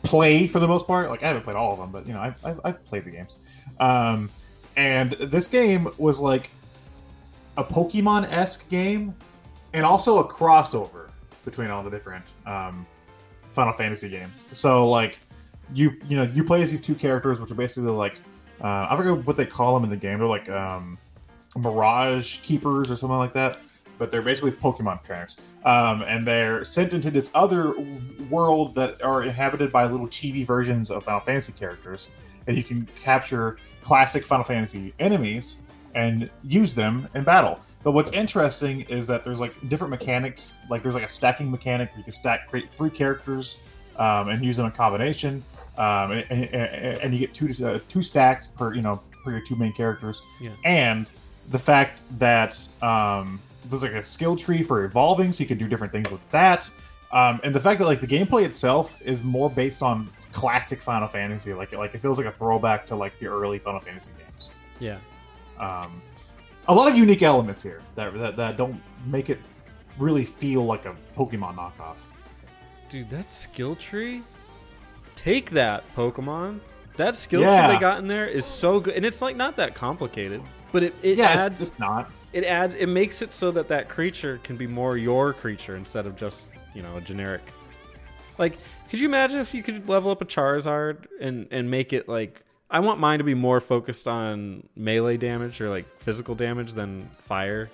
play 0.03 0.47
for 0.47 0.59
the 0.59 0.67
most 0.67 0.87
part. 0.87 1.09
Like 1.09 1.23
I 1.23 1.27
haven't 1.27 1.43
played 1.43 1.55
all 1.55 1.73
of 1.73 1.79
them, 1.79 1.91
but 1.91 2.07
you 2.07 2.13
know 2.13 2.19
I've, 2.19 2.45
I've, 2.45 2.59
I've 2.63 2.85
played 2.85 3.05
the 3.05 3.11
games. 3.11 3.37
Um, 3.79 4.29
and 4.75 5.11
this 5.13 5.47
game 5.47 5.89
was 5.97 6.19
like 6.19 6.49
a 7.57 7.63
Pokemon 7.63 8.31
esque 8.31 8.67
game, 8.69 9.13
and 9.73 9.85
also 9.85 10.19
a 10.19 10.27
crossover 10.27 11.09
between 11.45 11.69
all 11.69 11.83
the 11.83 11.89
different 11.89 12.25
um, 12.45 12.85
Final 13.51 13.73
Fantasy 13.73 14.09
games. 14.09 14.45
So 14.51 14.87
like 14.87 15.19
you 15.73 15.95
you 16.07 16.17
know 16.17 16.23
you 16.23 16.43
play 16.43 16.61
as 16.61 16.71
these 16.71 16.81
two 16.81 16.95
characters, 16.95 17.39
which 17.39 17.51
are 17.51 17.55
basically 17.55 17.91
like 17.91 18.15
uh, 18.61 18.87
I 18.89 18.95
forget 18.95 19.25
what 19.25 19.37
they 19.37 19.45
call 19.45 19.73
them 19.73 19.83
in 19.83 19.89
the 19.89 19.97
game. 19.97 20.19
They're 20.19 20.27
like 20.27 20.49
um, 20.49 20.97
Mirage 21.57 22.39
Keepers 22.39 22.91
or 22.91 22.95
something 22.95 23.17
like 23.17 23.33
that. 23.33 23.59
But 23.97 24.11
they're 24.11 24.21
basically 24.21 24.51
Pokemon 24.51 25.03
trainers, 25.03 25.35
um, 25.65 26.03
and 26.03 26.25
they're 26.25 26.63
sent 26.63 26.93
into 26.93 27.11
this 27.11 27.31
other 27.35 27.73
world 28.29 28.73
that 28.75 29.01
are 29.01 29.23
inhabited 29.23 29.73
by 29.73 29.85
little 29.87 30.07
chibi 30.07 30.45
versions 30.45 30.89
of 30.89 31.03
Final 31.03 31.19
Fantasy 31.19 31.51
characters, 31.51 32.07
and 32.47 32.55
you 32.55 32.63
can 32.63 32.87
capture 32.95 33.57
classic 33.83 34.25
Final 34.25 34.45
Fantasy 34.45 34.93
enemies 34.99 35.57
and 35.95 36.29
use 36.43 36.73
them 36.73 37.09
in 37.13 37.25
battle. 37.25 37.59
But 37.83 37.91
what's 37.91 38.11
interesting 38.11 38.81
is 38.81 39.07
that 39.07 39.23
there's 39.23 39.39
like 39.39 39.53
different 39.69 39.91
mechanics. 39.91 40.57
Like 40.69 40.83
there's 40.83 40.95
like 40.95 41.03
a 41.03 41.09
stacking 41.09 41.49
mechanic 41.49 41.89
where 41.89 41.99
you 41.99 42.03
can 42.03 42.13
stack 42.13 42.49
create 42.49 42.69
three 42.75 42.89
characters 42.89 43.57
um, 43.97 44.29
and 44.29 44.43
use 44.43 44.57
them 44.57 44.65
in 44.65 44.71
combination, 44.71 45.43
um, 45.77 46.11
and, 46.11 46.31
and, 46.31 46.53
and 46.53 47.13
you 47.13 47.19
get 47.19 47.33
two 47.33 47.53
uh, 47.65 47.79
two 47.87 48.01
stacks 48.01 48.47
per 48.47 48.73
you 48.73 48.81
know 48.81 49.01
per 49.23 49.31
your 49.31 49.41
two 49.41 49.55
main 49.55 49.73
characters. 49.73 50.21
Yeah. 50.41 50.51
And 50.65 51.09
the 51.49 51.59
fact 51.59 52.03
that 52.17 52.57
um, 52.81 53.39
there's 53.69 53.83
like 53.83 53.93
a 53.93 54.03
skill 54.03 54.35
tree 54.35 54.61
for 54.61 54.85
evolving, 54.85 55.31
so 55.31 55.41
you 55.41 55.47
can 55.47 55.57
do 55.57 55.67
different 55.67 55.91
things 55.91 56.09
with 56.09 56.21
that. 56.31 56.69
Um, 57.11 57.39
and 57.43 57.53
the 57.53 57.59
fact 57.59 57.79
that 57.79 57.85
like 57.87 58.01
the 58.01 58.07
gameplay 58.07 58.43
itself 58.45 58.97
is 59.01 59.23
more 59.23 59.49
based 59.49 59.81
on 59.81 60.09
classic 60.31 60.81
Final 60.81 61.07
Fantasy, 61.07 61.53
like 61.53 61.71
like 61.73 61.93
it 61.95 62.01
feels 62.01 62.17
like 62.17 62.27
a 62.27 62.31
throwback 62.31 62.85
to 62.87 62.95
like 62.95 63.17
the 63.19 63.27
early 63.27 63.57
Final 63.59 63.79
Fantasy 63.79 64.11
games. 64.17 64.51
Yeah. 64.79 64.99
Um, 65.59 66.01
a 66.67 66.73
lot 66.73 66.87
of 66.89 66.95
unique 66.95 67.23
elements 67.23 67.63
here 67.63 67.81
that, 67.95 68.13
that 68.13 68.37
that 68.37 68.57
don't 68.57 68.79
make 69.07 69.29
it 69.29 69.39
really 69.97 70.23
feel 70.23 70.65
like 70.65 70.85
a 70.85 70.95
Pokemon 71.17 71.55
knockoff. 71.55 71.97
Dude, 72.89 73.09
that 73.09 73.29
skill 73.29 73.75
tree. 73.75 74.21
Take 75.15 75.49
that, 75.51 75.83
Pokemon. 75.95 76.59
That 76.97 77.15
skill 77.15 77.41
Yeah. 77.41 77.65
tree 77.65 77.75
they 77.75 77.79
got 77.81 77.99
in 77.99 78.07
there 78.07 78.27
is 78.27 78.45
so 78.45 78.79
good, 78.79 78.93
and 78.95 79.05
it's 79.05 79.21
like 79.21 79.35
not 79.35 79.55
that 79.57 79.73
complicated, 79.73 80.41
but 80.71 80.83
it, 80.83 80.95
it 81.01 81.17
yeah, 81.17 81.29
adds 81.29 81.61
it's, 81.61 81.69
it's 81.71 81.79
not. 81.79 82.11
it 82.33 82.43
adds 82.45 82.73
it 82.75 82.87
makes 82.87 83.21
it 83.21 83.33
so 83.33 83.51
that 83.51 83.67
that 83.69 83.89
creature 83.89 84.39
can 84.43 84.55
be 84.57 84.67
more 84.67 84.97
your 84.97 85.33
creature 85.33 85.75
instead 85.75 86.05
of 86.05 86.15
just 86.15 86.49
you 86.75 86.81
know 86.83 86.97
a 86.97 87.01
generic. 87.01 87.41
Like, 88.37 88.57
could 88.89 88.99
you 88.99 89.07
imagine 89.07 89.39
if 89.39 89.53
you 89.53 89.61
could 89.63 89.89
level 89.89 90.11
up 90.11 90.21
a 90.21 90.25
Charizard 90.25 91.05
and 91.19 91.47
and 91.51 91.69
make 91.69 91.91
it 91.93 92.07
like 92.07 92.43
I 92.71 92.79
want 92.79 92.99
mine 92.99 93.17
to 93.19 93.23
be 93.25 93.33
more 93.33 93.59
focused 93.59 94.07
on 94.07 94.67
melee 94.75 95.17
damage 95.17 95.59
or 95.59 95.69
like 95.69 95.85
physical 95.99 96.35
damage 96.35 96.73
than 96.73 97.09
fire, 97.19 97.69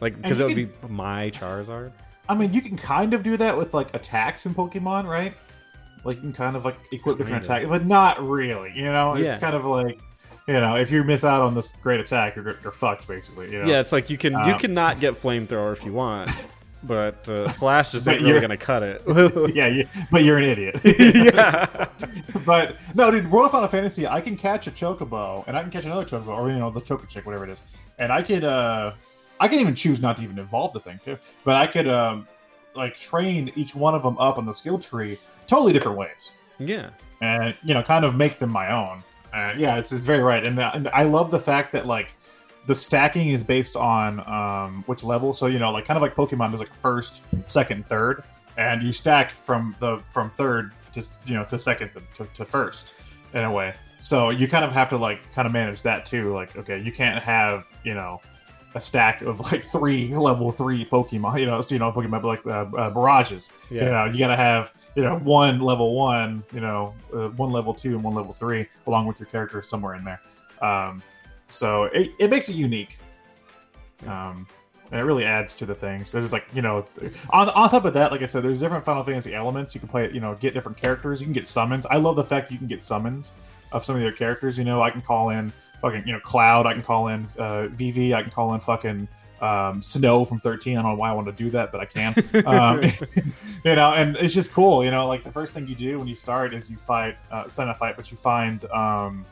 like 0.00 0.20
because 0.20 0.40
it 0.40 0.44
would 0.46 0.56
could- 0.56 0.82
be 0.82 0.88
my 0.88 1.30
Charizard. 1.30 1.92
I 2.28 2.34
mean, 2.34 2.52
you 2.52 2.62
can 2.62 2.76
kind 2.76 3.14
of 3.14 3.22
do 3.24 3.36
that 3.36 3.56
with 3.56 3.74
like 3.74 3.94
attacks 3.94 4.46
in 4.46 4.54
Pokemon, 4.54 5.06
right? 5.06 5.34
Like 6.04 6.16
you 6.16 6.22
can 6.22 6.32
kind 6.32 6.56
of 6.56 6.64
like 6.64 6.76
equip 6.92 7.18
different 7.18 7.44
Kinda. 7.44 7.56
attacks, 7.66 7.68
but 7.68 7.86
not 7.86 8.22
really. 8.26 8.72
You 8.74 8.84
know, 8.92 9.16
Yeah. 9.16 9.30
it's 9.30 9.38
kind 9.38 9.54
of 9.56 9.64
like 9.64 9.98
you 10.46 10.54
know, 10.54 10.76
if 10.76 10.90
you 10.90 11.04
miss 11.04 11.24
out 11.24 11.42
on 11.42 11.54
this 11.54 11.76
great 11.76 12.00
attack, 12.00 12.36
you're, 12.36 12.56
you're 12.62 12.72
fucked 12.72 13.06
basically. 13.06 13.50
You 13.52 13.62
know? 13.62 13.68
Yeah, 13.68 13.80
it's 13.80 13.92
like 13.92 14.10
you 14.10 14.18
can 14.18 14.32
you 14.32 14.38
Um, 14.54 14.58
cannot 14.58 15.00
get 15.00 15.14
flamethrower 15.14 15.72
if 15.72 15.84
you 15.84 15.92
want, 15.92 16.30
but 16.82 17.28
uh, 17.28 17.48
slash 17.48 17.90
just 17.90 18.04
But 18.06 18.12
ain't 18.14 18.20
really 18.22 18.30
you're- 18.34 18.40
gonna 18.40 18.56
cut 18.56 18.82
it. 18.82 19.02
yeah, 19.54 19.66
you, 19.68 19.86
but 20.10 20.24
you're 20.24 20.38
an 20.38 20.44
idiot. 20.44 20.80
yeah. 20.84 21.86
but 22.44 22.76
no, 22.94 23.10
dude, 23.10 23.30
World 23.30 23.46
of 23.46 23.52
Final 23.52 23.68
Fantasy, 23.68 24.06
I 24.06 24.20
can 24.20 24.36
catch 24.36 24.66
a 24.66 24.70
chocobo 24.70 25.44
and 25.46 25.56
I 25.56 25.62
can 25.62 25.70
catch 25.70 25.84
another 25.84 26.04
chocobo, 26.04 26.28
or 26.28 26.50
you 26.50 26.58
know, 26.58 26.70
the 26.70 26.80
chocochick, 26.80 27.24
whatever 27.24 27.44
it 27.44 27.50
is, 27.50 27.62
and 27.98 28.12
I 28.12 28.22
could, 28.22 28.44
uh, 28.44 28.92
I 29.40 29.48
can 29.48 29.58
even 29.60 29.74
choose 29.74 30.00
not 30.00 30.16
to 30.18 30.22
even 30.24 30.38
evolve 30.38 30.72
the 30.72 30.80
thing 30.80 31.00
too. 31.04 31.18
But 31.44 31.56
I 31.56 31.66
could, 31.66 31.88
um, 31.88 32.26
like, 32.74 32.96
train 32.96 33.52
each 33.54 33.74
one 33.74 33.94
of 33.94 34.02
them 34.02 34.16
up 34.18 34.38
on 34.38 34.46
the 34.46 34.52
skill 34.54 34.78
tree 34.78 35.18
totally 35.46 35.72
different 35.72 35.98
ways, 35.98 36.34
Yeah. 36.58 36.90
and 37.20 37.54
you 37.62 37.74
know, 37.74 37.82
kind 37.82 38.04
of 38.04 38.14
make 38.16 38.38
them 38.38 38.50
my 38.50 38.72
own. 38.72 39.02
And 39.32 39.58
yeah, 39.58 39.76
it's, 39.76 39.92
it's 39.92 40.04
very 40.04 40.22
right, 40.22 40.44
and, 40.44 40.58
uh, 40.58 40.72
and 40.74 40.88
I 40.88 41.04
love 41.04 41.30
the 41.30 41.38
fact 41.38 41.72
that 41.72 41.86
like 41.86 42.14
the 42.66 42.74
stacking 42.74 43.30
is 43.30 43.42
based 43.42 43.76
on 43.76 44.20
um, 44.28 44.84
which 44.86 45.02
level. 45.04 45.32
So 45.32 45.46
you 45.46 45.58
know, 45.58 45.70
like 45.70 45.86
kind 45.86 45.96
of 45.96 46.02
like 46.02 46.14
Pokemon, 46.14 46.50
there's 46.50 46.60
like 46.60 46.74
first, 46.74 47.22
second, 47.46 47.86
third, 47.88 48.24
and 48.56 48.82
you 48.82 48.92
stack 48.92 49.32
from 49.32 49.74
the 49.80 50.02
from 50.10 50.30
third 50.30 50.72
to 50.92 51.02
you 51.24 51.34
know 51.34 51.44
to 51.46 51.58
second 51.58 51.90
to, 51.94 52.24
to, 52.24 52.30
to 52.34 52.44
first 52.44 52.94
in 53.34 53.44
a 53.44 53.52
way. 53.52 53.74
So 54.00 54.30
you 54.30 54.48
kind 54.48 54.64
of 54.64 54.72
have 54.72 54.88
to 54.90 54.96
like 54.96 55.32
kind 55.32 55.46
of 55.46 55.52
manage 55.52 55.82
that 55.82 56.04
too. 56.04 56.34
Like, 56.34 56.56
okay, 56.56 56.80
you 56.80 56.92
can't 56.92 57.22
have 57.22 57.66
you 57.84 57.94
know 57.94 58.20
a 58.74 58.80
stack 58.80 59.22
of 59.22 59.40
like 59.40 59.64
three 59.64 60.14
level 60.14 60.50
three 60.50 60.84
Pokemon. 60.84 61.40
You 61.40 61.46
know, 61.46 61.60
so, 61.60 61.74
you 61.74 61.78
know 61.78 61.92
Pokemon 61.92 62.22
like 62.22 62.46
uh, 62.46 62.66
uh, 62.76 62.90
barrages. 62.90 63.50
Yeah. 63.70 63.84
You 63.84 63.90
know, 63.90 64.04
you 64.06 64.18
gotta 64.18 64.36
have 64.36 64.72
you 64.94 65.02
know 65.02 65.18
one 65.18 65.60
level 65.60 65.94
one, 65.94 66.42
you 66.52 66.60
know, 66.60 66.94
uh, 67.14 67.28
one 67.30 67.50
level 67.50 67.74
two 67.74 67.90
and 67.90 68.02
one 68.02 68.14
level 68.14 68.32
three, 68.32 68.66
along 68.86 69.06
with 69.06 69.20
your 69.20 69.26
character 69.26 69.62
somewhere 69.62 69.94
in 69.94 70.04
there. 70.04 70.20
Um, 70.60 71.02
so 71.48 71.84
it, 71.84 72.10
it 72.18 72.30
makes 72.30 72.48
it 72.48 72.54
unique. 72.54 72.98
Um, 74.06 74.46
and 74.90 75.00
it 75.00 75.04
really 75.04 75.24
adds 75.24 75.54
to 75.54 75.64
the 75.64 75.74
things. 75.74 76.12
There's 76.12 76.32
like 76.32 76.44
you 76.54 76.60
know, 76.60 76.86
on, 77.30 77.48
on 77.50 77.70
top 77.70 77.86
of 77.86 77.94
that, 77.94 78.12
like 78.12 78.22
I 78.22 78.26
said, 78.26 78.42
there's 78.42 78.58
different 78.58 78.84
Final 78.84 79.02
Fantasy 79.02 79.34
elements. 79.34 79.74
You 79.74 79.80
can 79.80 79.88
play, 79.88 80.04
it, 80.04 80.12
you 80.12 80.20
know, 80.20 80.34
get 80.34 80.52
different 80.54 80.76
characters. 80.76 81.20
You 81.20 81.26
can 81.26 81.32
get 81.32 81.46
summons. 81.46 81.86
I 81.86 81.96
love 81.96 82.16
the 82.16 82.24
fact 82.24 82.50
you 82.50 82.58
can 82.58 82.66
get 82.66 82.82
summons 82.82 83.32
of 83.72 83.82
some 83.82 83.96
of 83.96 84.02
your 84.02 84.12
characters. 84.12 84.58
You 84.58 84.64
know, 84.64 84.82
I 84.82 84.90
can 84.90 85.00
call 85.00 85.30
in 85.30 85.50
fucking 85.82 86.04
you 86.06 86.12
know 86.12 86.20
Cloud. 86.20 86.66
I 86.66 86.72
can 86.72 86.82
call 86.82 87.08
in 87.08 87.26
uh, 87.38 87.68
Vivi. 87.68 88.14
I 88.14 88.22
can 88.22 88.30
call 88.30 88.54
in 88.54 88.60
fucking 88.60 89.06
um, 89.42 89.82
Snow 89.82 90.24
from 90.24 90.40
13. 90.40 90.78
I 90.78 90.82
don't 90.82 90.92
know 90.92 90.96
why 90.96 91.10
I 91.10 91.12
want 91.12 91.26
to 91.26 91.32
do 91.32 91.50
that, 91.50 91.72
but 91.72 91.80
I 91.80 91.84
can. 91.84 92.14
Um, 92.46 92.82
you 93.64 93.74
know, 93.74 93.92
and 93.94 94.16
it's 94.16 94.34
just 94.34 94.52
cool. 94.52 94.84
You 94.84 94.90
know, 94.90 95.06
like 95.06 95.24
the 95.24 95.32
first 95.32 95.52
thing 95.54 95.66
you 95.66 95.74
do 95.74 95.98
when 95.98 96.08
you 96.08 96.14
start 96.14 96.54
is 96.54 96.70
you 96.70 96.76
fight, 96.76 97.16
uh, 97.30 97.46
sign 97.46 97.68
a 97.68 97.74
fight, 97.74 97.96
but 97.96 98.10
you 98.10 98.16
find 98.16 98.64
um, 98.66 99.24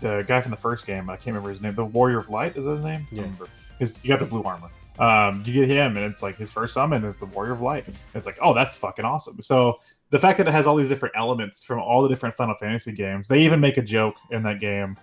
the 0.00 0.24
guy 0.26 0.40
from 0.40 0.50
the 0.50 0.56
first 0.56 0.86
game. 0.86 1.08
I 1.08 1.16
can't 1.16 1.28
remember 1.28 1.50
his 1.50 1.60
name. 1.60 1.74
The 1.74 1.84
Warrior 1.84 2.18
of 2.18 2.28
Light 2.28 2.56
is 2.56 2.64
that 2.64 2.72
his 2.72 2.80
name? 2.80 3.06
Yeah. 3.10 3.26
Because 3.70 4.04
you 4.04 4.08
got 4.08 4.18
the 4.18 4.26
blue 4.26 4.42
armor. 4.42 4.68
Um, 4.98 5.42
you 5.46 5.52
get 5.52 5.68
him, 5.68 5.96
and 5.96 6.04
it's 6.04 6.22
like 6.22 6.36
his 6.36 6.50
first 6.50 6.74
summon 6.74 7.04
is 7.04 7.16
the 7.16 7.26
Warrior 7.26 7.52
of 7.52 7.60
Light. 7.60 7.86
And 7.86 7.96
it's 8.14 8.26
like, 8.26 8.38
oh, 8.40 8.52
that's 8.52 8.74
fucking 8.74 9.04
awesome. 9.04 9.40
So 9.40 9.78
the 10.10 10.18
fact 10.18 10.38
that 10.38 10.48
it 10.48 10.52
has 10.52 10.66
all 10.66 10.74
these 10.74 10.88
different 10.88 11.14
elements 11.16 11.62
from 11.62 11.80
all 11.80 12.02
the 12.02 12.08
different 12.08 12.34
Final 12.34 12.54
Fantasy 12.54 12.92
games, 12.92 13.28
they 13.28 13.40
even 13.42 13.60
make 13.60 13.76
a 13.76 13.82
joke 13.82 14.16
in 14.30 14.42
that 14.44 14.60
game 14.60 14.96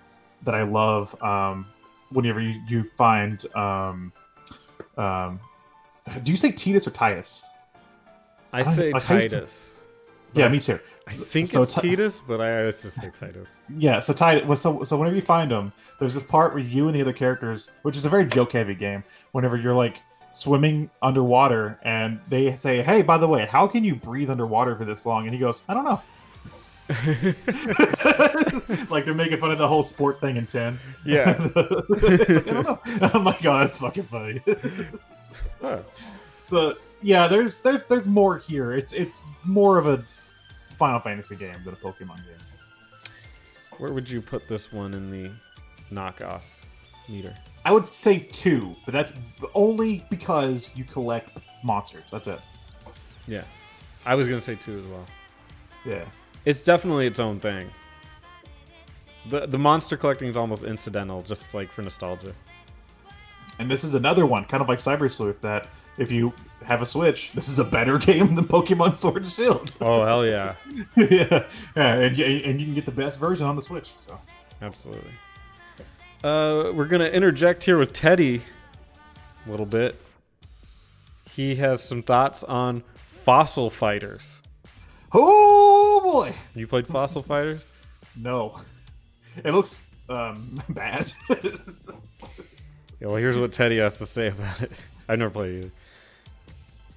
that 0.46 0.56
I 0.56 0.64
love. 0.64 1.22
Um, 1.22 1.66
whenever 2.12 2.40
you, 2.40 2.62
you 2.68 2.84
find, 2.84 3.44
um, 3.56 4.14
um, 4.98 5.40
do 6.24 6.32
you 6.32 6.38
say 6.38 6.52
Titus 6.52 6.88
or 6.88 6.92
Titus? 6.92 7.44
I 8.54 8.60
I- 8.60 8.64
say 8.64 8.92
like, 8.94 9.04
how 9.04 9.16
you- 9.16 9.22
Titus. 9.30 9.72
Yeah, 10.34 10.50
me 10.50 10.60
too. 10.60 10.78
I 11.08 11.14
think 11.14 11.48
So 11.48 11.62
it's 11.62 11.74
Ti- 11.74 11.92
Titus, 11.96 12.20
but 12.28 12.42
I 12.42 12.60
always 12.60 12.82
just 12.82 13.00
say 13.00 13.10
Titus. 13.18 13.56
Yeah, 13.78 14.00
so 14.00 14.12
Titus. 14.12 14.60
So 14.62 14.84
so 14.84 14.98
whenever 14.98 15.16
you 15.16 15.22
find 15.22 15.50
them, 15.50 15.72
there's 15.98 16.14
this 16.14 16.24
part 16.24 16.54
where 16.54 16.62
you 16.62 16.88
and 16.88 16.96
the 16.96 17.00
other 17.02 17.14
characters, 17.14 17.72
which 17.84 17.96
is 17.96 18.04
a 18.04 18.10
very 18.10 18.26
joke 18.26 18.52
heavy 18.52 18.76
game. 18.76 19.02
Whenever 19.32 19.56
you're 19.56 19.74
like 19.74 19.96
swimming 20.34 20.90
underwater, 21.02 21.80
and 21.84 22.20
they 22.28 22.54
say, 22.58 22.82
"Hey, 22.82 23.02
by 23.02 23.18
the 23.18 23.28
way, 23.30 23.46
how 23.46 23.66
can 23.66 23.86
you 23.86 23.96
breathe 23.96 24.30
underwater 24.30 24.76
for 24.76 24.84
this 24.84 25.06
long?" 25.06 25.24
And 25.24 25.34
he 25.34 25.40
goes, 25.40 25.64
"I 25.70 25.74
don't 25.74 25.86
know." 25.86 26.02
like 28.90 29.06
they're 29.06 29.14
making 29.14 29.38
fun 29.38 29.52
of 29.52 29.58
the 29.58 29.68
whole 29.68 29.84
sport 29.84 30.22
thing 30.22 30.38
in 30.38 30.46
ten. 30.46 30.78
Yeah. 31.04 31.50
It's 31.56 32.46
like, 32.46 32.48
I 32.48 32.54
don't 32.54 32.66
know. 32.66 32.80
I'm 33.14 33.24
like, 33.24 33.46
oh, 33.46 33.60
that's 33.60 33.78
fucking 33.78 34.04
funny. 34.04 34.42
Huh. 35.62 35.80
so 36.38 36.76
yeah, 37.02 37.28
there's 37.28 37.60
there's 37.60 37.84
there's 37.86 38.08
more 38.08 38.38
here. 38.38 38.74
It's 38.74 38.94
it's 38.94 39.22
more 39.44 39.78
of 39.78 39.88
a 39.88 40.04
Final 40.70 41.00
Fantasy 41.00 41.36
game 41.36 41.56
than 41.64 41.74
a 41.74 41.78
Pokemon 41.78 42.18
game. 42.18 43.12
Where 43.78 43.92
would 43.92 44.10
you 44.10 44.22
put 44.22 44.48
this 44.48 44.72
one 44.72 44.94
in 44.94 45.10
the 45.10 45.32
knockoff 45.92 46.42
meter? 47.10 47.34
I 47.66 47.72
would 47.72 47.88
say 47.88 48.20
two, 48.32 48.76
but 48.86 48.94
that's 48.94 49.12
only 49.56 50.06
because 50.10 50.72
you 50.76 50.84
collect 50.84 51.30
monsters. 51.64 52.04
That's 52.12 52.28
it. 52.28 52.40
Yeah. 53.28 53.44
I 54.06 54.14
was 54.14 54.28
going 54.28 54.40
to 54.40 54.46
say 54.46 54.56
two 54.56 54.80
as 54.80 54.86
well. 54.86 55.06
Yeah. 55.84 56.06
It's 56.46 56.62
definitely 56.62 57.08
its 57.08 57.20
own 57.20 57.40
thing. 57.40 57.70
The 59.30 59.48
the 59.48 59.58
monster 59.58 59.98
collecting 59.98 60.30
is 60.30 60.38
almost 60.38 60.64
incidental, 60.64 61.22
just 61.24 61.54
like 61.54 61.72
for 61.72 61.82
nostalgia. 61.82 62.34
And 63.58 63.72
this 63.72 63.84
is 63.84 63.96
another 63.96 64.26
one, 64.26 64.46
kind 64.46 64.62
of 64.62 64.70
like 64.70 64.80
Cyber 64.80 65.10
Sleuth, 65.12 65.42
that 65.42 65.68
if 65.98 66.12
you 66.12 66.34
have 66.64 66.82
a 66.82 66.86
Switch, 66.86 67.32
this 67.32 67.48
is 67.48 67.58
a 67.58 67.64
better 67.64 67.98
game 68.10 68.36
than 68.36 68.46
Pokemon 68.48 68.96
Sword 68.98 69.26
Shield. 69.26 69.74
Oh 69.82 70.06
hell 70.06 70.26
yeah, 70.26 70.56
yeah, 70.96 71.46
yeah, 71.76 71.94
and, 71.96 72.18
you- 72.18 72.26
and 72.26 72.60
you 72.60 72.66
can 72.68 72.76
get 72.76 72.86
the 72.86 72.92
best 72.92 73.20
version 73.20 73.48
on 73.48 73.56
the 73.56 73.62
Switch. 73.62 73.94
So 74.06 74.20
absolutely. 74.62 75.12
Uh, 76.24 76.72
we're 76.74 76.86
gonna 76.86 77.06
interject 77.06 77.64
here 77.64 77.78
with 77.78 77.94
Teddy 77.94 78.42
a 79.48 79.50
little 79.52 79.66
bit. 79.66 79.96
He 81.32 81.56
has 81.56 81.84
some 81.84 82.02
thoughts 82.04 82.44
on 82.44 82.84
Fossil 83.08 83.70
Fighters. 83.70 84.40
oh 85.14 85.85
boy, 86.12 86.34
You 86.56 86.68
played 86.68 86.88
Fossil 86.88 87.22
Fighters? 87.32 87.74
no, 88.16 88.60
it 89.44 89.52
looks 89.52 89.84
um, 90.10 90.62
bad. 90.70 91.12
Yeah, 93.02 93.08
well, 93.08 93.18
here's 93.18 93.38
what 93.38 93.52
Teddy 93.52 93.78
has 93.80 93.98
to 93.98 94.06
say 94.06 94.28
about 94.28 94.62
it. 94.62 94.72
I've 95.10 95.20
never 95.20 95.30
played 95.30 95.52
it 95.52 95.58
either. 95.66 95.72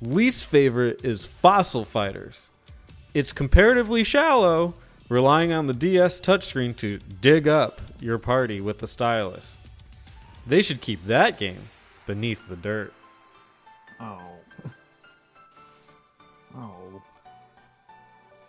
Least 0.00 0.44
favorite 0.46 1.04
is 1.04 1.24
Fossil 1.26 1.84
Fighters. 1.84 2.50
It's 3.14 3.32
comparatively 3.32 4.04
shallow, 4.04 4.74
relying 5.08 5.52
on 5.52 5.66
the 5.66 5.74
DS 5.74 6.20
touchscreen 6.20 6.76
to 6.76 6.98
dig 7.20 7.48
up 7.48 7.80
your 8.00 8.16
party 8.16 8.60
with 8.60 8.78
the 8.78 8.86
stylus. 8.86 9.56
They 10.46 10.62
should 10.62 10.80
keep 10.80 11.04
that 11.06 11.36
game 11.36 11.68
beneath 12.06 12.48
the 12.48 12.56
dirt. 12.56 12.92
oh, 14.00 14.20
oh. 14.20 14.37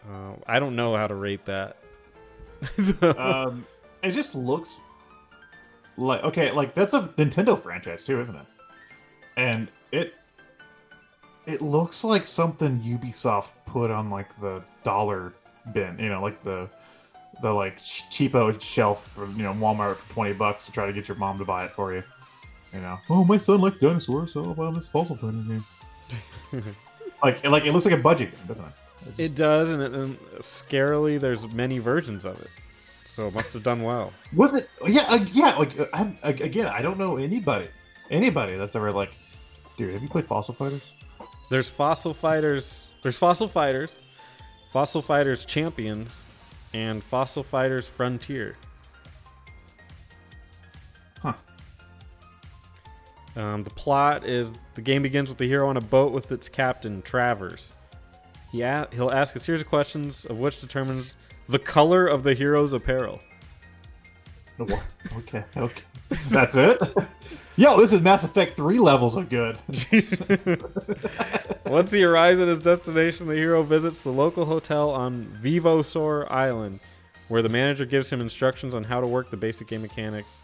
Uh, 0.10 0.34
I 0.48 0.60
don't 0.60 0.76
know 0.76 0.96
how 0.96 1.08
to 1.08 1.16
rate 1.16 1.46
that. 1.46 1.78
um, 3.18 3.66
it 4.04 4.12
just 4.12 4.36
looks 4.36 4.80
like 5.98 6.24
okay, 6.24 6.52
like 6.52 6.74
that's 6.74 6.94
a 6.94 7.02
Nintendo 7.18 7.58
franchise 7.58 8.06
too, 8.06 8.22
isn't 8.22 8.36
it? 8.36 8.46
And 9.38 9.68
it 9.92 10.16
it 11.46 11.62
looks 11.62 12.04
like 12.04 12.26
something 12.26 12.80
Ubisoft 12.80 13.52
put 13.66 13.92
on 13.92 14.10
like 14.10 14.40
the 14.40 14.64
dollar 14.84 15.34
bin, 15.74 15.98
you 16.00 16.10
know, 16.10 16.22
like 16.22 16.44
the 16.44 16.70
the 17.42 17.52
like 17.52 17.78
ch- 17.78 18.04
cheapo 18.10 18.60
shelf 18.60 19.12
from 19.12 19.36
you 19.38 19.44
know 19.44 19.54
Walmart 19.54 19.96
for 19.98 20.12
twenty 20.12 20.34
bucks 20.34 20.66
to 20.66 20.72
try 20.72 20.86
to 20.86 20.94
get 20.94 21.08
your 21.08 21.18
mom 21.18 21.38
to 21.38 21.46
buy 21.46 21.66
it 21.66 21.72
for 21.72 21.94
you. 21.94 22.04
You 22.74 22.82
know, 22.82 22.98
oh 23.10 23.24
my 23.24 23.38
son 23.38 23.62
likes 23.62 23.80
dinosaurs, 23.80 24.34
so 24.34 24.44
I'll 24.44 24.54
buy 24.54 24.68
him 24.68 24.76
this 24.76 24.88
fossil 24.88 25.16
fighting 25.16 25.48
game. 26.52 26.64
like, 27.24 27.44
like 27.44 27.66
it 27.66 27.74
looks 27.74 27.86
like 27.86 27.96
a 27.96 28.02
budget 28.02 28.32
game, 28.32 28.42
doesn't 28.48 28.66
it? 28.66 28.72
It's 29.10 29.20
It 29.20 29.36
does, 29.36 29.72
and, 29.72 29.82
it, 29.82 29.92
and 29.92 30.20
scarily, 30.40 31.20
there's 31.20 31.48
many 31.54 31.80
versions 31.80 32.26
of 32.26 32.40
it. 32.42 32.50
So 33.08 33.28
it 33.28 33.34
must 33.34 33.52
have 33.54 33.64
done 33.64 33.84
well. 33.84 34.14
Was 34.34 34.54
it? 34.54 34.70
Yeah, 34.88 35.02
uh, 35.10 35.26
yeah. 35.34 35.58
Like 35.58 35.78
uh, 35.78 35.88
I, 35.94 36.18
I, 36.24 36.30
again, 36.30 36.68
I 36.68 36.82
don't 36.82 36.98
know 36.98 37.18
anybody, 37.18 37.68
anybody 38.10 38.56
that's 38.56 38.76
ever 38.76 38.92
like, 38.92 39.12
dude, 39.78 39.94
have 39.94 40.02
you 40.02 40.08
played 40.08 40.26
Fossil 40.26 40.54
Fighters? 40.54 40.94
There's 41.50 41.70
Fossil 41.70 42.14
Fighters. 42.14 42.88
There's 43.04 43.18
Fossil 43.18 43.48
Fighters, 43.48 43.98
Fossil 44.72 45.02
Fighters 45.02 45.46
Champions, 45.46 46.22
and 46.74 47.04
Fossil 47.04 47.44
Fighters 47.44 47.88
Frontier. 47.88 48.56
Huh. 51.22 51.34
Um, 53.36 53.64
the 53.64 53.70
plot 53.72 54.26
is 54.26 54.54
the 54.76 54.82
game 54.82 55.02
begins 55.02 55.30
with 55.30 55.38
the 55.38 55.48
hero 55.48 55.68
on 55.68 55.78
a 55.78 55.82
boat 55.82 56.14
with 56.14 56.32
its 56.32 56.48
captain, 56.48 57.02
Travers. 57.02 57.72
He 58.52 58.62
a- 58.62 58.88
he'll 58.92 59.12
ask 59.12 59.36
a 59.36 59.40
series 59.40 59.62
of 59.62 59.68
questions, 59.68 60.26
of 60.26 60.40
which 60.40 60.60
determines 60.62 61.16
the 61.48 61.60
color 61.60 62.08
of 62.08 62.24
the 62.24 62.34
hero's 62.34 62.74
apparel. 62.74 63.20
Okay, 64.60 65.44
okay. 65.56 65.84
That's 66.30 66.56
it. 66.56 66.82
Yo, 67.56 67.80
this 67.80 67.94
is 67.94 68.02
Mass 68.02 68.24
Effect 68.24 68.56
three 68.56 68.80
levels 68.80 69.16
of 69.16 69.30
good. 69.30 69.58
Once 71.66 71.92
he 71.92 72.04
arrives 72.04 72.40
at 72.40 72.48
his 72.48 72.60
destination, 72.60 73.28
the 73.28 73.36
hero 73.36 73.64
visits 73.64 74.02
the 74.02 74.12
local 74.12 74.46
hotel 74.46 74.90
on 74.90 75.26
Vivosaur 75.42 76.30
Island, 76.32 76.80
where 77.28 77.42
the 77.42 77.50
manager 77.50 77.86
gives 77.86 78.10
him 78.10 78.22
instructions 78.22 78.74
on 78.76 78.84
how 78.84 79.00
to 79.02 79.08
work 79.08 79.30
the 79.30 79.38
basic 79.38 79.68
game 79.68 79.82
mechanics. 79.82 80.40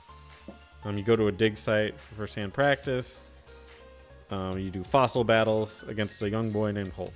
Um, 0.84 0.98
you 0.98 1.04
go 1.04 1.16
to 1.16 1.28
a 1.28 1.32
dig 1.32 1.58
site 1.58 2.00
for 2.00 2.16
first-hand 2.16 2.54
practice. 2.54 3.22
Um, 4.30 4.58
you 4.60 4.70
do 4.70 4.84
fossil 4.84 5.24
battles 5.24 5.84
against 5.88 6.22
a 6.22 6.30
young 6.30 6.52
boy 6.52 6.72
named 6.72 6.92
Holt. 6.94 7.14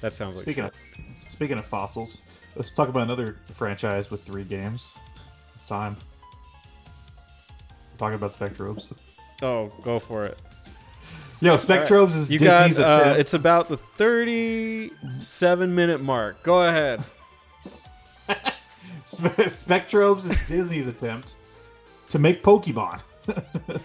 That 0.00 0.12
sounds 0.12 0.36
like 0.36 0.44
Speaking 0.44 0.64
of 0.64 0.72
speaking 1.28 1.58
of 1.58 1.66
fossils, 1.66 2.22
let's 2.56 2.70
talk 2.70 2.88
about 2.88 3.02
another 3.02 3.36
franchise 3.52 4.10
with 4.10 4.22
three 4.24 4.44
games. 4.44 4.94
It's 5.54 5.66
time. 5.66 5.96
We're 7.92 7.98
talking 7.98 8.14
about 8.14 8.32
Spectrobes. 8.32 8.90
oh, 9.42 9.68
go 9.82 9.98
for 9.98 10.24
it. 10.26 10.38
Yo, 11.42 11.56
Spectrobes 11.56 12.14
is 12.14 12.30
You 12.30 12.38
Disney's 12.38 12.76
got 12.76 12.86
uh, 12.86 13.00
attempt- 13.02 13.20
it's 13.20 13.34
about 13.34 13.68
the 13.68 13.76
37 13.78 15.74
minute 15.74 16.02
mark. 16.02 16.42
Go 16.42 16.64
ahead. 16.66 17.02
Spectrobes 19.04 20.30
is 20.30 20.46
Disney's 20.46 20.86
attempt 20.86 21.36
to 22.10 22.18
make 22.18 22.42
Pokemon. 22.42 23.00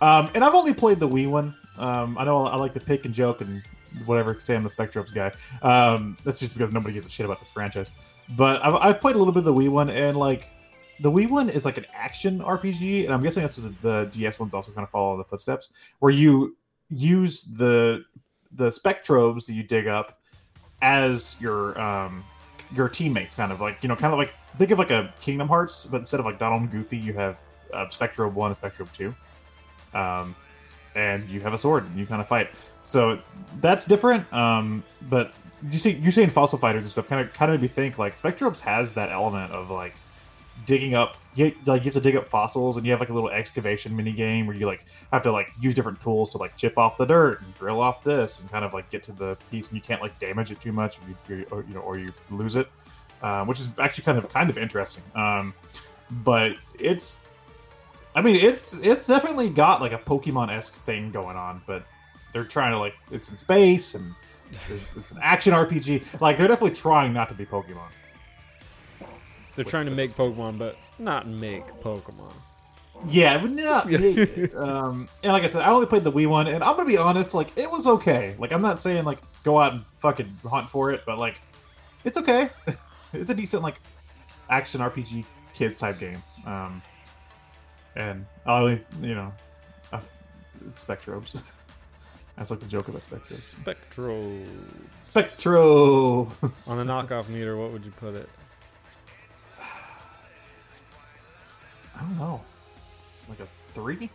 um, 0.00 0.30
and 0.34 0.44
I've 0.44 0.54
only 0.54 0.74
played 0.74 0.98
the 0.98 1.08
Wii 1.08 1.30
one. 1.30 1.54
Um, 1.78 2.18
I 2.18 2.24
know 2.24 2.46
I 2.46 2.56
like 2.56 2.72
to 2.74 2.80
pick 2.80 3.04
and 3.04 3.14
joke 3.14 3.40
and 3.40 3.62
whatever, 4.04 4.38
say 4.40 4.54
I'm 4.54 4.62
the 4.62 4.70
Spectrobes 4.70 5.14
guy. 5.14 5.32
Um, 5.62 6.16
that's 6.24 6.38
just 6.38 6.54
because 6.56 6.72
nobody 6.72 6.94
gives 6.94 7.06
a 7.06 7.10
shit 7.10 7.26
about 7.26 7.40
this 7.40 7.48
franchise. 7.48 7.90
But 8.36 8.64
I've, 8.64 8.74
I've 8.74 9.00
played 9.00 9.16
a 9.16 9.18
little 9.18 9.32
bit 9.32 9.40
of 9.40 9.44
the 9.44 9.54
Wii 9.54 9.68
one, 9.68 9.90
and 9.90 10.16
like 10.16 10.48
the 11.00 11.10
Wii 11.10 11.30
one 11.30 11.48
is 11.48 11.64
like 11.64 11.78
an 11.78 11.86
action 11.94 12.40
RPG, 12.40 13.04
and 13.04 13.14
I'm 13.14 13.22
guessing 13.22 13.42
that's 13.42 13.58
what 13.58 13.80
the, 13.82 13.88
the 13.88 14.10
DS 14.12 14.38
ones 14.38 14.54
also 14.54 14.72
kind 14.72 14.84
of 14.84 14.90
follow 14.90 15.16
the 15.16 15.24
footsteps, 15.24 15.70
where 16.00 16.12
you 16.12 16.56
use 16.90 17.42
the 17.42 18.04
the 18.52 18.68
Spectrobes 18.68 19.46
that 19.46 19.54
you 19.54 19.62
dig 19.62 19.86
up 19.86 20.20
as 20.82 21.36
your 21.40 21.80
um, 21.80 22.24
your 22.74 22.88
teammates, 22.88 23.34
kind 23.34 23.52
of 23.52 23.60
like 23.60 23.78
you 23.82 23.88
know, 23.88 23.96
kind 23.96 24.12
of 24.12 24.18
like 24.18 24.34
think 24.58 24.70
of 24.70 24.78
like 24.78 24.90
a 24.90 25.12
Kingdom 25.20 25.48
Hearts, 25.48 25.86
but 25.86 25.98
instead 25.98 26.20
of 26.20 26.26
like 26.26 26.38
Donald 26.38 26.62
and 26.62 26.70
Goofy, 26.70 26.96
you 26.96 27.12
have 27.12 27.40
uh, 27.72 27.88
Spectrum 27.88 28.34
One 28.34 28.50
and 28.50 28.56
Spectrum 28.56 28.88
Two. 28.92 29.14
Um, 29.94 30.34
and 30.96 31.28
you 31.28 31.40
have 31.40 31.52
a 31.52 31.58
sword 31.58 31.84
and 31.84 31.96
you 31.96 32.06
kind 32.06 32.20
of 32.20 32.26
fight. 32.26 32.50
So 32.86 33.18
that's 33.60 33.84
different. 33.84 34.32
Um, 34.32 34.84
but 35.10 35.32
you 35.70 35.78
see, 35.78 35.90
you're 35.90 36.12
saying 36.12 36.30
fossil 36.30 36.56
fighters 36.56 36.82
and 36.82 36.90
stuff 36.90 37.08
kind 37.08 37.20
of 37.20 37.34
kind 37.34 37.50
of 37.50 37.60
made 37.60 37.62
me 37.62 37.68
think 37.68 37.98
like 37.98 38.16
Spectrobes 38.16 38.60
has 38.60 38.92
that 38.92 39.10
element 39.10 39.52
of 39.52 39.70
like 39.70 39.94
digging 40.64 40.94
up 40.94 41.16
you, 41.34 41.52
like 41.66 41.82
you 41.82 41.86
have 41.86 41.94
to 41.94 42.00
dig 42.00 42.16
up 42.16 42.26
fossils 42.26 42.76
and 42.76 42.86
you 42.86 42.92
have 42.92 43.00
like 43.00 43.10
a 43.10 43.12
little 43.12 43.28
excavation 43.28 43.94
mini 43.94 44.12
game 44.12 44.46
where 44.46 44.56
you 44.56 44.66
like 44.66 44.84
have 45.12 45.20
to 45.22 45.30
like 45.30 45.48
use 45.60 45.74
different 45.74 46.00
tools 46.00 46.30
to 46.30 46.38
like 46.38 46.56
chip 46.56 46.78
off 46.78 46.96
the 46.96 47.04
dirt 47.04 47.42
and 47.42 47.54
drill 47.56 47.80
off 47.80 48.02
this 48.02 48.40
and 48.40 48.50
kind 48.50 48.64
of 48.64 48.72
like 48.72 48.88
get 48.88 49.02
to 49.02 49.12
the 49.12 49.36
piece 49.50 49.68
and 49.68 49.76
you 49.76 49.82
can't 49.82 50.00
like 50.00 50.18
damage 50.18 50.50
it 50.50 50.60
too 50.60 50.72
much 50.72 50.98
or 50.98 51.34
you, 51.34 51.46
or, 51.50 51.62
you 51.64 51.74
know 51.74 51.80
or 51.80 51.98
you 51.98 52.12
lose 52.30 52.56
it 52.56 52.68
um, 53.22 53.46
which 53.46 53.60
is 53.60 53.74
actually 53.80 54.04
kind 54.04 54.16
of 54.16 54.32
kind 54.32 54.48
of 54.48 54.56
interesting 54.56 55.02
um, 55.14 55.52
but 56.22 56.52
it's 56.78 57.20
i 58.14 58.22
mean 58.22 58.36
it's 58.36 58.78
it's 58.78 59.06
definitely 59.06 59.50
got 59.50 59.80
like 59.82 59.92
a 59.92 59.98
pokemon-esque 59.98 60.76
thing 60.84 61.10
going 61.10 61.36
on 61.36 61.60
but 61.66 61.84
they're 62.36 62.44
trying 62.44 62.70
to 62.70 62.78
like 62.78 62.92
it's 63.10 63.30
in 63.30 63.36
space 63.36 63.94
and 63.94 64.14
it's, 64.68 65.10
an 65.10 65.18
action 65.22 65.54
rpg 65.54 66.20
like 66.20 66.36
they're 66.36 66.48
definitely 66.48 66.76
trying 66.76 67.14
not 67.14 67.30
to 67.30 67.34
be 67.34 67.46
pokemon 67.46 67.88
They're 69.54 69.64
trying 69.64 69.86
to 69.86 69.90
make 69.90 70.10
Pokemon, 70.10 70.58
but 70.58 70.76
not 70.98 71.26
make 71.26 71.64
Pokemon. 71.80 72.34
Yeah, 73.06 73.38
but 73.38 73.50
not 73.50 73.88
me. 73.90 74.20
um, 74.52 75.08
and 75.22 75.32
like 75.32 75.44
I 75.44 75.46
said, 75.46 75.62
I 75.62 75.70
only 75.70 75.86
played 75.86 76.04
the 76.04 76.12
Wii 76.12 76.26
one, 76.26 76.46
and 76.46 76.62
I'm 76.62 76.76
gonna 76.76 76.86
be 76.86 76.98
honest, 76.98 77.32
like 77.32 77.56
it 77.56 77.70
was 77.70 77.86
okay. 77.86 78.36
Like 78.38 78.52
I'm 78.52 78.60
not 78.60 78.82
saying 78.82 79.04
like 79.04 79.18
go 79.44 79.58
out 79.58 79.72
and 79.72 79.82
fucking 79.94 80.30
hunt 80.44 80.68
for 80.68 80.90
it, 80.92 81.04
but 81.06 81.18
like 81.18 81.36
it's 82.04 82.18
okay. 82.18 82.50
it's 83.14 83.30
a 83.30 83.34
decent 83.34 83.62
like 83.62 83.80
action 84.50 84.82
RPG 84.82 85.24
kids 85.54 85.78
type 85.78 85.98
game. 85.98 86.22
Um, 86.44 86.82
and 87.96 88.26
I 88.44 88.58
only 88.58 88.84
you 89.00 89.14
know, 89.14 89.32
it's 90.66 90.84
Spectrobes. 90.84 91.42
That's 92.36 92.50
like 92.50 92.60
the 92.60 92.66
joke 92.66 92.88
about 92.88 93.02
Spectrobes. 93.02 93.32
Spectro. 93.32 94.30
Spectro. 95.02 96.20
On 96.68 96.76
the 96.76 96.84
knockoff 96.92 97.28
meter, 97.28 97.56
what 97.56 97.72
would 97.72 97.84
you 97.84 97.90
put 97.92 98.14
it? 98.14 98.28
I 101.96 102.00
don't 102.02 102.18
know, 102.18 102.42
like 103.28 103.40
a 103.40 103.48
three 103.72 104.10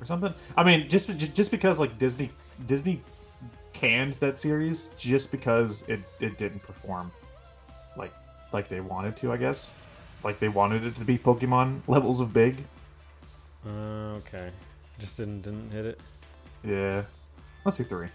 or 0.00 0.04
something. 0.04 0.32
I 0.56 0.64
mean, 0.64 0.88
just 0.88 1.14
just 1.16 1.50
because 1.50 1.78
like 1.78 1.98
Disney 1.98 2.30
Disney 2.66 3.02
canned 3.74 4.14
that 4.14 4.38
series 4.38 4.90
just 4.96 5.30
because 5.30 5.84
it 5.88 6.00
it 6.20 6.38
didn't 6.38 6.62
perform 6.62 7.12
like 7.96 8.12
like 8.52 8.68
they 8.68 8.80
wanted 8.80 9.14
to. 9.18 9.30
I 9.30 9.36
guess 9.36 9.82
like 10.24 10.38
they 10.38 10.48
wanted 10.48 10.86
it 10.86 10.96
to 10.96 11.04
be 11.04 11.18
Pokemon 11.18 11.80
levels 11.86 12.20
of 12.20 12.32
big. 12.32 12.64
Uh, 13.66 14.16
okay. 14.16 14.50
Just 14.98 15.16
didn't 15.16 15.42
didn't 15.42 15.70
hit 15.70 15.86
it. 15.86 16.00
Yeah, 16.64 17.02
let's 17.64 17.76
see 17.76 17.84
three. 17.84 18.08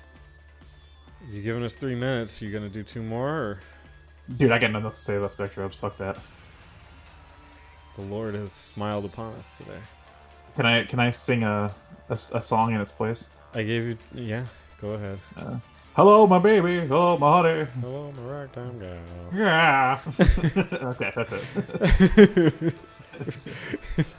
You 1.31 1.41
giving 1.41 1.63
us 1.63 1.75
three 1.75 1.95
minutes? 1.95 2.41
You 2.41 2.51
gonna 2.51 2.69
do 2.69 2.83
two 2.83 3.01
more? 3.01 3.29
Or 3.29 3.59
Dude, 4.37 4.51
I 4.51 4.57
got 4.59 4.71
nothing 4.71 4.85
else 4.85 4.97
to 4.97 5.01
say 5.03 5.15
about 5.15 5.31
Spectrobes. 5.31 5.75
Fuck 5.75 5.97
that. 5.97 6.17
the 7.95 8.01
Lord 8.01 8.35
has 8.35 8.51
smiled 8.51 9.05
upon 9.05 9.33
us 9.35 9.53
today. 9.53 9.79
Can 10.55 10.65
I 10.65 10.83
can 10.83 10.99
I 10.99 11.11
sing 11.11 11.43
a 11.43 11.73
a, 12.09 12.13
a 12.13 12.41
song 12.41 12.73
in 12.73 12.81
its 12.81 12.91
place? 12.91 13.27
I 13.53 13.63
gave 13.63 13.85
you. 13.85 13.97
Yeah. 14.13 14.45
Go 14.81 14.91
ahead. 14.91 15.19
Uh, 15.37 15.57
Hello, 15.95 16.25
my 16.25 16.39
baby. 16.39 16.79
Hello, 16.87 17.17
my 17.19 17.31
honey. 17.41 17.67
Hello, 17.79 18.11
my 18.17 18.23
ragtime 18.31 18.79
gal. 18.79 18.97
Yeah. 19.33 19.99
okay, 20.83 21.13
that's 21.15 21.33
it. 21.55 22.75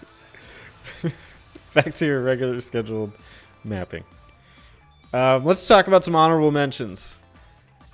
Back 1.75 1.95
to 1.95 2.07
your 2.07 2.23
regular 2.23 2.61
scheduled 2.61 3.13
mapping. 3.65 4.05
Um, 5.13 5.45
let's 5.45 5.67
talk 5.67 5.87
about 5.87 6.05
some 6.05 6.15
honorable 6.15 6.51
mentions. 6.51 7.19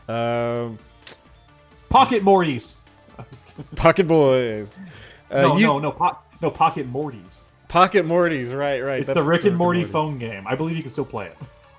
Um, 0.08 0.78
Pocket 1.88 2.22
Mortys. 2.22 2.74
I'm 3.18 3.24
just 3.30 3.46
kidding. 3.46 3.64
Pocket 3.76 4.06
Boys. 4.06 4.76
Uh, 5.32 5.42
no, 5.42 5.56
you- 5.58 5.66
no, 5.68 5.78
no, 5.78 5.92
po- 5.92 6.18
no, 6.42 6.50
Pocket 6.50 6.92
Mortys. 6.92 7.42
Pocket 7.68 8.04
Mortys. 8.04 8.52
Right, 8.52 8.80
right. 8.80 8.98
It's 8.98 9.06
that's 9.06 9.16
the 9.16 9.22
Rick 9.22 9.44
and 9.44 9.56
Morty 9.56 9.78
Morty. 9.78 9.92
phone 9.92 10.18
game. 10.18 10.44
I 10.44 10.56
believe 10.56 10.76
you 10.76 10.82
can 10.82 10.90
still 10.90 11.04
play 11.04 11.26
it. 11.26 11.36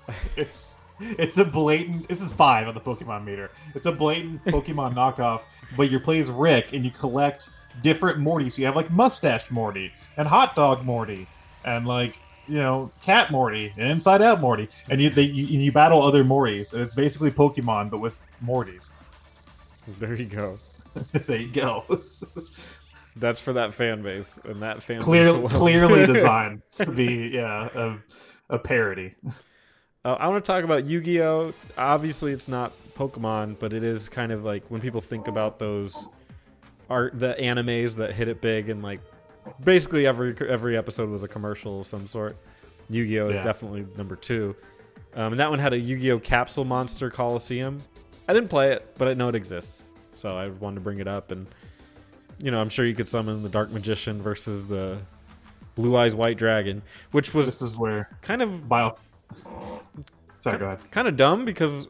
It's 0.36 0.78
it's 1.00 1.36
a 1.36 1.44
blatant. 1.44 2.08
This 2.08 2.22
is 2.22 2.32
five 2.32 2.66
on 2.66 2.72
the 2.72 2.80
Pokemon 2.80 3.26
meter. 3.26 3.50
It's 3.74 3.84
a 3.84 3.92
blatant 3.92 4.42
Pokemon 4.46 4.94
knockoff, 4.94 5.42
but 5.76 5.90
you 5.90 6.00
play 6.00 6.18
as 6.20 6.30
Rick 6.30 6.72
and 6.72 6.82
you 6.82 6.90
collect 6.92 7.50
different 7.82 8.18
Mortys. 8.18 8.56
You 8.56 8.64
have 8.64 8.74
like 8.74 8.90
Mustache 8.90 9.50
Morty 9.50 9.92
and 10.16 10.26
Hot 10.26 10.56
Dog 10.56 10.82
Morty 10.82 11.26
and 11.64 11.86
like 11.86 12.16
you 12.48 12.56
know 12.56 12.90
Cat 13.02 13.30
Morty 13.30 13.72
and 13.76 13.90
Inside 13.90 14.22
Out 14.22 14.40
Morty, 14.40 14.68
and 14.90 15.00
you 15.00 15.10
they 15.10 15.22
you, 15.22 15.46
you 15.46 15.72
battle 15.72 16.02
other 16.02 16.24
Mortys, 16.24 16.72
and 16.72 16.82
it's 16.82 16.94
basically 16.94 17.30
Pokemon 17.30 17.90
but 17.90 17.98
with 17.98 18.18
Mortys. 18.44 18.94
There 19.98 20.14
you 20.14 20.26
go. 20.26 20.60
there 21.12 21.38
you 21.38 21.50
go. 21.52 21.84
That's 23.16 23.40
for 23.40 23.52
that 23.54 23.74
fan 23.74 24.02
base, 24.02 24.38
and 24.44 24.62
that 24.62 24.80
fan 24.80 24.98
base 24.98 25.04
Clear, 25.04 25.26
alone. 25.26 25.48
clearly 25.48 26.06
designed 26.06 26.62
to 26.76 26.86
be 26.90 27.30
yeah 27.34 27.68
a, 27.74 27.98
a 28.48 28.58
parody. 28.60 29.14
Uh, 30.04 30.12
I 30.12 30.28
want 30.28 30.44
to 30.44 30.50
talk 30.50 30.62
about 30.64 30.84
Yu-Gi-Oh. 30.86 31.52
Obviously, 31.78 32.32
it's 32.32 32.46
not 32.48 32.72
Pokemon, 32.94 33.58
but 33.58 33.72
it 33.72 33.82
is 33.84 34.08
kind 34.08 34.30
of 34.32 34.44
like 34.44 34.64
when 34.68 34.80
people 34.80 35.00
think 35.00 35.26
about 35.28 35.58
those 35.58 36.08
art, 36.90 37.18
the 37.18 37.34
animes 37.40 37.96
that 37.96 38.14
hit 38.14 38.28
it 38.28 38.40
big, 38.40 38.68
and 38.68 38.82
like 38.82 39.00
basically 39.64 40.06
every 40.06 40.34
every 40.48 40.76
episode 40.76 41.08
was 41.10 41.22
a 41.22 41.28
commercial 41.28 41.80
of 41.80 41.86
some 41.86 42.06
sort. 42.06 42.36
Yu-Gi-Oh 42.90 43.28
is 43.28 43.36
Yeah. 43.36 43.42
definitely 43.42 43.86
number 43.96 44.16
two, 44.16 44.54
um, 45.14 45.32
and 45.32 45.40
that 45.40 45.48
one 45.50 45.58
had 45.58 45.72
a 45.72 45.78
Yu-Gi-Oh 45.78 46.18
capsule 46.20 46.64
monster 46.64 47.10
Coliseum. 47.10 47.82
I 48.28 48.32
didn't 48.32 48.48
play 48.50 48.72
it, 48.72 48.94
but 48.98 49.08
I 49.08 49.14
know 49.14 49.28
it 49.28 49.34
exists, 49.34 49.84
so 50.12 50.36
I 50.36 50.48
wanted 50.48 50.76
to 50.76 50.80
bring 50.82 50.98
it 50.98 51.08
up. 51.08 51.30
And 51.30 51.46
you 52.38 52.50
know, 52.50 52.60
I'm 52.60 52.68
sure 52.68 52.84
you 52.84 52.94
could 52.94 53.08
summon 53.08 53.42
the 53.42 53.48
Dark 53.48 53.70
Magician 53.70 54.20
versus 54.20 54.64
the 54.66 54.98
Blue 55.74 55.96
Eyes 55.96 56.14
White 56.14 56.36
Dragon, 56.38 56.82
which 57.12 57.32
was 57.34 57.46
This 57.46 57.62
is 57.62 57.76
where 57.76 58.10
kind 58.20 58.42
of 58.42 58.68
bio. 58.68 58.96
Sorry, 60.40 60.58
go 60.58 60.66
ahead. 60.66 60.80
kind 60.90 61.06
of 61.08 61.16
dumb 61.16 61.44
because 61.44 61.86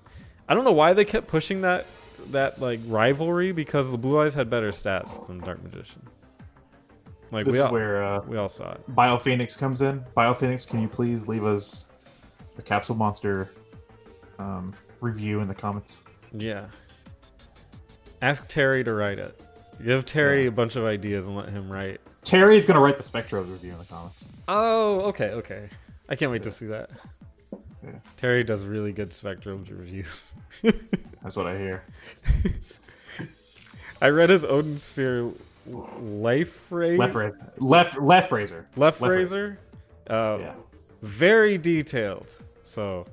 I 0.48 0.54
don't 0.54 0.64
know 0.64 0.72
why 0.72 0.92
they 0.92 1.04
kept 1.04 1.26
pushing 1.26 1.62
that 1.62 1.86
that 2.30 2.60
like 2.60 2.80
rivalry 2.86 3.50
because 3.52 3.90
the 3.90 3.98
Blue 3.98 4.20
Eyes 4.20 4.34
had 4.34 4.48
better 4.50 4.70
stats 4.70 5.26
than 5.26 5.38
Dark 5.40 5.62
Magician. 5.64 6.02
Like 7.32 7.46
This 7.46 7.54
we 7.54 7.60
is 7.60 7.70
where 7.70 8.04
uh, 8.04 8.20
we 8.26 8.36
all 8.36 8.48
saw 8.48 8.72
it. 8.72 8.82
BioPhoenix 8.94 9.56
comes 9.58 9.80
in. 9.80 10.04
BioPhoenix, 10.16 10.66
can 10.66 10.82
you 10.82 10.88
please 10.88 11.26
leave 11.26 11.44
us 11.44 11.86
a 12.58 12.62
Capsule 12.62 12.94
Monster 12.94 13.50
um, 14.38 14.74
review 15.00 15.40
in 15.40 15.48
the 15.48 15.54
comments? 15.54 15.98
Yeah. 16.32 16.66
Ask 18.20 18.46
Terry 18.48 18.84
to 18.84 18.92
write 18.92 19.18
it. 19.18 19.40
Give 19.82 20.04
Terry 20.04 20.42
Yeah. 20.42 20.48
a 20.48 20.52
bunch 20.52 20.76
of 20.76 20.84
ideas 20.84 21.26
and 21.26 21.34
let 21.34 21.48
him 21.48 21.72
write. 21.72 22.00
Terry 22.22 22.56
is 22.58 22.66
gonna 22.66 22.80
write 22.80 22.98
the 22.98 23.02
Spectro 23.02 23.42
review 23.42 23.72
in 23.72 23.78
the 23.78 23.84
comments. 23.86 24.28
Oh, 24.46 25.00
okay, 25.08 25.30
okay. 25.30 25.70
I 26.10 26.14
can't 26.16 26.30
wait 26.30 26.42
to 26.42 26.50
see 26.50 26.66
that. 26.66 26.90
Yeah. 27.82 27.92
Terry 28.18 28.44
does 28.44 28.64
really 28.64 28.92
good 28.92 29.10
Spectrums 29.10 29.70
reviews. 29.70 30.34
That's 31.22 31.34
what 31.36 31.46
I 31.46 31.56
hear. 31.58 31.82
I 34.02 34.10
read 34.10 34.30
his 34.30 34.44
Odin 34.44 34.78
Sphere 34.78 35.30
life 35.66 36.70
Left, 36.70 37.14
ra- 37.14 37.30
left, 37.58 38.00
left 38.00 38.32
razor. 38.32 38.66
left 38.76 39.00
Left 39.00 39.14
razor. 39.14 39.58
Uh, 40.08 40.38
Yeah. 40.40 40.54
very 41.02 41.58
detailed. 41.58 42.28
So 42.64 43.06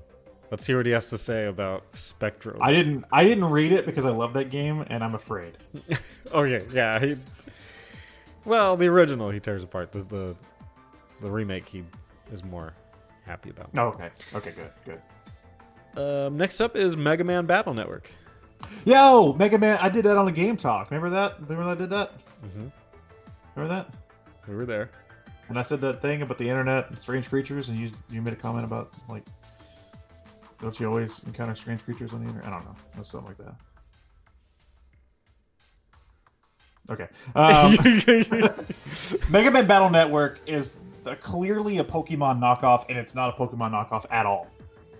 let's 0.52 0.66
hear 0.66 0.78
what 0.78 0.86
he 0.86 0.92
has 0.94 1.10
to 1.12 1.18
say 1.18 1.46
about 1.48 1.84
Spectrum. 1.96 2.58
I 2.62 2.72
didn't. 2.74 3.06
I 3.12 3.24
didn't 3.24 3.46
read 3.46 3.72
it 3.72 3.86
because 3.86 4.06
I 4.06 4.10
love 4.10 4.34
that 4.34 4.50
game 4.50 4.84
and 4.90 5.04
I'm 5.04 5.16
afraid. 5.16 5.58
Okay, 6.32 6.64
yeah. 6.72 7.00
He, 7.00 7.16
well, 8.46 8.78
the 8.78 8.86
original 8.88 9.32
he 9.32 9.40
tears 9.40 9.64
apart. 9.64 9.92
The, 9.92 10.00
the 10.04 10.36
the 11.22 11.30
remake 11.32 11.68
he 11.68 11.84
is 12.32 12.44
more 12.44 12.74
happy 13.26 13.50
about. 13.50 13.70
Oh, 13.76 13.88
okay. 13.88 14.10
Okay. 14.36 14.52
Good. 14.86 15.00
Good. 15.96 16.00
Um, 16.28 16.38
next 16.38 16.62
up 16.62 16.76
is 16.76 16.96
Mega 16.96 17.24
Man 17.24 17.48
Battle 17.48 17.74
Network. 17.74 18.12
Yo, 18.86 19.34
Mega 19.40 19.58
Man! 19.58 19.80
I 19.82 19.90
did 19.90 20.06
that 20.06 20.18
on 20.18 20.28
a 20.28 20.32
game 20.32 20.56
talk. 20.56 20.92
Remember 20.92 21.10
that? 21.10 21.40
Remember 21.42 21.64
that 21.66 21.72
I 21.72 21.76
did 21.76 21.90
that? 21.90 22.12
Hmm 22.42 22.68
Remember 23.56 23.74
that? 23.76 23.94
We 24.48 24.56
were 24.56 24.66
there. 24.66 24.90
And 25.50 25.58
I 25.58 25.62
said 25.64 25.82
that 25.82 26.02
thing 26.02 26.22
about 26.22 26.38
the 26.38 26.48
internet 26.48 26.90
and 26.90 27.00
strange 27.00 27.28
creatures, 27.30 27.70
and 27.70 27.78
you 27.78 27.92
you 28.10 28.22
made 28.22 28.34
a 28.34 28.38
comment 28.38 28.66
about 28.66 28.94
like, 29.08 29.24
don't 30.62 30.80
you 30.80 30.88
always 30.88 31.24
encounter 31.24 31.56
strange 31.56 31.84
creatures 31.84 32.14
on 32.14 32.24
the 32.24 32.30
internet? 32.30 32.48
I 32.48 32.52
don't 32.52 32.66
know, 32.66 32.76
It 32.98 33.06
something 33.06 33.28
like 33.28 33.38
that. 33.38 33.56
Okay. 36.90 37.08
Um, 37.36 37.76
Mega 39.32 39.52
Man 39.52 39.68
Battle 39.68 39.90
Network 39.90 40.40
is 40.48 40.80
the, 41.04 41.16
clearly 41.18 41.78
a 41.78 41.84
Pokemon 41.84 42.40
knockoff, 42.40 42.86
and 42.90 42.98
it's 42.98 43.14
not 43.14 43.30
a 43.30 43.34
Pokemon 43.34 43.72
knockoff 43.72 44.06
at 44.12 44.26
all. 44.26 44.48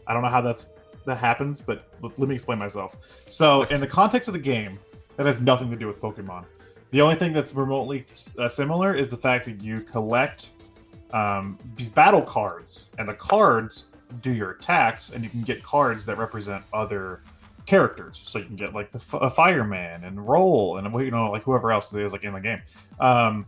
I 0.08 0.14
don't 0.14 0.22
know 0.22 0.30
how 0.30 0.42
that's 0.42 0.70
that 1.06 1.18
happens, 1.18 1.62
but 1.62 1.86
l- 2.04 2.14
let 2.18 2.30
me 2.30 2.36
explain 2.36 2.60
myself. 2.60 2.98
So, 3.28 3.64
in 3.64 3.80
the 3.80 3.88
context 3.88 4.28
of 4.30 4.34
the 4.34 4.40
game, 4.40 4.80
that 5.18 5.26
has 5.26 5.40
nothing 5.42 5.70
to 5.72 5.76
do 5.76 5.88
with 5.88 6.00
Pokemon. 6.00 6.46
The 6.92 7.02
only 7.02 7.16
thing 7.16 7.34
that's 7.34 7.54
remotely 7.54 8.06
uh, 8.38 8.50
similar 8.50 8.96
is 8.96 9.10
the 9.10 9.18
fact 9.18 9.46
that 9.46 9.62
you 9.62 9.82
collect 9.82 10.52
um, 11.12 11.58
these 11.76 11.90
battle 11.90 12.22
cards, 12.22 12.92
and 12.98 13.08
the 13.08 13.14
cards 13.14 13.86
do 14.22 14.32
your 14.32 14.52
attacks, 14.52 15.12
and 15.12 15.24
you 15.24 15.30
can 15.30 15.42
get 15.42 15.62
cards 15.64 16.06
that 16.06 16.18
represent 16.18 16.64
other 16.74 17.22
characters. 17.66 18.18
So 18.26 18.40
you 18.40 18.46
can 18.46 18.56
get 18.56 18.74
like 18.74 18.92
the 18.92 19.00
fireman 19.00 20.04
and 20.04 20.28
roll, 20.28 20.78
and 20.78 20.92
you 21.04 21.12
know 21.12 21.30
like 21.30 21.44
whoever 21.44 21.72
else 21.72 21.94
is 21.94 22.12
like 22.12 22.24
in 22.24 22.34
the 22.34 22.42
game. 22.42 22.62
Um, 23.00 23.46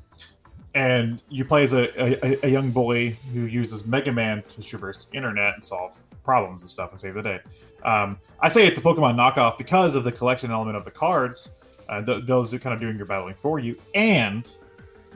and 0.74 1.22
you 1.30 1.44
play 1.44 1.64
as 1.64 1.74
a, 1.74 1.90
a, 2.02 2.46
a 2.46 2.50
young 2.50 2.72
boy 2.72 3.10
who 3.34 3.42
uses 3.42 3.86
Mega 3.86 4.12
Man 4.12 4.42
to 4.44 4.62
traverse 4.62 5.06
the 5.06 5.18
internet 5.18 5.56
and 5.56 5.66
solve 5.66 6.00
problems 6.24 6.62
and 6.62 6.70
stuff 6.70 6.92
and 6.92 7.00
save 7.00 7.16
the 7.16 7.22
day. 7.22 7.40
Um, 7.84 8.18
I 8.40 8.48
say 8.48 8.66
it's 8.66 8.78
a 8.78 8.82
Pokemon 8.82 9.16
knockoff 9.16 9.58
because 9.58 9.96
of 9.96 10.04
the 10.04 10.12
collection 10.12 10.52
element 10.52 10.78
of 10.78 10.86
the 10.86 10.92
cards. 10.92 11.50
Uh, 11.92 12.02
th- 12.02 12.26
those 12.26 12.54
are 12.54 12.60
kind 12.60 12.74
of 12.74 12.80
doing 12.80 12.98
your 12.98 13.06
battling 13.06 13.36
for 13.36 13.60
you, 13.60 13.78
and 13.94 14.56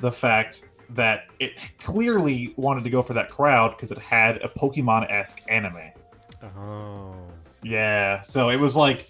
the 0.01 0.11
fact 0.11 0.63
that 0.91 1.21
it 1.39 1.53
clearly 1.79 2.53
wanted 2.57 2.83
to 2.83 2.89
go 2.91 3.01
for 3.01 3.13
that 3.13 3.31
crowd 3.31 3.69
because 3.75 3.91
it 3.91 3.97
had 3.97 4.37
a 4.43 4.47
Pokemon 4.49 5.09
esque 5.11 5.41
anime. 5.47 5.89
Oh. 6.43 7.15
Yeah, 7.63 8.19
so 8.19 8.49
it 8.49 8.57
was 8.59 8.75
like 8.75 9.09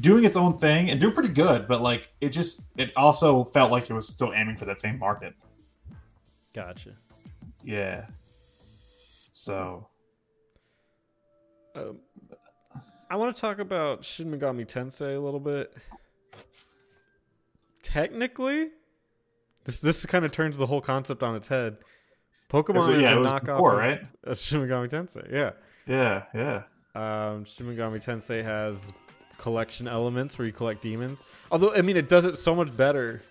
doing 0.00 0.24
its 0.24 0.36
own 0.36 0.58
thing 0.58 0.90
and 0.90 1.00
doing 1.00 1.14
pretty 1.14 1.30
good, 1.32 1.66
but 1.68 1.80
like 1.80 2.08
it 2.20 2.30
just 2.30 2.62
it 2.76 2.94
also 2.96 3.44
felt 3.44 3.70
like 3.70 3.88
it 3.88 3.94
was 3.94 4.08
still 4.08 4.32
aiming 4.34 4.56
for 4.56 4.66
that 4.66 4.78
same 4.80 4.98
market. 4.98 5.32
Gotcha. 6.52 6.90
Yeah. 7.64 8.06
So 9.32 9.88
Um, 11.74 11.98
I 13.10 13.16
want 13.16 13.34
to 13.36 13.40
talk 13.40 13.58
about 13.58 14.04
Shin 14.04 14.30
Megami 14.30 14.66
Tensei 14.66 15.16
a 15.16 15.20
little 15.20 15.40
bit. 15.40 15.72
Technically, 17.86 18.70
this 19.64 19.78
this 19.78 20.04
kind 20.06 20.24
of 20.24 20.32
turns 20.32 20.58
the 20.58 20.66
whole 20.66 20.80
concept 20.80 21.22
on 21.22 21.36
its 21.36 21.46
head. 21.46 21.76
Pokemon 22.50 22.84
So, 22.84 22.90
is 22.90 23.02
yeah, 23.02 23.12
a 23.12 23.16
knockoff 23.16 23.44
before, 23.46 23.72
of 23.74 23.78
right? 23.78 24.00
of 24.24 24.38
Shin 24.38 24.60
Megami 24.60 24.88
Tensei. 24.88 25.32
Yeah. 25.32 25.52
yeah, 25.86 26.24
yeah. 26.34 26.62
Um, 26.96 27.44
Shin 27.44 27.66
Megami 27.66 28.04
Tensei 28.04 28.42
has 28.42 28.92
collection 29.38 29.86
elements 29.86 30.36
where 30.36 30.46
you 30.46 30.52
collect 30.52 30.82
demons. 30.82 31.20
Although, 31.52 31.74
I 31.74 31.82
mean, 31.82 31.96
it 31.96 32.08
does 32.08 32.24
it 32.24 32.36
so 32.36 32.54
much 32.56 32.76
better 32.76 33.22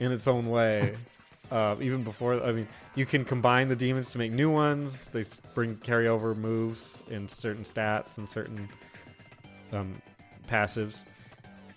in 0.00 0.12
its 0.12 0.28
own 0.28 0.46
way. 0.50 0.94
uh, 1.50 1.76
even 1.80 2.02
before, 2.04 2.42
I 2.42 2.52
mean, 2.52 2.68
you 2.94 3.06
can 3.06 3.24
combine 3.24 3.68
the 3.68 3.76
demons 3.76 4.10
to 4.10 4.18
make 4.18 4.32
new 4.32 4.50
ones. 4.50 5.08
They 5.08 5.24
bring 5.54 5.76
carryover 5.76 6.36
moves 6.36 7.02
and 7.10 7.30
certain 7.30 7.64
stats 7.64 8.18
and 8.18 8.28
certain 8.28 8.68
um, 9.72 9.94
passives. 10.46 11.04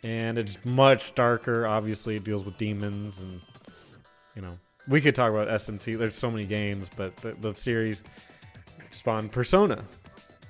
And 0.05 0.37
it's 0.37 0.63
much 0.63 1.15
darker. 1.15 1.65
Obviously, 1.65 2.15
it 2.15 2.23
deals 2.23 2.45
with 2.45 2.59
demons 2.59 3.21
and, 3.21 3.41
you 4.35 4.41
know, 4.43 4.55
we 4.87 5.01
could 5.01 5.15
talk 5.15 5.31
about 5.31 5.47
SMT. 5.47 5.97
There's 5.97 6.13
so 6.13 6.29
many 6.29 6.45
games, 6.45 6.91
but 6.95 7.15
the, 7.17 7.33
the 7.41 7.55
series 7.55 8.03
spawned 8.91 9.31
Persona. 9.31 9.83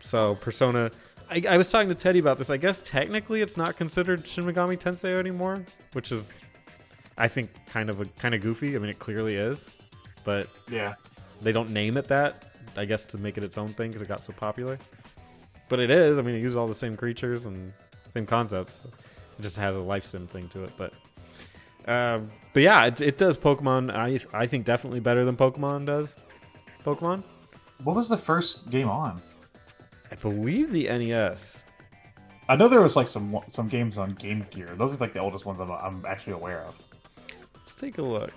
So 0.01 0.35
Persona, 0.35 0.91
I, 1.29 1.41
I 1.51 1.55
was 1.57 1.69
talking 1.69 1.87
to 1.87 1.95
Teddy 1.95 2.19
about 2.19 2.37
this. 2.37 2.49
I 2.49 2.57
guess 2.57 2.81
technically 2.81 3.41
it's 3.41 3.55
not 3.55 3.77
considered 3.77 4.27
Shin 4.27 4.43
Megami 4.43 4.77
Tensei 4.77 5.17
anymore, 5.17 5.63
which 5.93 6.11
is, 6.11 6.41
I 7.17 7.29
think, 7.29 7.49
kind 7.65 7.89
of 7.89 8.01
a 8.01 8.05
kind 8.19 8.35
of 8.35 8.41
goofy. 8.41 8.75
I 8.75 8.79
mean, 8.79 8.89
it 8.89 8.99
clearly 8.99 9.37
is, 9.37 9.69
but 10.25 10.49
Yeah. 10.69 10.95
they 11.41 11.53
don't 11.53 11.69
name 11.69 11.95
it 11.95 12.09
that. 12.09 12.43
I 12.75 12.83
guess 12.83 13.05
to 13.05 13.17
make 13.17 13.37
it 13.37 13.43
its 13.45 13.57
own 13.57 13.69
thing 13.69 13.91
because 13.91 14.01
it 14.01 14.09
got 14.09 14.21
so 14.21 14.33
popular. 14.33 14.77
But 15.69 15.79
it 15.79 15.89
is. 15.89 16.19
I 16.19 16.23
mean, 16.23 16.35
it 16.35 16.41
uses 16.41 16.57
all 16.57 16.67
the 16.67 16.73
same 16.73 16.97
creatures 16.97 17.45
and 17.45 17.71
same 18.13 18.25
concepts. 18.25 18.83
It 19.37 19.41
just 19.41 19.57
has 19.57 19.75
a 19.75 19.81
life 19.81 20.05
sim 20.05 20.27
thing 20.27 20.47
to 20.49 20.63
it. 20.63 20.71
But, 20.77 20.93
um, 21.87 22.31
but 22.53 22.63
yeah, 22.63 22.85
it, 22.85 23.01
it 23.01 23.17
does 23.17 23.37
Pokemon. 23.37 23.93
I 23.93 24.19
I 24.37 24.47
think 24.47 24.65
definitely 24.65 24.99
better 24.99 25.25
than 25.25 25.35
Pokemon 25.35 25.85
does. 25.85 26.15
Pokemon. 26.83 27.23
What 27.83 27.95
was 27.95 28.09
the 28.09 28.17
first 28.17 28.69
game 28.69 28.89
on? 28.89 29.21
I 30.11 30.15
believe 30.15 30.71
the 30.71 30.87
NES. 30.87 31.63
I 32.47 32.55
know 32.55 32.67
there 32.67 32.81
was 32.81 32.95
like 32.95 33.07
some 33.09 33.39
some 33.47 33.67
games 33.67 33.97
on 33.97 34.13
Game 34.13 34.45
Gear. 34.51 34.69
Those 34.77 34.95
are 34.95 34.99
like 34.99 35.13
the 35.13 35.19
oldest 35.19 35.45
ones 35.45 35.59
I'm, 35.59 35.71
I'm 35.71 36.05
actually 36.07 36.33
aware 36.33 36.61
of. 36.61 36.75
Let's 37.55 37.73
take 37.73 37.97
a 37.97 38.03
look. 38.03 38.31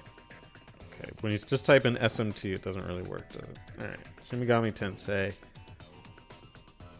Okay, 0.92 1.11
when 1.20 1.32
you 1.32 1.38
just 1.38 1.66
type 1.66 1.84
in 1.84 1.96
SMT, 1.96 2.55
it 2.55 2.62
doesn't 2.62 2.84
really 2.86 3.03
work, 3.03 3.30
does 3.32 3.42
it? 3.42 3.59
All 3.80 3.86
right, 3.86 3.99
Shin 4.28 4.44
Megami 4.44 4.72
Tensei. 4.72 5.32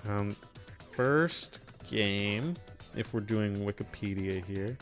Um, 0.07 0.37
first 0.93 1.61
game, 1.91 2.55
if 2.99 3.15
we're 3.15 3.21
doing 3.21 3.57
Wikipedia 3.59 4.45
here, 4.45 4.77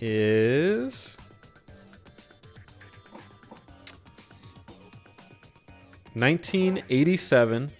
is 0.00 1.16
nineteen 6.14 6.82
eighty-seven. 6.88 7.70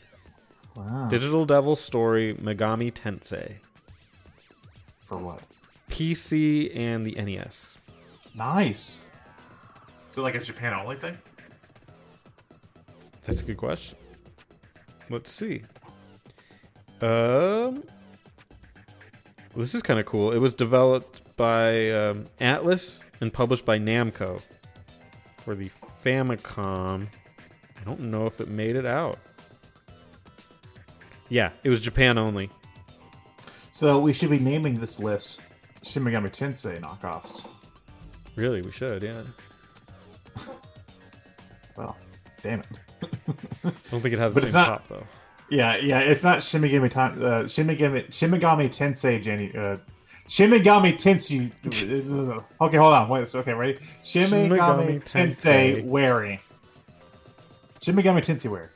Wow. 0.74 1.08
Digital 1.08 1.46
Devil 1.46 1.74
Story 1.74 2.34
Megami 2.34 2.92
Tensei, 2.92 3.54
For 5.06 5.16
what? 5.16 5.40
PC 5.88 6.76
and 6.76 7.06
the 7.06 7.12
NES. 7.12 7.76
Nice. 8.36 9.00
So 10.10 10.20
like 10.20 10.34
a 10.34 10.40
Japan 10.40 10.74
only 10.74 10.96
thing? 10.96 11.16
That's 13.24 13.40
a 13.40 13.44
good 13.44 13.56
question. 13.56 13.96
Let's 15.08 15.32
see. 15.32 15.62
Um, 17.00 17.82
this 19.56 19.74
is 19.74 19.82
kind 19.82 19.98
of 19.98 20.06
cool. 20.06 20.32
It 20.32 20.38
was 20.38 20.54
developed 20.54 21.20
by 21.36 21.90
um, 21.90 22.26
Atlus 22.40 23.00
and 23.20 23.32
published 23.32 23.64
by 23.64 23.78
Namco 23.78 24.40
for 25.38 25.54
the 25.54 25.68
Famicom. 26.04 27.06
I 27.80 27.84
don't 27.84 28.00
know 28.00 28.26
if 28.26 28.40
it 28.40 28.48
made 28.48 28.76
it 28.76 28.86
out. 28.86 29.18
Yeah, 31.28 31.50
it 31.64 31.70
was 31.70 31.80
Japan 31.80 32.18
only. 32.18 32.50
So 33.70 33.98
we 33.98 34.12
should 34.12 34.30
be 34.30 34.38
naming 34.38 34.78
this 34.80 34.98
list 35.00 35.42
Shin 35.82 36.02
Megami 36.04 36.30
Tensei 36.30 36.80
knockoffs. 36.80 37.46
Really, 38.36 38.62
we 38.62 38.70
should. 38.72 39.02
Yeah, 39.02 39.22
Well, 41.76 41.96
damn 42.42 42.60
it. 42.60 42.66
I 43.64 43.72
don't 43.90 44.00
think 44.00 44.14
it 44.14 44.18
has 44.18 44.34
the 44.34 44.40
But 44.42 44.50
same 44.50 44.60
not- 44.62 44.68
pop 44.68 44.88
though. 44.88 45.06
Yeah, 45.48 45.76
yeah, 45.76 46.00
it's 46.00 46.24
not 46.24 46.42
Tan- 46.90 47.22
uh, 47.22 47.46
Shin 47.46 47.66
Megami 48.30 48.68
Tensei, 48.68 49.22
Jenny. 49.22 49.56
Uh, 49.56 49.76
Shin 50.28 50.50
Megami 50.50 50.94
Tensei. 50.94 51.52
okay, 52.60 52.76
hold 52.76 52.92
on. 52.92 53.08
Wait, 53.08 53.22
okay, 53.34 53.54
ready? 53.54 53.78
Megami 54.02 54.58
Megami 54.58 55.04
Tensei 55.04 55.76
Tensei. 55.76 55.84
Wary. 55.84 56.40
Shin 57.80 57.94
Megami 57.94 58.18
Tensei 58.24 58.50
Wary. 58.50 58.68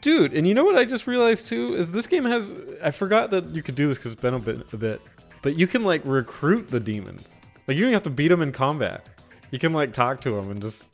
Dude, 0.00 0.32
and 0.34 0.46
you 0.46 0.54
know 0.54 0.64
what 0.64 0.76
I 0.76 0.84
just 0.84 1.06
realized 1.06 1.48
too 1.48 1.74
is 1.74 1.90
this 1.90 2.06
game 2.06 2.24
has. 2.24 2.54
I 2.82 2.92
forgot 2.92 3.30
that 3.30 3.50
you 3.54 3.62
could 3.62 3.74
do 3.74 3.88
this 3.88 3.98
because 3.98 4.12
it's 4.12 4.20
been 4.20 4.34
a 4.34 4.38
bit, 4.38 4.72
a 4.72 4.76
bit, 4.76 5.02
but 5.42 5.56
you 5.56 5.66
can 5.66 5.84
like 5.84 6.00
recruit 6.04 6.70
the 6.70 6.80
demons. 6.80 7.34
Like 7.66 7.76
you 7.76 7.84
don't 7.84 7.92
have 7.92 8.04
to 8.04 8.10
beat 8.10 8.28
them 8.28 8.40
in 8.40 8.52
combat. 8.52 9.04
You 9.50 9.58
can 9.58 9.72
like 9.72 9.92
talk 9.92 10.20
to 10.22 10.30
them 10.30 10.50
and 10.50 10.62
just 10.62 10.88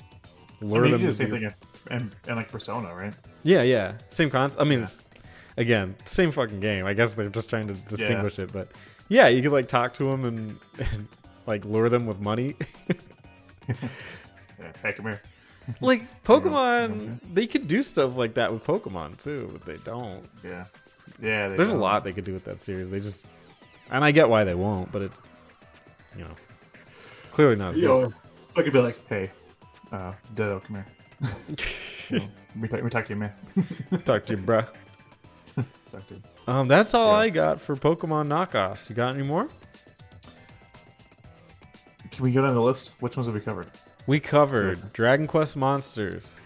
I 0.63 0.65
lure 0.65 0.83
mean, 0.83 0.99
you 0.99 1.13
them. 1.13 1.55
Do 1.89 1.91
the 1.91 1.99
to 1.99 1.99
same 1.99 2.09
do- 2.09 2.09
thing 2.09 2.13
in, 2.25 2.29
in, 2.29 2.31
in 2.31 2.37
like 2.37 2.51
Persona, 2.51 2.95
right? 2.95 3.15
Yeah, 3.43 3.63
yeah, 3.63 3.95
same 4.09 4.31
concept. 4.31 4.61
I 4.61 4.65
mean, 4.65 4.81
Yeah. 4.81 4.87
again, 5.57 5.97
same 6.05 6.31
fucking 6.31 6.61
game. 6.61 6.87
I 6.87 6.93
guess 6.95 7.13
they're 7.15 7.29
just 7.29 7.49
trying 7.51 7.69
to 7.69 7.75
distinguish 7.75 8.39
it, 8.39 8.53
but 8.53 8.69
yeah, 9.09 9.29
you 9.29 9.43
could 9.43 9.53
like 9.53 9.69
talk 9.69 9.95
to 9.95 10.05
them 10.11 10.25
and, 10.25 10.59
and 10.79 11.09
like 11.47 11.65
lure 11.65 11.89
them 11.89 12.07
with 12.07 12.21
money. 12.21 12.55
Yeah. 13.69 14.73
Hey, 14.83 14.93
come 14.93 15.07
here. 15.07 15.21
like 15.81 16.03
Pokemon, 16.25 17.19
they 17.33 17.47
could 17.47 17.67
do 17.67 17.83
stuff 17.83 18.17
like 18.17 18.35
that 18.35 18.53
with 18.53 18.65
Pokemon 18.65 19.19
too, 19.23 19.49
but 19.53 19.65
they 19.65 19.77
don't. 19.85 20.25
Yeah. 20.45 20.65
Yeah. 21.21 21.49
they 21.49 21.57
There's 21.57 21.69
a 21.71 21.73
don't. 21.73 21.81
lot 21.81 22.05
they 22.05 22.13
could 22.13 22.25
do 22.25 22.33
with 22.33 22.45
that 22.45 22.61
series. 22.61 22.91
They 22.91 22.99
just, 23.01 23.27
and 23.91 24.05
I 24.05 24.11
get 24.11 24.29
why 24.29 24.45
they 24.45 24.55
won't, 24.55 24.91
but 24.93 25.03
it, 25.03 25.13
you 26.17 26.25
know, 26.25 26.31
clearly 27.33 27.57
not. 27.57 27.71
as 27.71 27.77
You 27.77 27.83
good. 27.83 27.89
know, 28.11 28.15
I 28.57 28.63
could 28.63 28.73
be 28.73 28.81
like, 28.81 29.07
hey, 29.09 29.31
uh, 29.93 30.13
Ditto, 30.35 30.61
come 30.61 30.77
here. 30.77 30.87
We, 32.61 32.69
talk, 32.69 32.83
we 32.83 32.91
talk 32.91 33.07
to 33.07 33.15
you, 33.15 33.17
man. 33.19 33.33
Talk 34.05 34.27
to 34.27 34.35
you, 34.35 34.43
bruh. 34.43 34.67
Talk 35.57 36.07
to 36.09 36.15
you. 36.15 36.23
Um, 36.47 36.69
that's 36.69 36.93
all 36.93 37.13
Yeah. 37.13 37.19
I 37.19 37.31
got 37.31 37.61
for 37.63 37.75
Pokemon 37.77 38.27
knockoffs. 38.29 38.91
You 38.91 38.95
got 38.95 39.15
any 39.15 39.23
more? 39.23 39.49
Can 42.11 42.25
we 42.25 42.33
go 42.33 42.43
down 42.43 42.55
the 42.55 42.61
list? 42.61 42.95
Which 43.01 43.17
ones 43.17 43.27
have 43.27 43.35
we 43.35 43.41
covered? 43.41 43.69
We 44.07 44.21
covered 44.21 44.79
So- 44.83 44.89
Dragon 44.93 45.27
Quest 45.27 45.57
Monsters, 45.57 46.41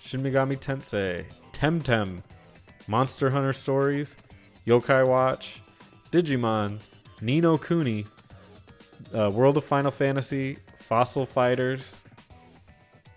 Shin 0.00 0.22
Megami 0.22 0.56
Tensei, 0.58 1.24
Temtem, 1.52 2.22
Monster 2.86 3.30
Hunter 3.30 3.52
Stories, 3.52 4.14
Yokai 4.66 5.06
Watch, 5.06 5.60
Digimon, 6.12 6.78
Ni 7.20 7.40
no 7.40 7.58
Kuni, 7.58 8.06
uh, 9.12 9.30
World 9.34 9.56
of 9.56 9.64
Final 9.64 9.90
Fantasy, 9.90 10.58
Fossil 10.78 11.26
Fighters. 11.26 12.02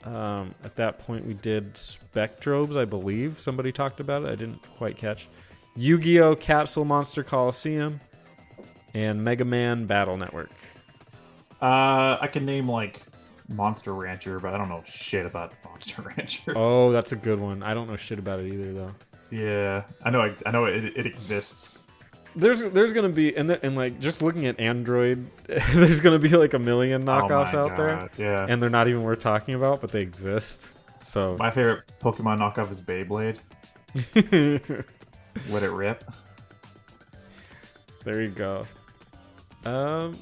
Um, 0.04 0.56
at 0.64 0.76
that 0.78 1.00
point, 1.00 1.26
we 1.26 1.34
did 1.36 1.76
Spectrobes, 1.76 2.76
I 2.76 2.86
believe. 2.86 3.40
Somebody 3.40 3.72
talked 3.72 4.00
about 4.00 4.24
it. 4.24 4.30
I 4.30 4.36
didn't 4.36 4.62
quite 4.78 4.98
catch. 4.98 5.28
Yu 5.76 5.98
Gi 6.00 6.20
Oh! 6.22 6.36
Capsule 6.36 6.86
Monster 6.86 7.24
Coliseum, 7.24 8.02
and 8.94 9.24
Mega 9.24 9.46
Man 9.46 9.86
Battle 9.86 10.18
Network. 10.18 10.52
Uh, 11.62 12.18
I 12.20 12.28
can 12.28 12.46
name 12.46 12.68
like 12.70 13.02
Monster 13.48 13.94
Rancher, 13.94 14.40
but 14.40 14.54
I 14.54 14.58
don't 14.58 14.70
know 14.70 14.82
shit 14.86 15.26
about 15.26 15.54
Monster 15.66 16.02
Rancher. 16.02 16.54
Oh, 16.56 16.92
that's 16.92 17.12
a 17.12 17.16
good 17.16 17.40
one. 17.40 17.62
I 17.64 17.74
don't 17.74 17.88
know 17.88 17.96
shit 17.96 18.20
about 18.20 18.40
it 18.40 18.52
either 18.52 18.74
though. 18.74 18.96
Yeah, 19.30 19.84
I 20.04 20.10
know. 20.10 20.22
I, 20.22 20.36
I 20.46 20.52
know 20.52 20.66
it, 20.66 20.86
it 20.98 21.06
exists. 21.06 21.84
There's 22.36 22.64
there's 22.64 22.94
gonna 22.94 23.10
be 23.10 23.36
and 23.36 23.50
the, 23.50 23.66
and 23.66 23.76
like 23.76 24.00
just 24.00 24.22
looking 24.22 24.46
at 24.48 24.60
Android, 24.60 25.30
there's 25.74 26.00
gonna 26.02 26.20
be 26.20 26.30
like 26.30 26.54
a 26.54 26.60
million 26.60 27.04
knockoffs 27.04 27.54
oh 27.54 27.66
out 27.68 27.76
there, 27.78 28.10
Yeah. 28.18 28.46
and 28.48 28.62
they're 28.62 28.70
not 28.70 28.88
even 28.88 29.04
worth 29.04 29.20
talking 29.20 29.54
about, 29.54 29.82
but 29.82 29.92
they 29.92 30.02
exist. 30.02 30.70
So 31.04 31.36
my 31.38 31.52
favorite 31.52 31.84
Pokemon 32.02 32.38
knockoff 32.40 32.72
is 32.72 32.82
Beyblade. 32.82 33.38
Let 35.50 35.64
it 35.64 35.72
rip. 35.72 36.04
there 38.06 38.22
you 38.22 38.30
go. 38.30 38.66
Um, 39.66 40.18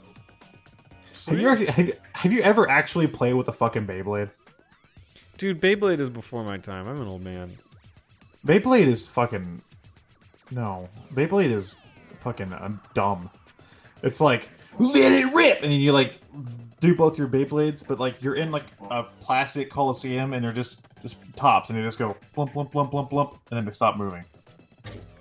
Have 1.28 1.40
you, 1.40 1.50
ever, 1.50 1.66
have 2.14 2.34
you 2.34 2.42
ever 2.42 2.70
actually 2.70 3.08
played 3.08 3.34
with 3.34 3.48
a 3.48 3.54
fucking 3.54 3.86
Beyblade? 3.88 4.30
dude, 5.38 5.62
Beyblade 5.62 6.00
is 6.00 6.10
before 6.10 6.44
my 6.44 6.58
time. 6.58 6.88
I'm 6.88 7.00
an 7.02 7.08
old 7.08 7.24
man. 7.24 7.56
Beyblade 8.46 8.88
is 8.88 9.08
fucking 9.08 9.62
no. 10.52 10.90
Beyblade 11.14 11.52
is 11.52 11.78
fucking 12.20 12.54
I'm 12.54 12.80
dumb. 12.94 13.30
It's 14.04 14.22
like 14.22 14.50
let 14.78 15.12
it 15.12 15.34
rip, 15.34 15.62
and 15.64 15.72
then 15.72 15.80
you 15.80 15.92
like 15.92 16.20
do 16.80 16.96
both 16.96 17.18
your 17.18 17.28
Beyblades, 17.28 17.86
but 17.86 18.00
like 18.00 18.22
you're 18.22 18.36
in 18.36 18.52
like 18.52 18.66
a 18.90 19.04
plastic 19.22 19.70
coliseum, 19.70 20.34
and 20.34 20.44
they're 20.44 20.52
just 20.54 20.82
just 21.02 21.18
tops, 21.36 21.70
and 21.70 21.78
they 21.80 21.84
just 21.84 22.00
go 22.00 22.16
blump 22.36 22.54
blump 22.54 22.72
blump 22.72 22.92
blump 22.92 23.10
blump, 23.12 23.32
and 23.52 23.58
then 23.58 23.66
they 23.66 23.72
stop 23.72 23.98
moving. 23.98 24.24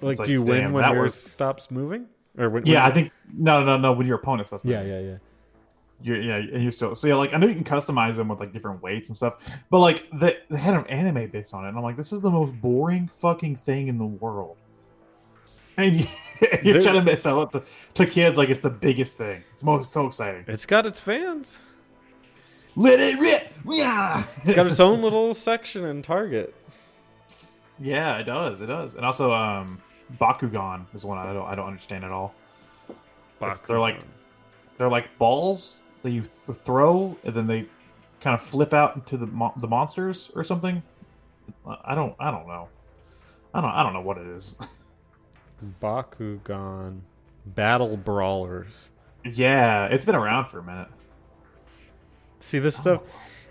Like, 0.01 0.19
like, 0.19 0.27
do 0.27 0.33
you 0.33 0.43
win 0.43 0.73
when 0.73 0.85
yours 0.85 1.03
was- 1.15 1.21
stops 1.33 1.71
moving? 1.71 2.07
Or 2.39 2.49
when? 2.51 2.65
Yeah, 2.67 2.83
when- 2.83 2.91
I 2.93 2.95
think 2.95 3.13
no 3.35 3.65
no 3.65 3.77
no 3.77 3.93
when 3.93 4.07
your 4.07 4.17
opponent 4.17 4.47
stops 4.47 4.65
Yeah, 4.65 4.79
moving. 4.83 4.93
yeah, 4.93 5.11
yeah. 5.13 5.17
You're, 6.01 6.21
yeah, 6.21 6.37
and 6.37 6.63
you 6.63 6.71
still 6.71 6.95
so 6.95 7.09
yeah, 7.09 7.17
like 7.17 7.35
I 7.35 7.39
know 7.39 7.49
you 7.49 7.55
can 7.55 7.65
customize 7.65 8.15
them 8.15 8.29
with 8.29 8.39
like 8.39 8.53
different 8.53 8.81
weights 8.81 9.09
and 9.09 9.17
stuff, 9.17 9.45
but 9.69 9.81
like 9.81 10.05
they, 10.13 10.37
they 10.49 10.57
had 10.57 10.75
an 10.75 10.87
anime 10.87 11.29
based 11.29 11.53
on 11.55 11.65
it, 11.65 11.71
and 11.71 11.77
I'm 11.77 11.83
like, 11.83 11.97
this 11.97 12.13
is 12.13 12.21
the 12.21 12.31
most 12.31 12.53
boring 12.61 13.09
fucking 13.09 13.57
thing 13.57 13.89
in 13.89 13.99
the 13.99 14.07
world. 14.07 14.59
And 15.79 16.01
you, 16.01 16.07
you're 16.63 16.83
trying 16.83 17.05
to 17.07 17.17
sell 17.17 17.43
it 17.45 17.53
to, 17.53 17.63
to 17.95 18.05
kids 18.07 18.37
like 18.37 18.51
it's 18.51 18.61
the 18.61 18.69
biggest 18.71 19.17
thing. 19.17 19.43
It's 19.51 19.65
most 19.65 19.93
so 19.93 20.07
exciting. 20.07 20.45
It's 20.47 20.67
got 20.67 20.85
its 20.85 21.01
fans. 21.01 21.59
Let 22.77 23.01
it 23.01 23.19
rip! 23.19 23.53
Yeah, 23.69 24.23
It's 24.45 24.55
got 24.55 24.67
its 24.67 24.79
own 24.89 25.01
little 25.03 25.33
section 25.35 25.85
in 25.85 26.03
Target. 26.03 26.55
yeah, 27.81 28.19
it 28.19 28.25
does, 28.25 28.61
it 28.61 28.67
does, 28.67 28.95
and 28.95 29.05
also 29.05 29.33
um, 29.33 29.81
Bakugan 30.21 30.85
is 30.95 31.05
one 31.05 31.19
I 31.19 31.33
don't 31.33 31.47
I 31.47 31.55
don't 31.57 31.67
understand 31.67 32.05
at 32.05 32.13
all. 32.13 32.35
They're 33.41 33.79
like- 33.81 34.01
They're 34.77 34.89
like 34.89 35.17
balls 35.19 35.83
that 36.03 36.11
you 36.11 36.23
th- 36.23 36.59
throw, 36.59 37.17
and 37.25 37.35
then 37.35 37.47
they 37.49 37.67
kind 38.21 38.35
of 38.35 38.41
flip 38.43 38.73
out 38.75 38.95
into 38.95 39.17
the 39.17 39.27
mo- 39.27 39.53
the 39.57 39.67
monsters 39.67 40.31
or 40.37 40.45
something. 40.45 40.81
I 41.85 41.95
don't 41.97 42.15
I 42.21 42.31
don't 42.31 42.47
know. 42.47 42.69
I 43.55 43.61
don't 43.61 43.71
I 43.71 43.83
don't 43.83 43.93
know 43.93 44.03
what 44.03 44.19
it 44.19 44.27
is. 44.29 44.55
Bakugan 45.83 47.01
Battle 47.47 47.97
Brawlers. 47.97 48.89
yeah, 49.25 49.87
it's 49.87 50.05
been 50.05 50.15
around 50.15 50.47
for 50.47 50.59
a 50.59 50.63
minute. 50.63 50.89
See 52.41 52.59
this 52.59 52.77
stuff. 52.77 53.03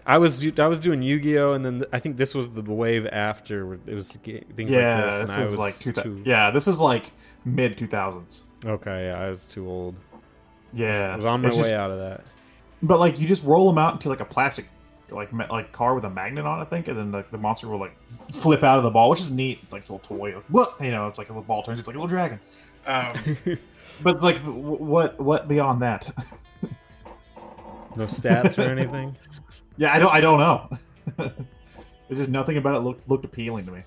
I 0.05 0.17
was 0.17 0.45
I 0.57 0.67
was 0.67 0.79
doing 0.79 1.01
Yu-Gi-Oh, 1.01 1.51
and 1.51 1.65
then 1.65 1.83
I 1.91 1.99
think 1.99 2.15
this 2.15 2.33
was 2.33 2.47
the 2.49 2.61
wave 2.61 3.05
after. 3.07 3.73
It 3.73 3.93
was 3.93 4.11
things 4.13 4.71
yeah, 4.71 4.95
like 4.95 5.03
this, 5.05 5.19
and 5.19 5.29
this 5.29 5.37
I 5.37 5.43
was 5.43 5.53
was 5.53 5.57
like 5.57 5.79
two, 5.79 5.91
too. 5.91 6.23
Yeah, 6.25 6.49
this 6.51 6.67
is 6.67 6.79
like 6.79 7.11
mid 7.43 7.77
two 7.77 7.87
thousands. 7.87 8.45
Okay, 8.65 9.09
yeah, 9.11 9.21
I 9.21 9.29
was 9.29 9.45
too 9.45 9.69
old. 9.69 9.95
Yeah, 10.71 11.13
I 11.13 11.15
was 11.17 11.25
on 11.25 11.41
my 11.41 11.49
way 11.49 11.55
just- 11.55 11.73
out 11.73 11.91
of 11.91 11.99
that. 11.99 12.23
But 12.81 12.99
like 12.99 13.19
you 13.19 13.27
just 13.27 13.43
roll 13.43 13.67
them 13.67 13.77
out 13.77 13.93
into 13.95 14.07
like 14.07 14.19
a 14.19 14.25
plastic 14.25 14.67
like 15.09 15.31
ma- 15.33 15.47
like 15.49 15.71
car 15.71 15.95
with 15.95 16.05
a 16.05 16.09
magnet 16.09 16.45
on, 16.45 16.59
it, 16.59 16.63
I 16.63 16.65
think, 16.65 16.87
and 16.87 16.97
then 16.97 17.11
like 17.11 17.31
the 17.31 17.37
monster 17.37 17.67
will 17.67 17.79
like 17.79 17.95
flip 18.33 18.63
out 18.63 18.77
of 18.77 18.83
the 18.83 18.89
ball, 18.89 19.09
which 19.09 19.21
is 19.21 19.31
neat. 19.31 19.59
Like 19.71 19.81
it's 19.81 19.89
a 19.89 19.93
little 19.93 20.17
toy, 20.17 20.35
like, 20.35 20.43
what 20.49 20.75
you 20.81 20.91
know, 20.91 21.07
it's 21.07 21.17
like 21.17 21.29
a 21.29 21.33
little 21.33 21.43
ball 21.43 21.63
turns 21.63 21.79
into 21.79 21.89
like 21.89 21.95
a 21.95 21.99
little 21.99 22.09
dragon. 22.09 22.39
Um, 22.85 23.13
but 24.03 24.21
like, 24.21 24.39
w- 24.45 24.61
what 24.61 25.19
what 25.19 25.47
beyond 25.47 25.81
that? 25.81 26.09
No 27.95 28.05
stats 28.05 28.57
or 28.57 28.69
anything. 28.77 29.15
yeah, 29.77 29.93
I 29.93 29.99
don't 29.99 30.13
I 30.13 30.21
don't 30.21 30.39
know. 30.39 30.69
There's 32.07 32.19
just 32.19 32.29
nothing 32.29 32.57
about 32.57 32.75
it 32.77 32.79
looked 32.81 33.09
looked 33.09 33.25
appealing 33.25 33.65
to 33.65 33.71
me. 33.71 33.81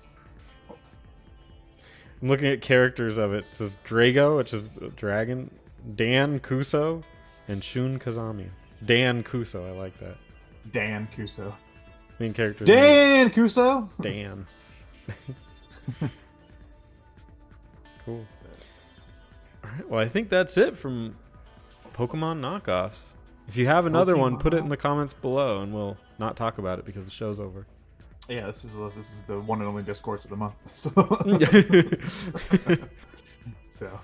I'm 2.21 2.27
looking 2.27 2.47
at 2.47 2.61
characters 2.61 3.17
of 3.17 3.33
it. 3.33 3.45
It 3.45 3.49
says 3.49 3.77
Drago, 3.85 4.37
which 4.37 4.53
is 4.53 4.77
a 4.77 4.89
dragon, 4.89 5.49
Dan 5.95 6.39
Kuso, 6.39 7.03
and 7.47 7.63
Shun 7.63 7.97
Kazami. 7.97 8.49
Dan 8.85 9.23
Kuso, 9.23 9.67
I 9.67 9.71
like 9.71 9.99
that. 9.99 10.17
Dan 10.71 11.07
Kuso. 11.15 11.53
Main 12.19 12.33
character. 12.33 12.65
Dan 12.65 13.29
Kuso. 13.31 13.85
is 13.87 13.91
Dan. 14.01 14.45
cool. 18.05 18.25
All 19.63 19.69
right. 19.69 19.89
Well, 19.89 19.99
I 19.99 20.07
think 20.07 20.29
that's 20.29 20.57
it 20.57 20.77
from 20.77 21.15
Pokemon 21.93 22.39
knockoffs. 22.39 23.13
If 23.47 23.57
you 23.57 23.65
have 23.67 23.85
another 23.85 24.15
one, 24.15 24.37
put 24.37 24.53
it 24.53 24.57
in 24.57 24.69
the 24.69 24.77
comments 24.77 25.13
below, 25.13 25.61
and 25.61 25.73
we'll 25.73 25.97
not 26.19 26.37
talk 26.37 26.57
about 26.57 26.79
it 26.79 26.85
because 26.85 27.05
the 27.05 27.11
show's 27.11 27.39
over. 27.39 27.65
Yeah, 28.29 28.45
this 28.45 28.63
is 28.63 28.73
the 28.73 28.89
this 28.95 29.11
is 29.11 29.23
the 29.23 29.39
one 29.39 29.59
and 29.59 29.67
only 29.67 29.83
discourse 29.83 30.23
of 30.23 30.29
the 30.29 30.37
month. 30.37 30.53
So, 30.73 30.89
so 33.69 33.99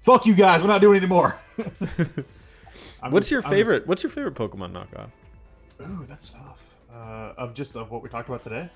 fuck 0.00 0.26
you 0.26 0.34
guys. 0.34 0.62
We're 0.62 0.68
not 0.68 0.80
doing 0.80 0.96
it 0.96 1.02
anymore. 1.02 1.36
What's 3.10 3.28
just- 3.28 3.30
your 3.30 3.40
I'm 3.40 3.42
just- 3.42 3.48
favorite? 3.50 3.86
What's 3.86 4.02
your 4.02 4.10
favorite 4.10 4.34
Pokemon 4.34 4.72
knockoff? 4.72 5.08
Ooh, 5.80 6.04
that's 6.08 6.28
tough. 6.30 6.64
Uh, 6.92 7.32
of 7.36 7.54
just 7.54 7.76
of 7.76 7.90
what 7.90 8.02
we 8.02 8.08
talked 8.08 8.28
about 8.28 8.42
today. 8.42 8.68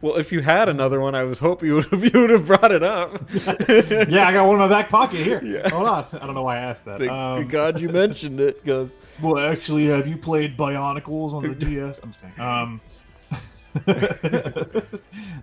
Well, 0.00 0.16
if 0.16 0.32
you 0.32 0.40
had 0.40 0.68
another 0.68 1.00
one, 1.00 1.14
I 1.14 1.22
was 1.22 1.38
hoping 1.38 1.68
you 1.68 1.74
would 1.76 1.84
have, 1.86 2.04
you 2.14 2.20
would 2.20 2.30
have 2.30 2.46
brought 2.46 2.72
it 2.72 2.82
up. 2.82 3.12
yeah, 3.68 4.26
I 4.28 4.32
got 4.32 4.46
one 4.46 4.54
in 4.56 4.58
my 4.58 4.68
back 4.68 4.88
pocket 4.88 5.20
here. 5.20 5.40
Yeah. 5.42 5.68
Hold 5.70 5.88
on. 5.88 6.06
I 6.12 6.18
don't 6.26 6.34
know 6.34 6.42
why 6.42 6.56
I 6.56 6.60
asked 6.60 6.84
that. 6.86 6.98
Thank 6.98 7.10
Um, 7.10 7.48
God 7.48 7.80
you 7.80 7.88
mentioned 7.88 8.40
it, 8.40 8.62
because 8.62 8.90
well, 9.22 9.38
actually, 9.38 9.86
have 9.86 10.06
you 10.06 10.16
played 10.18 10.56
Bionicles 10.58 11.32
on 11.32 11.42
the 11.48 11.54
DS? 11.54 12.00
I'm 12.02 12.12
just 12.12 12.20
kidding. 12.20 12.40
Um, 12.40 12.80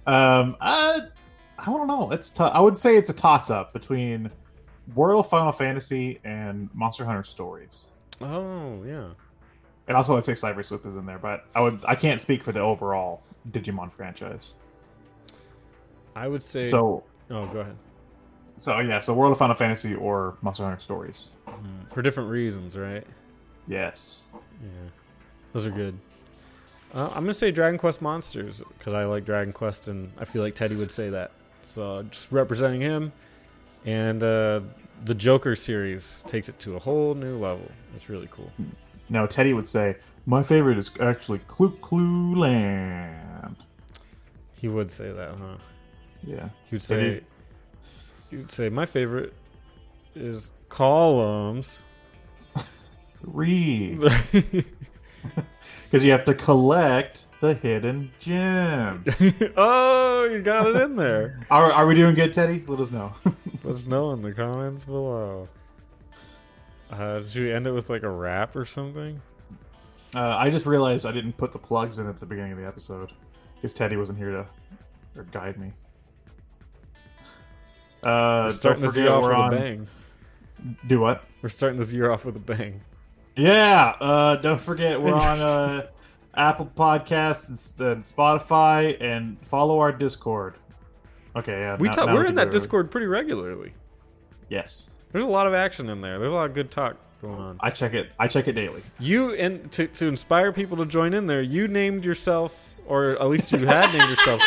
um, 0.08 0.56
I, 0.62 1.02
I 1.58 1.66
don't 1.66 1.88
know. 1.88 2.12
It's 2.12 2.30
tough. 2.30 2.52
I 2.54 2.60
would 2.60 2.78
say 2.78 2.98
it's 2.98 3.10
a 3.10 3.14
toss-up 3.14 3.74
between 3.74 4.30
World 4.96 5.26
of 5.26 5.30
Final 5.30 5.52
Fantasy 5.52 6.20
and 6.24 6.70
Monster 6.74 7.06
Hunter 7.06 7.24
Stories. 7.24 7.88
oh 8.22 8.84
yeah, 8.86 9.10
And 9.92 9.98
also, 9.98 10.16
I'd 10.16 10.24
say 10.24 10.32
Cyber 10.32 10.64
Sleuth 10.64 10.86
is 10.86 10.96
in 10.96 11.06
there, 11.06 11.20
but 11.20 11.46
I 11.54 11.60
would 11.60 11.84
I 11.86 11.96
can't 11.96 12.22
speak 12.22 12.44
for 12.44 12.54
the 12.54 12.62
overall 12.62 13.22
Digimon 13.52 13.92
franchise. 13.92 14.54
I 16.16 16.30
would 16.30 16.42
say. 16.42 16.64
So, 16.64 17.04
oh, 17.30 17.46
go 17.48 17.60
ahead. 17.60 17.76
so 18.56 18.80
yeah, 18.80 19.00
so 19.00 19.14
World 19.14 19.34
of 19.34 19.38
Final 19.38 19.56
Fantasy 19.58 19.94
or 19.94 20.38
Monster 20.42 20.64
Hunter 20.64 20.80
Stories. 20.80 21.32
Mm, 21.46 21.92
For 21.94 22.02
different 22.02 22.30
reasons, 22.30 22.78
right? 22.78 23.06
Yes. 23.68 24.24
Yeah, 24.34 24.70
those 25.52 25.66
are 25.66 25.72
good. 25.72 25.98
Uh, 26.94 27.08
I'm 27.10 27.24
gonna 27.24 27.34
say 27.34 27.52
Dragon 27.52 27.78
Quest 27.78 28.02
Monsters 28.02 28.62
because 28.78 28.94
I 28.94 29.04
like 29.04 29.26
Dragon 29.26 29.52
Quest, 29.52 29.90
and 29.90 30.10
I 30.18 30.24
feel 30.24 30.42
like 30.42 30.56
Teddy 30.56 30.76
would 30.76 30.92
say 30.92 31.10
that. 31.10 31.32
So 31.64 32.04
just 32.04 32.32
representing 32.32 32.80
him, 32.80 33.12
and 33.86 34.24
uh, 34.24 34.62
the 35.04 35.16
Joker 35.16 35.56
series 35.56 36.24
takes 36.28 36.48
it 36.48 36.60
to 36.60 36.78
a 36.78 36.80
whole 36.80 37.14
new 37.14 37.38
level. 37.38 37.70
It's 37.96 38.08
really 38.10 38.30
cool. 38.32 38.52
Now 39.12 39.26
Teddy 39.28 39.54
would 39.54 39.68
say, 39.68 39.98
"My 40.26 40.42
favorite 40.42 40.78
is 40.80 40.90
actually 41.00 41.40
Clu 41.48 41.70
Clu 41.82 42.34
Land." 42.36 43.58
He 44.56 44.68
would 44.68 44.90
say 44.90 45.12
that, 45.12 45.36
huh? 45.38 45.58
Yeah. 46.24 46.50
He 46.70 46.76
would 46.76 46.82
say. 46.84 47.16
he- 47.16 47.22
He 48.30 48.38
would 48.38 48.50
say 48.52 48.70
my 48.70 48.86
favorite 48.86 49.34
is 50.16 50.52
columns. 50.70 51.82
Three. 53.20 53.98
Because 55.86 56.04
you 56.06 56.12
have 56.12 56.24
to 56.26 56.34
collect 56.34 57.26
the 57.42 57.54
hidden 57.54 58.12
gems. 58.18 59.06
oh, 59.58 60.24
you 60.32 60.42
got 60.42 60.66
it 60.66 60.78
in 60.78 60.96
there. 60.96 61.46
are, 61.52 61.72
are 61.72 61.86
we 61.86 61.94
doing 61.96 62.16
good, 62.16 62.32
Teddy? 62.34 62.64
Let 62.66 62.80
us 62.80 62.90
know. 62.92 63.12
Let 63.64 63.76
us 63.76 63.86
know 63.86 64.12
in 64.14 64.22
the 64.24 64.32
comments 64.32 64.86
below. 64.86 65.48
Uh, 66.92 67.24
should 67.24 67.44
we 67.44 67.54
end 67.54 67.68
it 67.68 67.72
with 67.72 67.90
like 67.90 68.04
a 68.04 68.10
rap 68.10 68.56
or 68.56 68.66
something? 68.66 69.22
uh, 70.16 70.36
I 70.38 70.50
just 70.50 70.66
realized 70.66 71.06
I 71.06 71.12
didn't 71.12 71.38
put 71.38 71.52
the 71.54 71.60
plugs 71.60 72.00
in 72.00 72.08
at 72.08 72.20
the 72.20 72.26
beginning 72.26 72.52
of 72.52 72.58
the 72.58 72.68
episode 72.68 73.12
because 73.56 73.74
Teddy 73.74 73.96
wasn't 73.96 74.18
here 74.18 74.32
to 74.32 74.46
or 75.16 75.24
guide 75.32 75.58
me. 75.58 75.72
Uh, 78.04 78.44
We're 78.46 78.50
starting 78.52 78.82
don't 78.84 78.90
this 78.90 78.98
year 78.98 79.12
off 79.12 79.24
with 79.24 79.32
on. 79.32 79.54
a 79.54 79.58
bang. 79.58 79.88
Do 80.88 81.00
what? 81.00 81.24
We're 81.42 81.50
starting 81.50 81.80
this 81.80 81.92
year 81.94 82.12
off 82.12 82.26
with 82.26 82.36
a 82.36 82.40
bang. 82.40 82.82
Yeah. 83.36 83.90
Uh, 84.00 84.36
don't 84.38 84.60
forget 84.62 85.02
we're 85.02 85.14
on 85.16 85.40
uh, 85.40 85.88
Apple 86.36 86.70
Podcasts 86.76 87.48
and, 87.48 87.94
and 87.94 88.04
Spotify, 88.04 89.00
and 89.02 89.38
follow 89.48 89.80
our 89.80 89.92
Discord. 89.92 90.56
Okay. 91.36 91.60
Yeah. 91.60 91.78
We 91.78 91.88
now- 91.88 91.94
talk, 91.94 92.08
now 92.08 92.14
we're 92.16 92.26
in 92.26 92.36
that. 92.36 92.52
Discord 92.52 92.92
pretty 92.92 93.08
regularly. 93.08 93.74
Yes. 94.50 94.90
There's 95.12 95.24
a 95.26 95.28
lot 95.28 95.48
of 95.48 95.54
action 95.54 95.90
in 95.90 96.02
there. 96.02 96.20
There's 96.20 96.32
a 96.32 96.36
lot 96.36 96.46
of 96.46 96.54
good 96.54 96.72
talk 96.72 96.96
going 97.22 97.40
on. 97.40 97.58
I 97.60 97.70
check 97.70 97.94
it. 97.94 98.10
I 98.20 98.28
check 98.28 98.48
it 98.48 98.54
daily. 98.54 98.82
You 99.00 99.34
and 99.34 99.72
to 99.74 99.88
to 99.88 100.08
inspire 100.08 100.52
people 100.52 100.78
to 100.78 100.86
join 100.86 101.14
in 101.14 101.28
there, 101.28 101.42
you 101.42 101.68
named 101.68 102.04
yourself, 102.06 102.74
or 102.88 103.10
at 103.10 103.28
least 103.28 103.52
you 103.52 103.66
had 103.68 103.92
named 103.94 104.10
yourself, 104.10 104.42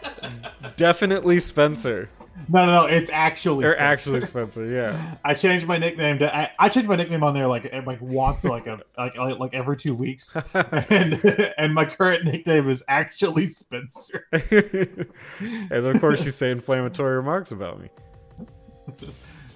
definitely 0.76 1.40
Spencer, 1.40 2.08
No, 2.48 2.66
no, 2.66 2.82
no. 2.82 2.86
It's 2.86 3.10
actually. 3.10 3.64
or 3.64 3.70
Spencer. 3.70 3.82
actually 3.84 4.20
Spencer. 4.22 4.66
Yeah. 4.66 5.16
I 5.24 5.34
changed 5.34 5.66
my 5.66 5.76
nickname 5.78 6.18
to. 6.18 6.34
I, 6.34 6.50
I 6.58 6.68
changed 6.68 6.88
my 6.88 6.96
nickname 6.96 7.24
on 7.24 7.34
there 7.34 7.46
like 7.48 7.68
eh, 7.70 7.82
like 7.84 8.00
once 8.00 8.44
like 8.44 8.66
a 8.66 8.78
like 8.96 9.16
like, 9.16 9.38
like 9.38 9.54
every 9.54 9.76
two 9.76 9.94
weeks, 9.94 10.36
and 10.54 11.14
and 11.58 11.74
my 11.74 11.84
current 11.84 12.24
nickname 12.24 12.68
is 12.68 12.82
actually 12.88 13.46
Spencer. 13.46 14.26
and 14.30 15.72
of 15.72 16.00
course, 16.00 16.24
you 16.24 16.30
say 16.30 16.50
inflammatory 16.50 17.16
remarks 17.16 17.50
about 17.50 17.80
me. 17.80 17.88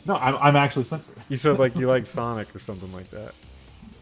No, 0.07 0.17
I'm 0.17 0.37
I'm 0.37 0.57
actually 0.57 0.85
Spencer. 0.85 1.11
You 1.29 1.37
said 1.37 1.59
like 1.59 1.77
you 1.77 1.87
like 1.89 2.07
Sonic 2.19 2.55
or 2.55 2.59
something 2.59 2.93
like 2.93 3.11
that. 3.11 3.35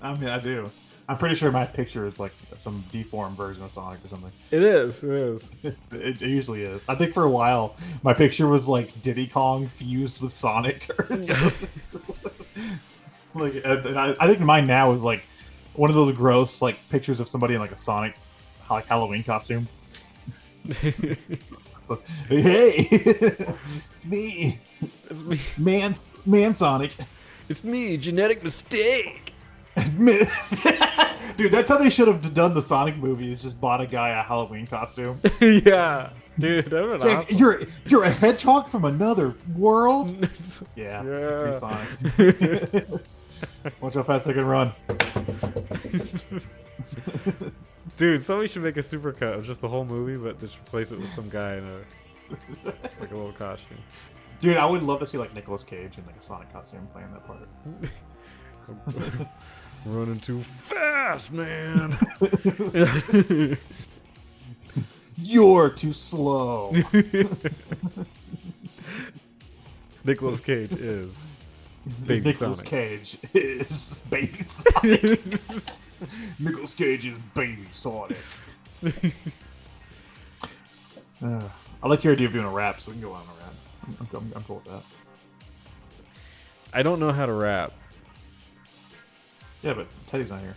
I 0.02 0.14
mean, 0.14 0.28
I 0.28 0.38
do. 0.38 0.70
I'm 1.08 1.16
pretty 1.18 1.34
sure 1.34 1.50
my 1.50 1.64
picture 1.64 2.06
is 2.06 2.20
like 2.20 2.32
some 2.56 2.84
deformed 2.92 3.36
version 3.36 3.64
of 3.64 3.72
Sonic 3.72 4.04
or 4.04 4.08
something. 4.08 4.30
It 4.52 4.62
is. 4.62 5.02
It 5.02 5.10
is. 5.10 5.48
It, 5.64 5.76
it 5.92 6.20
usually 6.20 6.62
is. 6.62 6.84
I 6.88 6.94
think 6.94 7.12
for 7.12 7.24
a 7.24 7.30
while 7.30 7.74
my 8.02 8.14
picture 8.14 8.46
was 8.46 8.68
like 8.68 9.02
Diddy 9.02 9.26
Kong 9.26 9.66
fused 9.66 10.22
with 10.22 10.32
Sonic 10.32 10.88
or 10.98 11.14
something. 11.20 11.68
like, 13.34 13.54
and 13.64 13.98
I, 13.98 14.14
I 14.20 14.26
think 14.28 14.40
mine 14.40 14.66
now 14.66 14.92
is 14.92 15.02
like 15.02 15.24
one 15.74 15.90
of 15.90 15.96
those 15.96 16.12
gross 16.12 16.62
like 16.62 16.78
pictures 16.90 17.20
of 17.20 17.28
somebody 17.28 17.54
in 17.54 17.60
like 17.60 17.72
a 17.72 17.76
Sonic 17.76 18.14
like 18.70 18.86
Halloween 18.86 19.24
costume. 19.24 19.66
It's 20.64 21.70
like, 21.90 22.06
hey, 22.28 22.88
it's 22.90 24.06
me, 24.06 24.58
It's 25.10 25.22
me. 25.22 25.38
man, 25.58 25.94
man, 26.26 26.54
Sonic. 26.54 26.92
It's 27.48 27.64
me. 27.64 27.96
Genetic 27.96 28.42
mistake. 28.44 29.34
Dude, 29.76 31.52
that's 31.52 31.68
how 31.68 31.78
they 31.78 31.90
should 31.90 32.08
have 32.08 32.34
done 32.34 32.54
the 32.54 32.62
Sonic 32.62 32.96
movie. 32.96 33.32
Is 33.32 33.42
just 33.42 33.60
bought 33.60 33.80
a 33.80 33.86
guy 33.86 34.10
a 34.10 34.22
Halloween 34.22 34.66
costume. 34.66 35.20
yeah, 35.40 36.10
dude. 36.38 36.66
That 36.66 36.86
would 36.86 37.00
Like, 37.00 37.18
awesome. 37.18 37.36
You're 37.36 37.62
you're 37.86 38.02
a 38.04 38.10
hedgehog 38.10 38.68
from 38.68 38.84
another 38.84 39.34
world. 39.56 40.28
Yeah, 40.76 41.02
Yeah. 41.04 41.52
Sonic. 41.52 41.88
Watch 43.80 43.94
how 43.94 44.02
fast 44.02 44.28
I 44.28 44.32
can 44.34 44.44
run. 44.44 44.72
Dude, 48.00 48.24
somebody 48.24 48.48
should 48.48 48.62
make 48.62 48.78
a 48.78 48.80
supercut 48.80 49.34
of 49.34 49.44
just 49.44 49.60
the 49.60 49.68
whole 49.68 49.84
movie, 49.84 50.16
but 50.16 50.40
just 50.40 50.56
replace 50.58 50.90
it 50.90 50.96
with 50.96 51.12
some 51.12 51.28
guy 51.28 51.56
in 51.56 51.64
a 51.64 51.80
like 52.64 53.10
a 53.10 53.14
little 53.14 53.32
costume. 53.32 53.76
Dude, 54.40 54.56
I 54.56 54.64
would 54.64 54.82
love 54.82 55.00
to 55.00 55.06
see 55.06 55.18
like 55.18 55.34
Nicolas 55.34 55.62
Cage 55.62 55.98
in 55.98 56.06
like 56.06 56.16
a 56.18 56.22
Sonic 56.22 56.50
costume 56.50 56.88
playing 56.94 57.12
that 57.12 57.26
part. 57.26 57.46
Running 59.84 60.18
too 60.18 60.40
fast, 60.40 61.30
man. 61.30 61.94
You're 65.18 65.68
too 65.68 65.92
slow. 65.92 66.72
Nicolas 70.04 70.40
Cage 70.40 70.72
is 70.72 71.22
Baby 72.06 72.30
Nicolas. 72.30 72.62
Cage 72.62 73.18
is 73.34 74.00
Baby 74.08 74.38
Sonic. 74.42 75.20
Nicolas 76.38 76.74
Cage 76.74 77.06
is 77.06 77.18
Baby 77.34 77.66
Sonic. 77.70 78.18
Uh, 81.22 81.46
I 81.82 81.86
like 81.86 82.02
your 82.02 82.14
idea 82.14 82.28
of 82.28 82.32
doing 82.32 82.46
a 82.46 82.50
rap, 82.50 82.80
so 82.80 82.90
we 82.90 82.94
can 82.94 83.02
go 83.02 83.12
on 83.12 83.20
a 83.20 83.44
rap. 83.44 83.54
I'm, 84.00 84.08
I'm, 84.16 84.32
I'm 84.36 84.44
cool 84.44 84.56
with 84.56 84.64
that. 84.64 84.82
I 86.72 86.82
don't 86.82 86.98
know 86.98 87.12
how 87.12 87.26
to 87.26 87.32
rap. 87.34 87.72
Yeah, 89.62 89.74
but 89.74 89.86
Teddy's 90.06 90.30
not 90.30 90.40
here. 90.40 90.54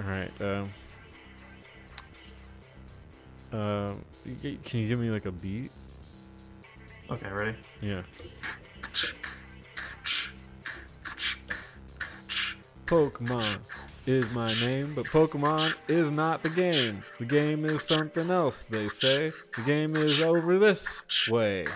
All 0.00 0.04
right. 0.04 0.32
Um, 0.40 0.72
um, 3.52 4.04
can 4.64 4.80
you 4.80 4.88
give 4.88 4.98
me 4.98 5.10
like 5.10 5.26
a 5.26 5.32
beat? 5.32 5.70
Okay, 7.10 7.30
ready? 7.30 7.56
Yeah. 7.80 8.02
Pokemon 12.88 13.58
is 14.06 14.30
my 14.30 14.50
name, 14.62 14.94
but 14.94 15.04
Pokemon 15.04 15.74
is 15.88 16.10
not 16.10 16.42
the 16.42 16.48
game. 16.48 17.04
The 17.18 17.26
game 17.26 17.66
is 17.66 17.82
something 17.82 18.30
else, 18.30 18.62
they 18.62 18.88
say. 18.88 19.30
The 19.56 19.62
game 19.62 19.94
is 19.94 20.22
over 20.22 20.58
this 20.58 21.02
way. 21.28 21.66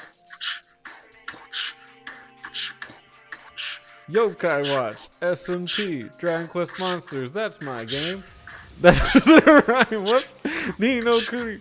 Yokai 4.10 4.74
Watch, 4.74 5.10
SMT, 5.20 6.16
Dragon 6.16 6.48
Quest 6.48 6.78
Monsters, 6.78 7.30
that's 7.34 7.60
my 7.60 7.84
game. 7.84 8.24
That's 8.80 9.26
right. 9.26 9.90
Whoops. 9.90 10.34
Ni 10.78 11.00
no 11.00 11.20
Kuni. 11.20 11.60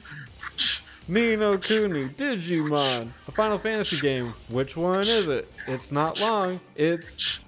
Ni 1.09 1.35
no 1.35 1.57
Kuni, 1.57 2.05
Digimon, 2.05 3.11
a 3.27 3.31
Final 3.31 3.59
Fantasy 3.59 3.99
game. 3.99 4.33
Which 4.47 4.77
one 4.77 5.01
is 5.01 5.27
it? 5.27 5.51
It's 5.67 5.91
not 5.91 6.19
long. 6.21 6.61
It's 6.75 7.41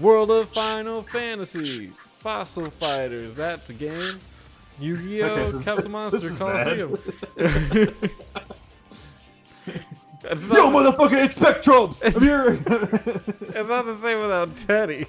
World 0.00 0.30
of 0.30 0.48
Final 0.48 1.02
Fantasy. 1.02 1.92
Fossil 2.20 2.70
Fighters, 2.70 3.34
that's 3.34 3.70
a 3.70 3.74
game. 3.74 4.18
Yu-Gi-Oh! 4.78 5.26
Okay, 5.26 5.64
Capsule 5.64 5.90
Monster. 5.90 6.30
Coliseum. 6.36 6.98
Not, 10.22 10.38
Yo, 10.42 10.70
motherfucker, 10.70 11.24
it's 11.24 11.38
Spectrobes! 11.38 12.00
I'm 12.04 12.22
here! 12.22 12.52
it's 13.40 13.68
not 13.68 13.86
the 13.86 13.98
same 14.02 14.20
without 14.20 14.54
Teddy. 14.54 15.06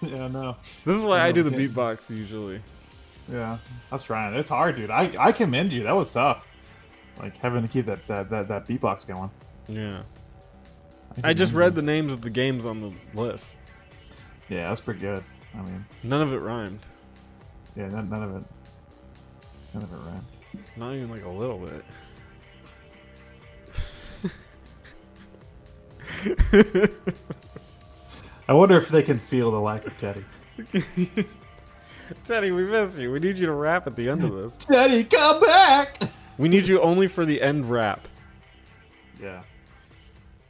yeah, 0.00 0.28
no. 0.28 0.56
This 0.86 0.96
is 0.96 1.04
why 1.04 1.20
I 1.20 1.32
do 1.32 1.42
the 1.42 1.50
beatbox 1.50 2.08
usually. 2.08 2.62
Yeah, 3.30 3.58
I 3.90 3.94
was 3.94 4.02
trying. 4.02 4.34
It's 4.34 4.48
hard, 4.48 4.76
dude. 4.76 4.90
I, 4.90 5.12
I 5.18 5.32
commend 5.32 5.72
you. 5.72 5.82
That 5.82 5.94
was 5.96 6.10
tough. 6.10 6.46
Like 7.18 7.36
having 7.38 7.62
to 7.62 7.68
keep 7.68 7.86
that 7.86 8.06
that, 8.08 8.30
that, 8.30 8.48
that 8.48 8.66
beatbox 8.66 9.06
going. 9.06 9.30
Yeah. 9.68 10.02
I 11.22 11.34
just 11.34 11.52
read 11.52 11.74
the 11.74 11.82
names 11.82 12.12
of 12.12 12.22
the 12.22 12.30
games 12.30 12.64
on 12.64 12.80
the 12.80 13.20
list. 13.20 13.54
Yeah, 14.48 14.68
that's 14.68 14.80
pretty 14.80 15.00
good. 15.00 15.22
I 15.54 15.62
mean, 15.62 15.84
None 16.02 16.22
of 16.22 16.32
it 16.32 16.38
rhymed. 16.38 16.80
yeah, 17.74 17.88
none, 17.88 18.08
none 18.08 18.22
of 18.22 18.36
it. 18.36 18.44
None 19.74 19.82
of 19.82 19.92
it 19.92 19.96
ran. 20.06 20.22
Not 20.76 20.94
even 20.94 21.10
like 21.10 21.24
a 21.24 21.28
little 21.28 21.58
bit. 21.58 21.84
I 28.48 28.52
wonder 28.52 28.76
if 28.76 28.88
they 28.88 29.02
can 29.02 29.18
feel 29.18 29.50
the 29.50 29.60
lack 29.60 29.86
of 29.86 29.96
Teddy. 29.98 30.24
Teddy, 32.24 32.52
we 32.52 32.64
missed 32.64 32.98
you. 32.98 33.10
We 33.10 33.18
need 33.18 33.36
you 33.36 33.46
to 33.46 33.52
rap 33.52 33.86
at 33.86 33.96
the 33.96 34.08
end 34.08 34.22
of 34.22 34.32
this. 34.34 34.56
Teddy, 34.66 35.02
come 35.04 35.40
back! 35.40 36.00
We 36.38 36.48
need 36.48 36.68
you 36.68 36.80
only 36.80 37.08
for 37.08 37.24
the 37.24 37.42
end 37.42 37.68
rap. 37.68 38.06
Yeah. 39.20 39.42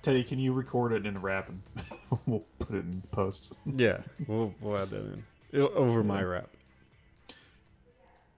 Teddy, 0.02 0.22
can 0.22 0.38
you 0.38 0.52
record 0.52 0.92
it 0.92 1.06
in 1.06 1.16
a 1.16 1.18
rap 1.18 1.48
and 1.48 1.62
we'll 2.26 2.44
put 2.58 2.76
it 2.76 2.84
in 2.84 3.02
post? 3.10 3.58
Yeah, 3.76 3.98
we'll, 4.26 4.54
we'll 4.60 4.76
add 4.76 4.90
that 4.90 4.98
in. 5.00 5.24
It'll- 5.52 5.72
over 5.74 6.02
my 6.02 6.22
rap. 6.22 6.48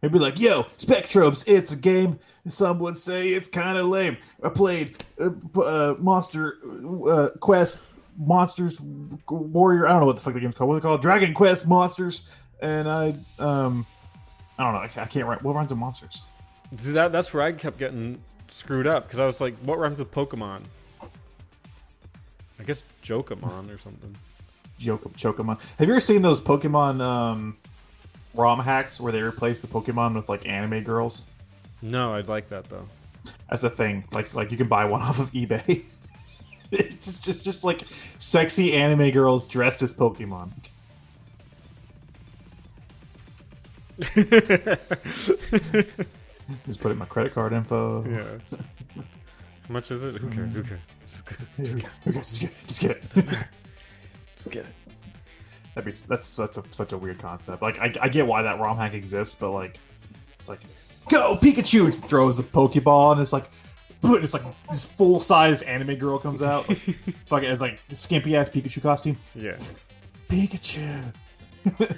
It'd 0.00 0.12
be 0.12 0.20
like, 0.20 0.38
"Yo, 0.38 0.62
Spectrobes, 0.78 1.44
it's 1.48 1.72
a 1.72 1.76
game. 1.76 2.20
Some 2.48 2.78
would 2.78 2.96
say 2.96 3.30
it's 3.30 3.48
kind 3.48 3.76
of 3.76 3.86
lame. 3.86 4.16
I 4.42 4.48
played 4.48 4.96
uh, 5.20 5.30
uh, 5.60 5.96
Monster 5.98 6.58
uh, 7.08 7.30
Quest, 7.40 7.78
Monsters 8.16 8.80
Warrior. 9.28 9.86
I 9.86 9.90
don't 9.90 10.00
know 10.00 10.06
what 10.06 10.14
the 10.16 10.22
fuck 10.22 10.34
the 10.34 10.40
game's 10.40 10.54
called. 10.54 10.70
What's 10.70 10.78
it 10.78 10.82
called? 10.86 11.02
Dragon 11.02 11.34
Quest 11.34 11.66
Monsters. 11.66 12.28
And 12.60 12.88
I, 12.88 13.14
um, 13.38 13.84
I 14.58 14.64
don't 14.64 14.72
know. 14.74 14.80
I, 14.80 15.02
I 15.02 15.06
can't 15.06 15.26
write. 15.26 15.42
What 15.42 15.54
rhymes 15.56 15.70
with 15.70 15.78
monsters? 15.78 16.22
See, 16.76 16.92
that, 16.92 17.12
that's 17.12 17.32
where 17.32 17.42
I 17.42 17.52
kept 17.52 17.78
getting 17.78 18.20
screwed 18.48 18.86
up 18.86 19.06
because 19.06 19.20
I 19.20 19.26
was 19.26 19.40
like, 19.40 19.56
what 19.58 19.78
rhymes 19.78 19.98
with 19.98 20.10
Pokemon? 20.12 20.62
I 22.58 22.64
guess 22.64 22.84
Jokamon 23.02 23.74
or 23.74 23.78
something. 23.78 24.14
Joke, 24.78 25.12
Chokemon. 25.16 25.60
Have 25.78 25.88
you 25.88 25.94
ever 25.94 26.00
seen 26.00 26.22
those 26.22 26.40
Pokemon 26.40 27.00
um, 27.00 27.56
ROM 28.34 28.60
hacks 28.60 29.00
where 29.00 29.12
they 29.12 29.20
replace 29.20 29.60
the 29.60 29.66
Pokemon 29.66 30.14
with 30.14 30.28
like 30.28 30.46
anime 30.46 30.84
girls? 30.84 31.24
No, 31.82 32.14
I'd 32.14 32.28
like 32.28 32.48
that 32.50 32.68
though. 32.68 32.86
That's 33.50 33.64
a 33.64 33.70
thing. 33.70 34.04
Like 34.12 34.34
like 34.34 34.50
you 34.50 34.56
can 34.56 34.68
buy 34.68 34.84
one 34.84 35.02
off 35.02 35.18
of 35.18 35.32
eBay. 35.32 35.84
it's 36.70 37.18
just 37.18 37.44
just 37.44 37.64
like 37.64 37.82
sexy 38.18 38.74
anime 38.74 39.10
girls 39.10 39.46
dressed 39.46 39.82
as 39.82 39.92
Pokemon. 39.92 40.50
Just 46.66 46.80
put 46.80 46.92
in 46.92 46.98
my 46.98 47.04
credit 47.04 47.34
card 47.34 47.52
info. 47.52 48.04
Yeah. 48.08 48.38
How 48.96 49.72
much 49.72 49.90
is 49.90 50.02
it? 50.02 50.16
Who 50.16 50.30
cares? 50.30 50.54
Who 50.54 50.62
cares? 50.62 50.80
Just, 51.10 51.24
go- 51.26 51.36
Okay, 52.08 52.12
just 52.18 52.40
get, 52.40 52.52
just 52.66 52.80
get 52.80 52.90
it. 52.90 53.02
just 54.36 54.50
get 54.50 54.64
it. 54.64 54.66
That'd 55.74 55.92
be 55.92 55.98
that's 56.08 56.36
that's 56.36 56.56
a, 56.56 56.64
such 56.70 56.92
a 56.92 56.98
weird 56.98 57.18
concept. 57.18 57.62
Like 57.62 57.78
I, 57.78 57.92
I 58.00 58.08
get 58.08 58.26
why 58.26 58.42
that 58.42 58.58
ROM 58.58 58.76
hack 58.76 58.94
exists, 58.94 59.34
but 59.34 59.50
like 59.52 59.78
it's 60.38 60.48
like 60.48 60.60
go 61.08 61.36
Pikachu 61.36 61.84
and 61.84 61.94
throws 61.94 62.36
the 62.36 62.42
Pokeball 62.42 63.12
and 63.12 63.20
it's 63.20 63.32
like 63.32 63.48
but 64.00 64.22
it's 64.22 64.32
like 64.34 64.42
this 64.68 64.84
full 64.84 65.20
size 65.20 65.62
anime 65.62 65.96
girl 65.96 66.18
comes 66.18 66.40
out, 66.42 66.68
like, 66.68 66.78
fucking 67.26 67.48
it's 67.48 67.60
like 67.60 67.80
skimpy 67.92 68.36
ass 68.36 68.48
Pikachu 68.48 68.82
costume. 68.82 69.16
Yeah. 69.34 69.56
Pikachu. 70.28 71.02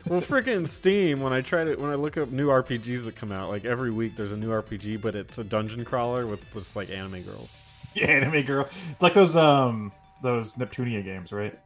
Well, 0.06 0.20
freaking 0.20 0.66
Steam. 0.66 1.20
When 1.20 1.32
I 1.32 1.42
try 1.42 1.64
to 1.64 1.76
when 1.76 1.90
I 1.90 1.94
look 1.94 2.16
up 2.16 2.30
new 2.30 2.48
RPGs 2.48 3.04
that 3.04 3.16
come 3.16 3.30
out, 3.30 3.50
like 3.50 3.64
every 3.64 3.90
week 3.90 4.16
there's 4.16 4.32
a 4.32 4.36
new 4.36 4.48
RPG, 4.50 5.00
but 5.00 5.14
it's 5.14 5.38
a 5.38 5.44
dungeon 5.44 5.84
crawler 5.84 6.26
with 6.26 6.40
just 6.54 6.74
like 6.74 6.90
anime 6.90 7.22
girls. 7.22 7.50
Yeah, 7.94 8.06
anime 8.06 8.42
girl. 8.42 8.68
It's 8.92 9.02
like 9.02 9.14
those 9.14 9.34
um 9.36 9.92
those 10.22 10.54
Neptunia 10.56 11.02
games, 11.04 11.32
right? 11.32 11.58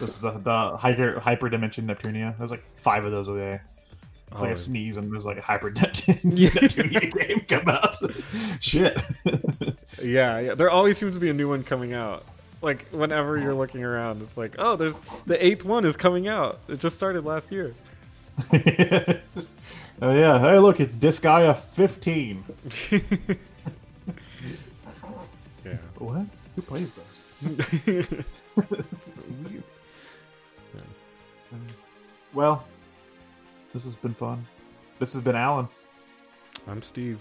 This 0.00 0.14
is 0.14 0.20
the 0.20 0.30
the 0.32 0.76
hyper 0.76 1.20
hyper 1.20 1.48
dimension 1.48 1.86
Neptunia. 1.86 2.36
There's 2.38 2.50
like 2.50 2.64
five 2.76 3.04
of 3.04 3.12
those 3.12 3.28
away. 3.28 3.60
It's 4.32 4.40
like 4.40 4.50
Oh. 4.50 4.52
a 4.54 4.56
sneeze 4.56 4.96
and 4.96 5.12
there's 5.12 5.26
like 5.26 5.36
a 5.38 5.42
hyper 5.42 5.70
Neptunia 5.72 7.12
game 7.26 7.40
come 7.48 7.68
out. 7.68 7.94
Shit. 8.60 9.00
Yeah, 10.02 10.38
yeah. 10.40 10.54
There 10.54 10.70
always 10.70 10.98
seems 10.98 11.14
to 11.14 11.20
be 11.20 11.30
a 11.30 11.34
new 11.34 11.48
one 11.48 11.62
coming 11.62 11.92
out. 11.94 12.24
Like 12.62 12.86
whenever 12.90 13.38
you're 13.38 13.54
looking 13.54 13.84
around, 13.84 14.22
it's 14.22 14.36
like, 14.36 14.56
oh, 14.58 14.76
there's 14.76 15.00
the 15.26 15.44
eighth 15.44 15.64
one 15.64 15.84
is 15.84 15.96
coming 15.96 16.26
out. 16.26 16.58
It 16.68 16.80
just 16.80 16.96
started 16.96 17.24
last 17.24 17.52
year. 17.52 17.74
oh 18.52 20.12
yeah. 20.12 20.38
Hey, 20.40 20.58
look, 20.58 20.80
it's 20.80 20.96
Disgaea 20.96 21.56
15. 21.56 22.44
Yeah. 26.00 26.06
What? 26.06 26.26
Who 26.54 26.62
plays 26.62 26.94
those? 26.94 27.26
so 28.98 29.22
weird. 29.44 29.62
Well, 32.32 32.64
this 33.72 33.84
has 33.84 33.96
been 33.96 34.14
fun. 34.14 34.44
This 34.98 35.12
has 35.12 35.22
been 35.22 35.36
Alan. 35.36 35.68
I'm 36.66 36.82
Steve. 36.82 37.20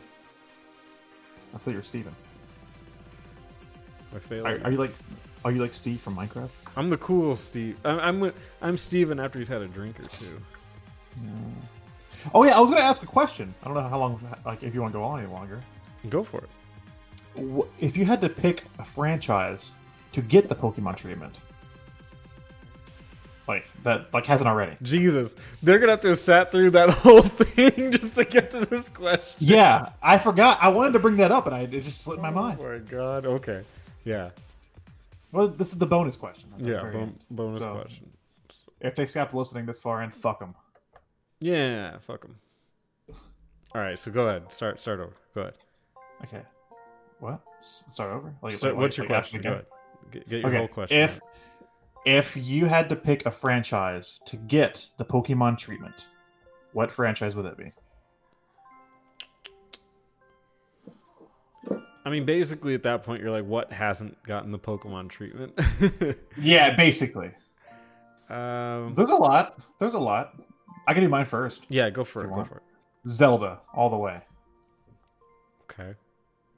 I 1.53 1.57
thought 1.57 1.71
you 1.71 1.77
were 1.77 1.83
Steven. 1.83 2.15
I 4.13 4.19
failed. 4.19 4.47
Are, 4.47 4.59
are 4.63 4.71
you 4.71 4.77
like 4.77 4.93
are 5.43 5.51
you 5.51 5.61
like 5.61 5.73
Steve 5.73 6.01
from 6.01 6.15
Minecraft? 6.15 6.49
I'm 6.75 6.89
the 6.89 6.97
cool 6.97 7.35
Steve. 7.35 7.77
I'm 7.85 8.23
I'm, 8.23 8.33
I'm 8.61 8.77
Steven 8.77 9.19
after 9.19 9.39
he's 9.39 9.47
had 9.47 9.61
a 9.61 9.67
drink 9.67 9.99
or 9.99 10.03
two. 10.03 10.41
Oh 12.33 12.43
yeah, 12.43 12.57
I 12.57 12.59
was 12.59 12.69
gonna 12.69 12.81
ask 12.81 13.03
a 13.03 13.05
question. 13.07 13.53
I 13.61 13.65
don't 13.65 13.75
know 13.75 13.87
how 13.87 13.99
long, 13.99 14.19
like, 14.45 14.63
if 14.63 14.73
you 14.73 14.81
want 14.81 14.93
to 14.93 14.99
go 14.99 15.03
on 15.03 15.19
any 15.19 15.31
longer. 15.31 15.61
Go 16.09 16.23
for 16.23 16.39
it. 16.39 16.49
If 17.79 17.97
you 17.97 18.05
had 18.05 18.21
to 18.21 18.29
pick 18.29 18.63
a 18.79 18.85
franchise 18.85 19.73
to 20.13 20.21
get 20.21 20.47
the 20.49 20.55
Pokemon 20.55 20.95
treatment, 20.97 21.37
like 23.47 23.65
that, 23.83 24.13
like 24.13 24.25
hasn't 24.25 24.47
already. 24.47 24.75
Jesus, 24.81 25.35
they're 25.61 25.77
gonna 25.79 25.91
have 25.91 26.01
to 26.01 26.09
have 26.09 26.19
sat 26.19 26.51
through 26.51 26.71
that 26.71 26.89
whole 27.01 27.21
thing 27.21 27.91
just 27.91 28.15
to 28.15 28.25
get 28.25 28.51
to 28.51 28.65
this 28.65 28.89
question. 28.89 29.37
Yeah, 29.39 29.89
I 30.01 30.17
forgot. 30.17 30.57
I 30.61 30.69
wanted 30.69 30.93
to 30.93 30.99
bring 30.99 31.17
that 31.17 31.31
up, 31.31 31.45
and 31.45 31.55
I 31.55 31.61
it 31.61 31.69
just 31.83 32.01
slipped 32.01 32.21
my 32.21 32.29
oh 32.29 32.33
mind. 32.33 32.59
Oh 32.61 32.67
my 32.71 32.77
god. 32.79 33.25
Okay. 33.25 33.61
Yeah. 34.03 34.29
Well, 35.31 35.47
this 35.49 35.73
is 35.73 35.77
the 35.77 35.85
bonus 35.85 36.15
question. 36.15 36.49
Yeah. 36.57 36.81
Bon- 36.91 37.19
bonus 37.29 37.59
So- 37.59 37.73
question. 37.75 38.09
If 38.81 38.93
they 38.95 39.05
stopped 39.05 39.33
listening 39.33 39.65
this 39.65 39.79
far 39.79 40.03
in, 40.03 40.11
fuck 40.11 40.39
them. 40.39 40.53
Yeah. 41.39 41.97
Fuck 41.99 42.21
them. 42.21 42.35
All 43.73 43.81
right. 43.81 43.97
So 43.97 44.11
go 44.11 44.27
ahead. 44.27 44.51
Start. 44.51 44.79
Start 44.81 44.99
over. 44.99 45.13
Go 45.33 45.41
ahead. 45.41 45.53
Okay. 46.23 46.41
What? 47.19 47.41
Start 47.61 48.13
over. 48.13 48.35
Like, 48.41 48.53
So, 48.53 48.69
like- 48.69 48.77
what's 48.77 48.97
your 48.97 49.05
like, 49.05 49.11
question? 49.13 49.41
Go 49.41 49.51
ahead. 49.51 49.65
Get, 50.11 50.29
get 50.29 50.39
your 50.41 50.47
Okay. 50.49 50.57
whole 50.57 50.67
question. 50.67 50.97
If 50.97 51.15
out. 51.15 51.21
if 52.05 52.37
you 52.37 52.65
had 52.65 52.89
to 52.89 52.95
pick 52.95 53.25
a 53.25 53.31
franchise 53.31 54.19
to 54.25 54.37
get 54.37 54.87
the 54.97 55.05
Pokemon 55.05 55.57
treatment, 55.57 56.09
what 56.73 56.91
franchise 56.91 57.35
would 57.35 57.45
it 57.45 57.57
be? 57.57 57.71
I 62.05 62.11
mean, 62.11 62.25
basically, 62.25 62.75
at 62.75 62.83
that 62.83 63.01
point, 63.03 63.21
you're 63.23 63.31
like, 63.31 63.45
what 63.45 63.71
hasn't 63.73 64.21
gotten 64.23 64.51
the 64.51 64.59
Pokemon 64.59 65.09
treatment? 65.09 65.57
Yeah, 66.37 66.75
basically. 66.75 67.31
um, 68.29 68.93
There's 68.95 69.09
a 69.09 69.15
lot. 69.15 69.57
There's 69.79 69.95
a 69.95 69.99
lot. 69.99 70.33
I 70.87 70.93
can 70.93 71.01
do 71.01 71.09
mine 71.09 71.25
first. 71.25 71.65
yeah. 71.69 71.89
Go 71.89 72.03
for 72.03 72.23
it. 72.23 72.27
Go 72.27 72.33
want? 72.33 72.47
for 72.47 72.57
it. 72.57 72.63
Zelda, 73.07 73.61
all 73.73 73.89
the 73.89 73.97
way. 73.97 74.21
Okay. 75.63 75.95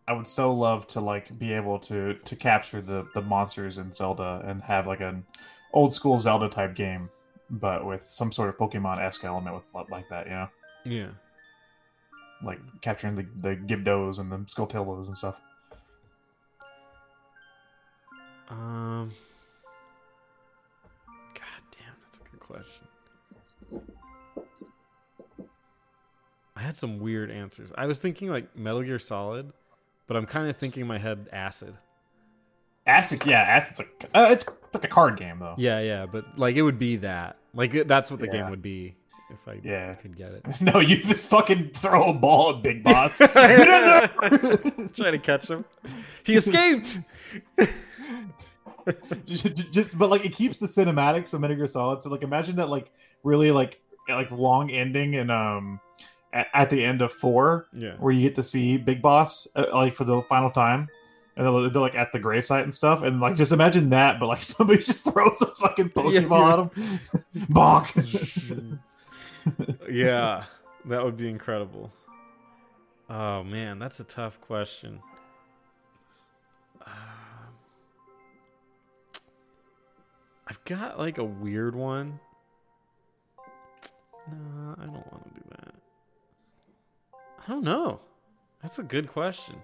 I 0.08 0.14
would 0.14 0.28
so 0.28 0.54
love 0.54 0.88
to 0.88 1.02
like 1.02 1.38
be 1.38 1.52
able 1.54 1.80
to 1.80 2.14
to 2.14 2.36
capture 2.36 2.82
the 2.82 3.08
the 3.14 3.22
monsters 3.22 3.78
in 3.78 3.92
Zelda 3.92 4.42
and 4.46 4.62
have 4.62 4.88
like 4.88 5.02
an 5.02 5.26
old 5.74 5.94
school 5.94 6.18
Zelda 6.18 6.48
type 6.50 6.76
game, 6.76 7.10
but 7.50 7.86
with 7.86 8.06
some 8.10 8.32
sort 8.32 8.50
of 8.50 8.58
Pokemon 8.58 9.00
esque 9.00 9.24
element 9.26 9.56
with 9.74 9.90
like 9.90 10.08
that. 10.10 10.28
You 10.28 10.32
know, 10.34 10.48
Yeah. 10.86 11.10
like 12.44 12.60
capturing 12.82 13.16
the 13.16 13.26
the 13.42 13.56
Gibdos 13.58 14.20
and 14.20 14.32
the 14.32 14.38
Skulltulas 14.40 15.08
and 15.08 15.18
stuff. 15.18 15.42
Um. 18.50 19.12
God 21.34 21.62
damn, 21.78 21.96
that's 22.06 22.18
a 22.18 22.22
good 22.32 22.40
question. 22.40 22.88
I 26.56 26.62
had 26.62 26.78
some 26.78 27.00
weird 27.00 27.30
answers. 27.30 27.72
I 27.78 27.86
was 27.86 28.00
thinking 28.00 28.30
like 28.30 28.56
Metal 28.56 28.82
Gear 28.82 29.00
Solid, 29.00 29.52
but 30.08 30.18
I'm 30.18 30.26
kind 30.26 30.50
of 30.50 30.58
thinking 30.58 30.82
in 30.82 30.88
my 30.88 30.98
head 30.98 31.28
Acid. 31.32 31.76
Acid, 32.86 33.22
yeah, 33.26 33.42
Acid's 33.42 33.80
like 33.80 34.10
uh, 34.14 34.28
it's 34.32 34.46
like 34.74 34.84
a 34.84 34.88
card 34.88 35.18
game 35.18 35.40
though. 35.40 35.56
Yeah, 35.58 35.80
yeah, 35.82 36.06
but 36.06 36.38
like 36.40 36.56
it 36.56 36.62
would 36.62 36.80
be 36.80 36.96
that. 36.98 37.38
Like 37.54 37.88
that's 37.88 38.10
what 38.10 38.20
the 38.20 38.28
Yeah. 38.28 38.32
game 38.44 38.50
would 38.50 38.62
be 38.62 38.96
if 39.30 39.46
I 39.48 39.60
Yeah. 39.64 39.94
could 39.96 40.16
get 40.16 40.32
it. 40.32 40.46
No, 40.62 40.80
you 40.80 40.98
just 40.98 41.24
fucking 41.26 41.72
throw 41.74 42.04
a 42.10 42.14
ball 42.14 42.56
at 42.56 42.64
Big 42.64 42.84
Boss. 42.84 43.18
Trying 43.34 45.12
to 45.12 45.20
catch 45.22 45.48
him. 45.50 45.66
He 46.24 46.36
escaped. 46.36 47.00
just, 49.26 49.72
just- 49.72 49.98
but 49.98 50.10
like 50.10 50.24
it 50.26 50.34
keeps 50.34 50.58
the 50.58 50.68
cinematics 50.68 51.34
of 51.34 51.42
Metal 51.42 51.58
Gear 51.58 51.68
Solid. 51.68 52.00
So 52.02 52.10
like 52.10 52.22
imagine 52.24 52.56
that 52.58 52.70
like 52.70 52.92
really 53.24 53.52
like 53.52 53.82
like 54.08 54.32
long 54.32 54.72
ending 54.72 55.16
and 55.18 55.30
um 55.30 55.80
at, 56.34 56.48
at 56.54 56.70
the 56.70 56.84
end 56.84 57.02
of 57.02 57.12
four 57.12 57.68
Yeah. 57.74 57.94
where 58.00 58.14
you 58.14 58.22
get 58.22 58.36
to 58.36 58.44
see 58.44 58.78
Big 58.78 59.02
Boss 59.02 59.48
uh, 59.56 59.66
like 59.74 59.96
for 59.96 60.04
the 60.04 60.22
final 60.24 60.50
time. 60.52 60.90
And 61.36 61.46
they're, 61.46 61.70
they're 61.70 61.82
like 61.82 61.94
at 61.96 62.12
the 62.12 62.20
gravesite 62.20 62.64
and 62.64 62.74
stuff, 62.74 63.04
and 63.04 63.20
like 63.22 63.36
just 63.36 63.52
imagine 63.52 63.92
that, 63.92 64.20
but 64.20 64.26
like 64.28 64.42
somebody 64.44 64.82
just 64.82 65.04
throws 65.04 65.40
a 65.42 65.46
fucking 65.56 65.90
Pokeball 65.90 66.52
at 66.52 66.60
him, 66.78 67.00
bonk. 67.54 68.80
yeah, 69.92 70.46
that 70.86 71.06
would 71.06 71.16
be 71.16 71.30
incredible. 71.30 71.92
Oh 73.10 73.44
man, 73.44 73.78
that's 73.78 74.00
a 74.00 74.04
tough 74.04 74.42
question. 74.42 75.00
Um, 76.86 76.92
I've 80.48 80.64
got 80.66 80.98
like 80.98 81.18
a 81.20 81.24
weird 81.24 81.76
one. 81.76 82.20
No, 84.32 84.76
I 84.82 84.86
don't 84.86 84.94
want 85.12 85.36
to 85.36 85.42
do. 85.42 85.47
I 87.48 87.52
don't 87.52 87.64
know. 87.64 88.02
That's 88.62 88.80
a 88.80 88.84
good 88.84 89.08
question. 89.08 89.56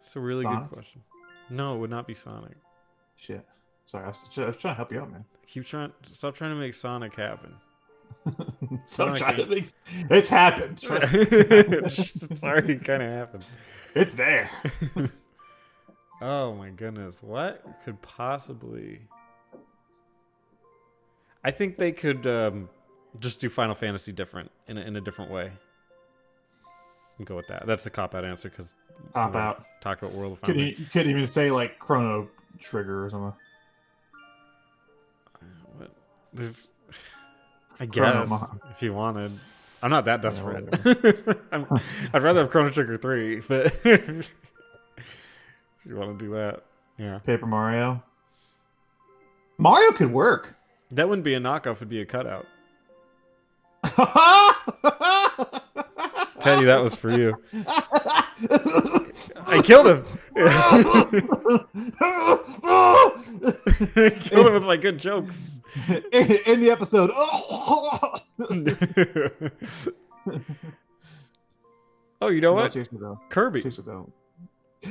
It's 0.00 0.14
a 0.14 0.20
really 0.20 0.42
Sonic? 0.42 0.64
good 0.64 0.74
question. 0.74 1.02
No, 1.48 1.74
it 1.74 1.78
would 1.78 1.90
not 1.90 2.06
be 2.06 2.14
Sonic. 2.14 2.56
Shit, 3.16 3.44
sorry, 3.86 4.04
I 4.04 4.08
was, 4.08 4.28
I 4.36 4.46
was 4.46 4.56
trying 4.58 4.74
to 4.74 4.76
help 4.76 4.92
you 4.92 5.00
out, 5.00 5.10
man. 5.10 5.24
Keep 5.46 5.66
trying. 5.66 5.92
Stop 6.12 6.34
trying 6.34 6.50
to 6.50 6.56
make 6.56 6.74
Sonic 6.74 7.14
happen. 7.16 7.54
I'm 8.26 8.82
Sonic 8.86 9.16
trying 9.16 9.36
to 9.36 9.46
make, 9.46 9.66
it's 10.10 10.28
happened. 10.28 10.80
Trust 10.80 11.12
me. 11.12 11.20
it's 11.30 12.44
already 12.44 12.76
kind 12.76 13.02
of 13.02 13.10
happened. 13.10 13.44
It's 13.94 14.14
there. 14.14 14.50
Oh 16.20 16.54
my 16.54 16.68
goodness. 16.70 17.22
What 17.22 17.64
could 17.84 18.00
possibly. 18.02 19.00
I 21.42 21.50
think 21.50 21.76
they 21.76 21.90
could 21.90 22.26
um, 22.26 22.68
just 23.20 23.40
do 23.40 23.48
Final 23.48 23.74
Fantasy 23.74 24.12
different 24.12 24.50
in 24.66 24.78
a, 24.78 24.80
in 24.82 24.96
a 24.96 25.00
different 25.00 25.30
way. 25.30 25.52
Go 27.24 27.34
with 27.34 27.48
that. 27.48 27.66
That's 27.66 27.84
a 27.86 27.90
cop 27.90 28.14
out 28.14 28.24
answer 28.24 28.48
because 28.48 28.74
cop 29.12 29.34
out. 29.34 29.64
Talk 29.80 30.00
about 30.00 30.14
World 30.14 30.34
of 30.34 30.40
Could 30.40 30.54
Final. 30.54 30.62
you, 30.62 30.76
you 30.78 30.86
could 30.86 31.08
even 31.08 31.26
say 31.26 31.50
like 31.50 31.78
Chrono 31.80 32.28
Trigger 32.60 33.04
or 33.04 33.10
something. 33.10 33.32
Uh, 35.34 35.44
what? 35.78 35.90
There's, 36.32 36.68
I 37.80 37.86
guess 37.86 38.28
Mon. 38.28 38.60
if 38.70 38.82
you 38.82 38.92
wanted. 38.92 39.32
I'm 39.82 39.90
not 39.90 40.04
that 40.04 40.22
desperate. 40.22 40.68
I'm, 41.52 41.66
I'd 42.12 42.22
rather 42.22 42.40
have 42.42 42.50
Chrono 42.50 42.70
Trigger 42.70 42.96
three, 42.96 43.40
but 43.40 43.66
if 43.84 44.30
you 45.84 45.96
want 45.96 46.18
to 46.18 46.24
do 46.24 46.32
that, 46.34 46.62
yeah, 46.98 47.18
Paper 47.18 47.46
Mario. 47.46 48.02
Mario 49.56 49.90
could 49.90 50.12
work. 50.12 50.54
that 50.90 51.08
wouldn't 51.08 51.24
be 51.24 51.34
a 51.34 51.40
knockoff; 51.40 51.76
it'd 51.76 51.88
be 51.88 52.00
a 52.00 52.06
cutout. 52.06 52.46
Teddy, 56.40 56.66
that 56.66 56.80
was 56.82 56.94
for 56.94 57.10
you. 57.10 57.34
I 59.46 59.60
killed 59.64 59.86
him. 59.88 60.04
I 60.36 61.60
killed 64.20 64.46
him 64.46 64.52
with 64.54 64.64
my 64.64 64.76
good 64.76 64.98
jokes. 64.98 65.58
in, 65.88 66.32
in 66.46 66.60
the 66.60 66.70
episode. 66.70 67.10
Oh, 72.20 72.28
you 72.28 72.40
know 72.40 72.48
No, 72.48 72.54
what? 72.54 72.72
seriously 72.72 72.98
though. 73.00 73.20
Kirby. 73.28 73.60
Seriously 73.60 73.84
though. 73.86 74.10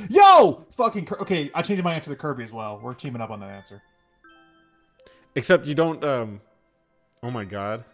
Yo, 0.08 0.66
fucking. 0.76 1.06
Kir- 1.06 1.20
okay, 1.20 1.50
I 1.54 1.62
changed 1.62 1.82
my 1.84 1.94
answer 1.94 2.10
to 2.10 2.16
Kirby 2.16 2.44
as 2.44 2.52
well. 2.52 2.80
We're 2.82 2.94
teaming 2.94 3.20
up 3.20 3.30
on 3.30 3.40
that 3.40 3.50
answer. 3.50 3.82
Except 5.34 5.66
you 5.66 5.74
don't. 5.74 6.02
Um. 6.02 6.40
Oh 7.22 7.30
my 7.30 7.44
god. 7.44 7.84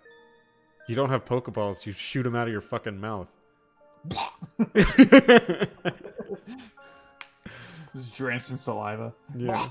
You 0.86 0.94
don't 0.94 1.10
have 1.10 1.24
Pokeballs. 1.24 1.86
You 1.86 1.92
shoot 1.92 2.22
them 2.24 2.34
out 2.36 2.46
of 2.46 2.52
your 2.52 2.60
fucking 2.60 3.00
mouth. 3.00 3.28
Just 7.94 8.14
drenched 8.14 8.50
in 8.50 8.58
saliva. 8.58 9.12
yeah. 9.36 9.68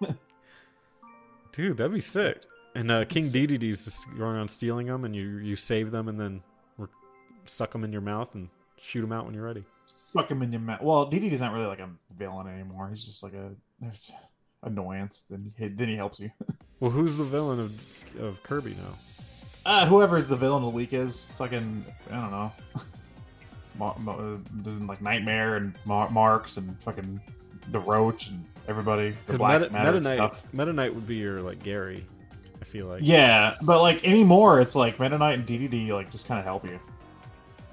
Dude, 1.52 1.76
that'd 1.76 1.92
be 1.92 2.00
sick. 2.00 2.42
And 2.74 2.90
uh, 2.90 3.04
King 3.04 3.24
Dedede's 3.24 3.84
just 3.84 4.06
going 4.16 4.36
around 4.36 4.48
stealing 4.48 4.86
them, 4.86 5.04
and 5.04 5.14
you 5.14 5.36
you 5.38 5.56
save 5.56 5.90
them, 5.90 6.08
and 6.08 6.18
then 6.18 6.42
re- 6.78 6.88
suck 7.44 7.70
them 7.72 7.84
in 7.84 7.92
your 7.92 8.00
mouth 8.00 8.34
and 8.34 8.48
shoot 8.80 9.02
them 9.02 9.12
out 9.12 9.26
when 9.26 9.34
you're 9.34 9.44
ready. 9.44 9.62
Suck 9.84 10.30
him 10.30 10.40
in 10.42 10.50
your 10.52 10.62
mouth. 10.62 10.80
Well, 10.80 11.10
DDD's 11.10 11.40
not 11.40 11.52
really 11.52 11.66
like 11.66 11.80
a 11.80 11.90
villain 12.16 12.46
anymore. 12.46 12.88
He's 12.88 13.04
just 13.04 13.22
like 13.22 13.34
a 13.34 13.50
annoyance. 14.62 15.26
Then 15.28 15.52
he, 15.58 15.68
then 15.68 15.88
he 15.88 15.96
helps 15.96 16.18
you. 16.20 16.30
Well, 16.80 16.90
who's 16.90 17.18
the 17.18 17.24
villain 17.24 17.60
of 17.60 18.04
of 18.18 18.42
Kirby 18.42 18.70
now? 18.70 18.94
Uh, 19.64 19.86
whoever's 19.86 20.26
the 20.28 20.36
villain 20.36 20.64
of 20.64 20.70
the 20.72 20.76
week 20.76 20.92
is 20.92 21.26
fucking 21.38 21.84
I 22.10 22.20
don't 22.20 22.30
know. 22.30 22.52
Ma- 23.78 23.94
Ma- 24.00 24.12
uh, 24.12 24.36
like 24.86 25.00
Nightmare 25.00 25.56
and 25.56 25.74
Mar- 25.84 26.10
Marx 26.10 26.56
and 26.56 26.78
fucking 26.82 27.20
the 27.70 27.78
Roach 27.80 28.28
and 28.28 28.44
everybody. 28.68 29.14
The 29.26 29.38
Black 29.38 29.60
Meta, 29.60 29.72
Matter 29.72 29.92
Meta 29.92 30.04
Knight, 30.08 30.16
stuff. 30.34 30.52
Meta 30.54 30.72
Knight 30.72 30.94
would 30.94 31.06
be 31.06 31.16
your 31.16 31.40
like 31.40 31.62
Gary. 31.62 32.04
I 32.60 32.64
feel 32.64 32.86
like. 32.86 33.02
Yeah, 33.04 33.54
but 33.62 33.80
like 33.82 34.04
anymore, 34.06 34.60
it's 34.60 34.74
like 34.74 34.98
Meta 34.98 35.16
Knight 35.18 35.38
and 35.38 35.46
DDD 35.46 35.88
like 35.90 36.10
just 36.10 36.26
kind 36.26 36.38
of 36.38 36.44
help 36.44 36.64
you 36.64 36.78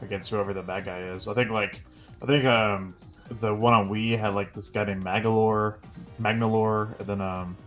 against 0.01 0.29
whoever 0.29 0.53
the 0.53 0.61
bad 0.61 0.85
guy 0.85 0.99
is. 1.01 1.27
I 1.27 1.33
think 1.33 1.49
like 1.49 1.81
I 2.21 2.25
think 2.25 2.45
um 2.45 2.93
the 3.39 3.53
one 3.53 3.73
on 3.73 3.89
Wii 3.89 4.17
had 4.17 4.33
like 4.33 4.53
this 4.53 4.69
guy 4.69 4.83
named 4.85 5.03
Magalore, 5.03 5.75
Magnalore, 6.21 6.97
and 6.99 7.07
then 7.07 7.21
um 7.21 7.57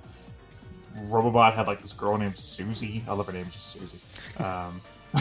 Robobot 1.08 1.54
had 1.54 1.66
like 1.66 1.80
this 1.80 1.92
girl 1.92 2.16
named 2.18 2.36
Susie. 2.36 3.02
I 3.08 3.14
love 3.14 3.26
her 3.26 3.32
name, 3.32 3.46
just 3.46 3.68
Susie. 3.72 3.98
Um, 4.38 4.80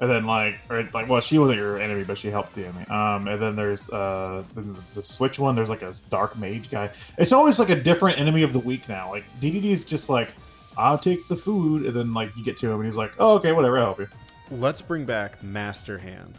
and 0.00 0.10
then 0.10 0.26
like 0.26 0.58
or 0.70 0.88
like 0.94 1.08
well, 1.08 1.20
she 1.20 1.38
wasn't 1.38 1.58
your 1.58 1.78
enemy, 1.78 2.04
but 2.04 2.16
she 2.18 2.28
helped 2.30 2.54
the 2.54 2.66
enemy. 2.66 2.86
Um, 2.86 3.28
and 3.28 3.40
then 3.40 3.56
there's 3.56 3.90
uh 3.90 4.42
the, 4.54 4.62
the 4.94 5.02
Switch 5.02 5.38
one. 5.38 5.54
There's 5.54 5.70
like 5.70 5.82
a 5.82 5.92
dark 6.10 6.36
mage 6.38 6.70
guy. 6.70 6.90
It's 7.18 7.32
always 7.32 7.58
like 7.58 7.70
a 7.70 7.76
different 7.76 8.18
enemy 8.18 8.42
of 8.42 8.52
the 8.52 8.60
week 8.60 8.88
now. 8.88 9.10
Like 9.10 9.24
DDD 9.40 9.64
is 9.64 9.84
just 9.84 10.08
like 10.08 10.30
I'll 10.76 10.98
take 10.98 11.26
the 11.28 11.36
food, 11.36 11.84
and 11.86 11.94
then 11.94 12.14
like 12.14 12.34
you 12.36 12.44
get 12.44 12.56
to 12.58 12.66
him, 12.70 12.76
and 12.76 12.84
he's 12.84 12.96
like, 12.96 13.12
"Oh, 13.18 13.34
okay, 13.34 13.52
whatever, 13.52 13.78
I'll 13.78 13.86
help 13.86 13.98
you." 13.98 14.08
Let's 14.50 14.80
bring 14.80 15.04
back 15.04 15.42
Master 15.42 15.98
Hand. 15.98 16.34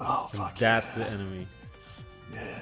Oh 0.00 0.26
fuck, 0.32 0.56
That's 0.58 0.90
the 0.94 1.06
enemy. 1.06 1.46
Yeah. 2.32 2.58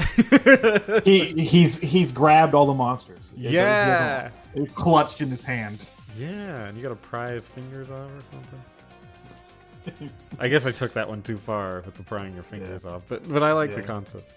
he 1.04 1.26
he's 1.44 1.78
he's 1.78 2.10
grabbed 2.12 2.54
all 2.54 2.66
the 2.66 2.74
monsters. 2.74 3.32
He- 3.36 3.48
he 3.48 3.54
yeah. 3.54 4.22
them- 4.22 4.32
They're 4.54 4.66
clutched 4.66 5.20
in 5.20 5.28
his 5.28 5.44
hand. 5.44 5.86
Yeah, 6.20 6.66
and 6.66 6.76
you 6.76 6.82
gotta 6.82 6.96
pry 6.96 7.32
his 7.32 7.48
fingers 7.48 7.90
off 7.90 8.10
or 8.10 8.22
something. 8.32 10.10
I 10.38 10.48
guess 10.48 10.66
I 10.66 10.72
took 10.72 10.92
that 10.92 11.08
one 11.08 11.22
too 11.22 11.38
far 11.38 11.82
with 11.86 11.94
the 11.94 12.02
prying 12.02 12.34
your 12.34 12.42
fingers 12.42 12.84
off, 12.84 13.02
but 13.08 13.26
but 13.28 13.42
I 13.42 13.52
like 13.52 13.74
the 13.74 13.82
concept. 13.82 14.30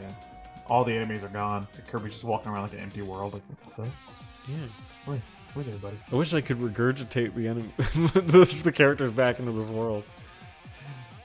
Yeah, 0.00 0.12
all 0.68 0.84
the 0.84 0.92
enemies 0.92 1.24
are 1.24 1.28
gone. 1.28 1.66
Kirby's 1.88 2.12
just 2.12 2.24
walking 2.24 2.52
around 2.52 2.62
like 2.64 2.74
an 2.74 2.80
empty 2.80 3.02
world. 3.02 3.32
Like, 3.32 3.42
what 3.48 3.58
the 3.58 3.70
fuck? 3.84 3.94
Yeah. 4.48 4.56
Where, 5.06 5.22
where's 5.54 5.68
everybody? 5.68 5.96
I 6.12 6.14
wish 6.14 6.34
I 6.34 6.40
could 6.42 6.58
regurgitate 6.58 7.34
the 7.34 7.48
enemy, 7.48 7.72
the, 7.78 8.60
the 8.64 8.72
characters 8.72 9.12
back 9.12 9.38
into 9.38 9.52
this 9.52 9.68
world. 9.68 10.04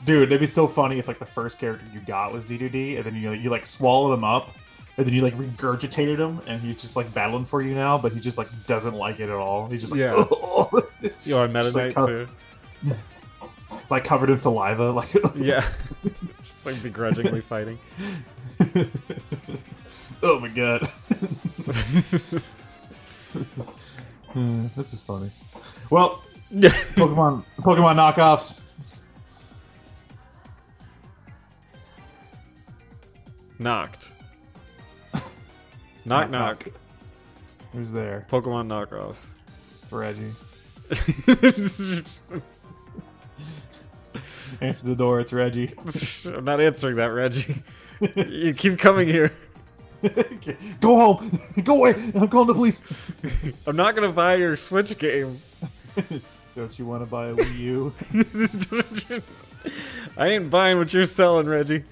Dude, 0.05 0.23
it'd 0.29 0.39
be 0.39 0.47
so 0.47 0.67
funny 0.67 0.97
if 0.99 1.07
like 1.07 1.19
the 1.19 1.25
first 1.25 1.59
character 1.59 1.85
you 1.93 1.99
got 1.99 2.31
was 2.31 2.45
DDD, 2.45 2.95
and 2.97 3.03
then 3.05 3.15
you 3.15 3.33
you 3.33 3.49
like 3.49 3.65
swallow 3.65 4.11
them 4.11 4.23
up, 4.23 4.51
and 4.97 5.05
then 5.05 5.13
you 5.13 5.21
like 5.21 5.35
regurgitated 5.37 6.17
him, 6.17 6.41
and 6.47 6.61
he's 6.61 6.81
just 6.81 6.95
like 6.95 7.13
battling 7.13 7.45
for 7.45 7.61
you 7.61 7.73
now, 7.73 7.97
but 7.97 8.11
he 8.11 8.19
just 8.19 8.37
like 8.37 8.47
doesn't 8.67 8.93
like 8.95 9.19
it 9.19 9.29
at 9.29 9.35
all. 9.35 9.67
He's 9.69 9.81
just 9.81 9.93
like, 9.93 9.99
Yeah. 9.99 10.23
Yo, 11.25 11.41
I 11.43 11.47
Meta 11.47 11.63
Just 11.63 11.75
like 11.75 11.85
Knight 11.85 11.95
how- 11.95 12.05
too. 12.07 12.27
like 13.89 14.03
covered 14.03 14.29
in 14.29 14.37
saliva, 14.37 14.91
like 14.91 15.13
Yeah, 15.35 15.65
just 16.43 16.65
like 16.65 16.81
begrudgingly 16.83 17.41
fighting. 17.41 17.79
oh 20.23 20.39
my 20.39 20.47
god. 20.49 20.87
Hmm, 24.33 24.67
this 24.77 24.93
is 24.93 25.01
funny. 25.01 25.29
Well, 25.89 26.23
Yeah. 26.49 26.69
Pokemon 26.69 27.43
Pokemon 27.57 27.95
knockoffs. 27.95 28.61
Knocked. 33.59 34.11
Knock 36.05 36.29
knock. 36.29 36.67
Who's 37.73 37.91
there? 37.91 38.25
Pokemon 38.29 38.67
knockoffs. 38.67 39.23
Reggie. 39.91 40.31
Answer 44.61 44.85
the 44.85 44.95
door. 44.95 45.19
It's 45.19 45.31
Reggie. 45.31 45.73
I'm 46.25 46.43
not 46.43 46.59
answering 46.59 46.97
that, 46.97 47.07
Reggie. 47.07 47.55
You 48.15 48.53
keep 48.53 48.77
coming 48.79 49.07
here. 49.07 49.31
Go 50.81 50.95
home. 50.95 51.39
Go 51.63 51.77
away. 51.77 51.91
I'm 52.15 52.27
calling 52.27 52.47
the 52.47 52.53
police. 52.53 52.83
I'm 53.67 53.75
not 53.75 53.95
gonna 53.95 54.11
buy 54.11 54.35
your 54.35 54.57
Switch 54.57 54.97
game. 54.97 55.39
Don't 56.55 56.77
you 56.77 56.85
want 56.85 57.03
to 57.03 57.05
buy 57.05 57.27
a 57.27 57.35
Wii 57.35 57.57
U? 57.59 57.93
I 60.17 60.27
ain't 60.27 60.49
buying 60.49 60.77
what 60.77 60.93
you're 60.93 61.05
selling, 61.05 61.47
Reggie. 61.47 61.83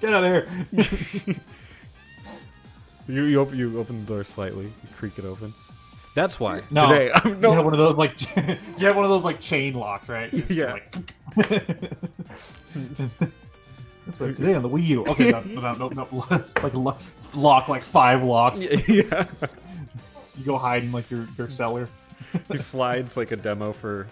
Get 0.00 0.12
out 0.12 0.24
of 0.24 0.30
here. 0.30 1.36
You 3.10 3.24
you 3.24 3.40
open, 3.40 3.58
you 3.58 3.78
open 3.80 4.04
the 4.04 4.12
door 4.14 4.24
slightly, 4.24 4.64
you 4.64 4.88
creak 4.96 5.18
it 5.18 5.24
open. 5.24 5.52
That's 6.14 6.40
why 6.40 6.62
No. 6.70 6.88
today 6.88 7.10
I'm 7.14 7.28
You 7.30 7.36
no. 7.36 7.52
have 7.52 7.64
one 7.64 7.74
of 7.74 7.78
those 7.78 7.96
like 7.96 8.20
you 8.36 8.86
have 8.86 8.96
one 8.96 9.04
of 9.04 9.10
those 9.10 9.24
like 9.24 9.40
chain 9.40 9.74
locks, 9.74 10.08
right? 10.08 10.32
It's 10.32 10.50
Yeah. 10.50 10.72
Like, 10.74 11.14
That's 14.06 14.20
right. 14.20 14.34
Today 14.34 14.54
on 14.54 14.62
the 14.62 14.68
Wii 14.68 14.86
U. 14.88 15.04
Okay, 15.06 15.30
no, 15.30 15.40
no, 15.42 15.74
no, 15.74 15.88
no, 15.88 16.08
no. 16.10 16.44
like 16.62 16.74
lo- 16.74 16.96
lock 17.34 17.68
like 17.68 17.84
five 17.84 18.22
locks. 18.22 18.60
yeah, 18.88 19.26
You 20.36 20.44
go 20.44 20.56
hide 20.58 20.82
in 20.84 20.92
like 20.92 21.10
your 21.10 21.28
your 21.38 21.48
cellar. 21.50 21.88
he 22.50 22.56
slides 22.58 23.16
like 23.16 23.30
a 23.32 23.36
demo 23.36 23.72
for. 23.72 24.06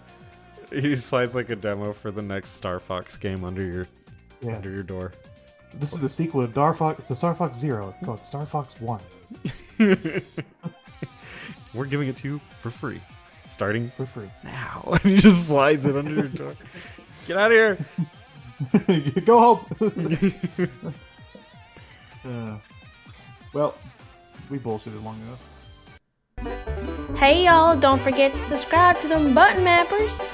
He 0.71 0.95
slides 0.97 1.35
like 1.35 1.49
a 1.51 1.57
demo 1.57 1.93
for 1.95 2.11
the 2.11 2.21
next 2.23 2.51
Star 2.51 2.79
Fox 2.79 3.17
game 3.17 3.43
under 3.45 3.63
your 3.63 3.87
Yeah. 4.43 4.57
under 4.57 4.71
your 4.71 4.83
door. 4.83 5.13
This 5.75 5.93
is 5.93 6.01
the 6.01 6.09
sequel 6.09 6.45
to 6.47 6.51
Star 6.53 6.75
Fox. 6.75 6.99
It's 7.01 7.09
the 7.09 7.15
Star 7.17 7.35
Fox 7.35 7.57
Zero. 7.59 7.91
It's 7.97 8.05
called 8.05 8.23
Star 8.23 8.47
Fox 8.47 8.81
One. 8.81 9.01
We're 11.75 11.85
giving 11.87 12.09
it 12.09 12.17
to 12.19 12.29
you 12.29 12.41
for 12.59 12.71
free, 12.71 13.01
starting 13.47 13.91
for 13.91 14.07
free. 14.07 14.31
now. 14.43 14.83
And 14.93 15.01
he 15.03 15.17
just 15.19 15.47
slides 15.47 15.85
it 15.85 15.97
under 15.97 16.13
your 16.15 16.29
door. 16.29 16.57
Get 17.27 17.37
out 17.37 17.53
of 17.53 17.57
here! 17.57 17.79
Go 19.25 19.39
home. 19.39 19.67
Uh, 22.27 22.59
well, 23.53 23.75
we 24.51 24.59
bullshitted 24.59 25.03
long 25.05 25.21
enough. 25.23 25.43
Hey 27.19 27.45
y'all, 27.45 27.77
don't 27.77 28.01
forget 28.01 28.33
to 28.33 28.39
subscribe 28.39 29.01
to 29.03 29.09
them 29.09 29.35
button 29.35 29.63
mappers. 29.65 30.31